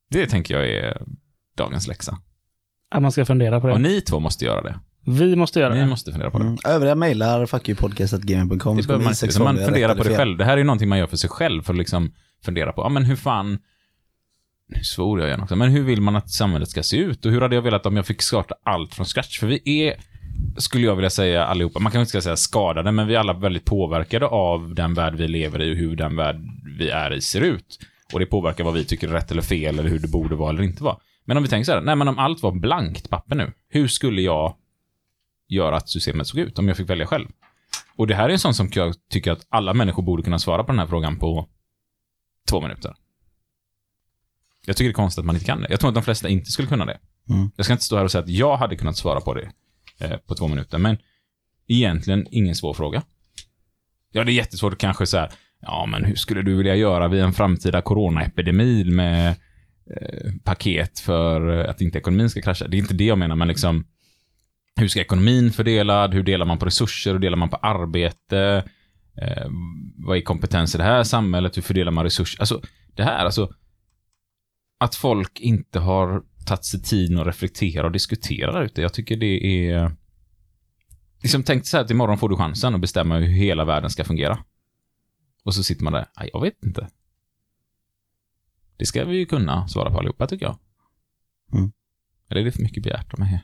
Det 0.09 0.27
tänker 0.27 0.55
jag 0.55 0.69
är 0.69 1.01
dagens 1.57 1.87
läxa. 1.87 2.19
Att 2.89 3.01
man 3.01 3.11
ska 3.11 3.25
fundera 3.25 3.61
på 3.61 3.67
Och 3.67 3.79
det. 3.79 3.89
ni 3.89 4.01
två 4.01 4.19
måste 4.19 4.45
göra 4.45 4.61
det. 4.61 4.79
Vi 5.09 5.35
måste 5.35 5.59
göra 5.59 5.73
Ni 5.73 5.79
det. 5.79 5.85
måste 5.85 6.11
fundera 6.11 6.31
på 6.31 6.37
det. 6.39 6.45
Mm. 6.45 6.57
Övriga 6.65 6.95
mejlar 6.95 7.45
fuckyoupodcast.gmail.com. 7.45 8.77
Det 8.77 8.87
behöver 8.87 9.05
man 9.05 9.13
vi 9.21 9.27
inte. 9.27 9.43
man 9.43 9.57
funderar 9.57 9.95
på 9.95 10.03
det 10.03 10.17
själv. 10.17 10.37
Det 10.37 10.45
här 10.45 10.53
är 10.53 10.57
ju 10.57 10.63
någonting 10.63 10.89
man 10.89 10.99
gör 10.99 11.07
för 11.07 11.17
sig 11.17 11.29
själv, 11.29 11.61
för 11.61 11.73
att 11.73 11.77
liksom 11.77 12.13
fundera 12.45 12.73
på, 12.73 12.81
ja 12.81 12.89
men 12.89 13.05
hur 13.05 13.15
fan, 13.15 13.59
nu 14.67 14.83
svor 14.83 15.19
jag 15.19 15.27
igen 15.27 15.41
också, 15.41 15.55
men 15.55 15.69
hur 15.69 15.83
vill 15.83 16.01
man 16.01 16.15
att 16.15 16.29
samhället 16.29 16.69
ska 16.69 16.83
se 16.83 16.97
ut? 16.97 17.25
Och 17.25 17.31
hur 17.31 17.41
hade 17.41 17.55
jag 17.55 17.61
velat 17.61 17.85
om 17.85 17.95
jag 17.95 18.05
fick 18.05 18.21
starta 18.21 18.55
allt 18.63 18.95
från 18.95 19.05
scratch? 19.05 19.39
För 19.39 19.47
vi 19.47 19.81
är, 19.81 19.95
skulle 20.57 20.85
jag 20.85 20.95
vilja 20.95 21.09
säga 21.09 21.45
allihopa, 21.45 21.79
man 21.79 21.91
kanske 21.91 21.99
inte 21.99 22.09
ska 22.09 22.21
säga 22.21 22.35
skadade, 22.37 22.91
men 22.91 23.07
vi 23.07 23.15
är 23.15 23.19
alla 23.19 23.33
väldigt 23.33 23.65
påverkade 23.65 24.25
av 24.25 24.75
den 24.75 24.93
värld 24.93 25.15
vi 25.15 25.27
lever 25.27 25.61
i 25.61 25.73
och 25.73 25.77
hur 25.77 25.95
den 25.95 26.15
värld 26.15 26.41
vi 26.77 26.89
är 26.89 27.13
i 27.13 27.21
ser 27.21 27.41
ut. 27.41 27.79
Och 28.13 28.19
det 28.19 28.25
påverkar 28.25 28.63
vad 28.63 28.73
vi 28.73 28.85
tycker 28.85 29.07
är 29.07 29.11
rätt 29.11 29.31
eller 29.31 29.41
fel, 29.41 29.79
eller 29.79 29.89
hur 29.89 29.99
det 29.99 30.07
borde 30.07 30.35
vara 30.35 30.49
eller 30.49 30.63
inte 30.63 30.83
vara. 30.83 30.97
Men 31.25 31.37
om 31.37 31.43
vi 31.43 31.49
tänker 31.49 31.65
så 31.65 31.71
här, 31.71 31.81
nej 31.81 31.95
men 31.95 32.07
om 32.07 32.19
allt 32.19 32.43
var 32.43 32.51
blankt 32.51 33.09
papper 33.09 33.35
nu, 33.35 33.51
hur 33.69 33.87
skulle 33.87 34.21
jag 34.21 34.55
göra 35.47 35.77
att 35.77 35.89
systemet 35.89 36.27
såg 36.27 36.39
ut 36.39 36.59
om 36.59 36.67
jag 36.67 36.77
fick 36.77 36.89
välja 36.89 37.05
själv? 37.05 37.27
Och 37.95 38.07
det 38.07 38.15
här 38.15 38.29
är 38.29 38.33
en 38.33 38.39
sån 38.39 38.53
som 38.53 38.69
jag 38.73 38.95
tycker 39.09 39.31
att 39.31 39.45
alla 39.49 39.73
människor 39.73 40.03
borde 40.03 40.23
kunna 40.23 40.39
svara 40.39 40.63
på 40.63 40.71
den 40.71 40.79
här 40.79 40.87
frågan 40.87 41.19
på 41.19 41.47
två 42.49 42.61
minuter. 42.61 42.95
Jag 44.65 44.77
tycker 44.77 44.89
det 44.89 44.91
är 44.91 44.93
konstigt 44.93 45.19
att 45.19 45.25
man 45.25 45.35
inte 45.35 45.45
kan 45.45 45.61
det. 45.61 45.67
Jag 45.69 45.79
tror 45.79 45.87
att 45.87 45.95
de 45.95 46.03
flesta 46.03 46.29
inte 46.29 46.51
skulle 46.51 46.67
kunna 46.67 46.85
det. 46.85 46.99
Mm. 47.29 47.51
Jag 47.55 47.65
ska 47.65 47.73
inte 47.73 47.83
stå 47.83 47.97
här 47.97 48.03
och 48.03 48.11
säga 48.11 48.23
att 48.23 48.29
jag 48.29 48.57
hade 48.57 48.75
kunnat 48.75 48.97
svara 48.97 49.21
på 49.21 49.33
det 49.33 49.51
eh, 49.99 50.17
på 50.17 50.35
två 50.35 50.47
minuter, 50.47 50.77
men 50.77 50.97
egentligen 51.67 52.27
ingen 52.31 52.55
svår 52.55 52.73
fråga. 52.73 53.03
Ja, 54.11 54.23
det 54.23 54.31
är 54.31 54.33
jättesvårt 54.33 54.73
att 54.73 54.79
kanske 54.79 55.05
säga, 55.05 55.29
ja 55.61 55.85
men 55.85 56.05
hur 56.05 56.15
skulle 56.15 56.41
du 56.41 56.55
vilja 56.55 56.75
göra 56.75 57.07
vid 57.07 57.21
en 57.21 57.33
framtida 57.33 57.81
coronaepidemi 57.81 58.83
med 58.83 59.35
eh, 59.95 60.31
paket 60.43 60.99
för 60.99 61.47
att 61.65 61.81
inte 61.81 61.97
ekonomin 61.97 62.29
ska 62.29 62.41
krascha? 62.41 62.67
Det 62.67 62.77
är 62.77 62.79
inte 62.79 62.93
det 62.93 63.05
jag 63.05 63.17
menar, 63.17 63.35
men 63.35 63.47
liksom 63.47 63.85
hur 64.77 64.87
ska 64.87 65.01
ekonomin 65.01 65.51
fördelad? 65.51 66.13
Hur 66.13 66.23
delar 66.23 66.45
man 66.45 66.57
på 66.57 66.65
resurser? 66.65 67.11
Hur 67.11 67.19
delar 67.19 67.37
man 67.37 67.49
på 67.49 67.55
arbete? 67.55 68.69
Eh, 69.21 69.47
vad 69.97 70.17
är 70.17 70.21
kompetens 70.21 70.75
i 70.75 70.77
det 70.77 70.83
här 70.83 71.03
samhället? 71.03 71.57
Hur 71.57 71.61
fördelar 71.61 71.91
man 71.91 72.03
resurser? 72.03 72.39
Alltså, 72.39 72.61
det 72.95 73.03
här, 73.03 73.25
alltså. 73.25 73.53
Att 74.79 74.95
folk 74.95 75.39
inte 75.39 75.79
har 75.79 76.23
tagit 76.45 76.65
sig 76.65 76.81
tiden 76.81 77.19
att 77.19 77.27
reflektera 77.27 77.85
och 77.85 77.91
diskutera 77.91 78.51
där 78.51 78.61
ute. 78.61 78.81
Jag 78.81 78.93
tycker 78.93 79.17
det 79.17 79.69
är... 79.69 79.91
Liksom 81.21 81.43
tänk 81.43 81.65
så 81.65 81.77
här 81.77 81.83
att 81.83 81.91
imorgon 81.91 82.17
får 82.17 82.29
du 82.29 82.35
chansen 82.35 82.75
att 82.75 82.81
bestämma 82.81 83.17
hur 83.17 83.27
hela 83.27 83.65
världen 83.65 83.89
ska 83.89 84.03
fungera. 84.03 84.39
Och 85.43 85.55
så 85.55 85.63
sitter 85.63 85.83
man 85.83 85.93
där, 85.93 86.05
"Nej, 86.19 86.29
jag 86.33 86.41
vet 86.41 86.63
inte. 86.63 86.89
Det 88.77 88.85
ska 88.85 89.05
vi 89.05 89.17
ju 89.17 89.25
kunna 89.25 89.67
svara 89.67 89.91
på 89.91 89.97
allihopa, 89.97 90.27
tycker 90.27 90.45
jag. 90.45 90.57
Mm. 91.53 91.71
Eller 92.29 92.41
är 92.41 92.45
det 92.45 92.51
för 92.51 92.63
mycket 92.63 92.83
begärt 92.83 93.13
av 93.13 93.19
mig? 93.19 93.43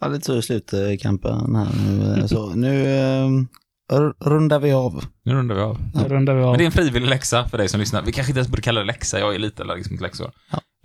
Ja, 0.00 0.08
lite 0.08 0.24
så 0.26 0.36
i 0.36 0.42
slutkampen 0.42 1.56
här 1.56 1.66
nu. 2.16 2.28
Så 2.28 2.54
nu 2.54 2.86
eh, 2.86 3.26
r- 3.98 4.12
rundar 4.20 4.58
vi 4.58 4.72
av. 4.72 5.04
Nu 5.24 5.34
rundar 5.34 5.54
vi 5.54 5.60
av. 5.60 5.78
Nu 5.94 6.02
rundar 6.08 6.34
vi 6.34 6.42
av. 6.42 6.50
Men 6.50 6.58
det 6.58 6.64
är 6.64 6.66
en 6.66 6.72
frivillig 6.72 7.08
läxa 7.08 7.48
för 7.48 7.58
dig 7.58 7.68
som 7.68 7.80
lyssnar. 7.80 8.02
Vi 8.02 8.12
kanske 8.12 8.30
inte 8.30 8.38
ens 8.38 8.48
borde 8.48 8.62
kalla 8.62 8.80
det 8.80 8.86
läxa, 8.86 9.18
jag 9.18 9.34
är 9.34 9.38
lite 9.38 9.62
allergisk 9.62 9.90
mot 9.90 10.00
läxor. 10.00 10.30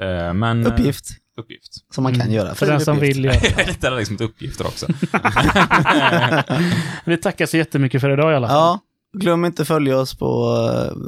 Eh, 0.01 0.33
Men... 0.33 0.65
eh, 0.65 0.73
Uppgift 0.73 1.05
Uppgift. 1.37 1.93
som 1.93 2.03
man 2.03 2.13
kan 2.13 2.21
Mm. 2.21 2.33
göra. 2.33 2.55
För 2.55 2.65
den 2.65 2.81
som 2.81 2.99
vill 2.99 3.25
göra 3.25 3.35
Jag 3.43 3.59
är 3.59 3.67
lite 3.67 3.87
allergisk 3.87 4.11
mot 4.11 4.21
uppgifter 4.21 4.67
också. 4.67 4.85
Vi 7.05 7.17
tackar 7.17 7.45
så 7.45 7.57
jättemycket 7.57 8.01
för 8.01 8.09
idag 8.13 8.31
i 8.31 8.35
alla 8.35 8.47
fall. 8.47 8.57
Ja, 8.57 8.79
glöm 9.17 9.45
inte 9.45 9.65
följa 9.65 9.97
oss 9.97 10.17
på 10.17 10.57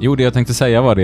Jo, 0.00 0.14
det 0.16 0.22
jag 0.22 0.32
tänkte 0.32 0.54
säga 0.54 0.80
var 0.80 0.94
det. 0.94 1.02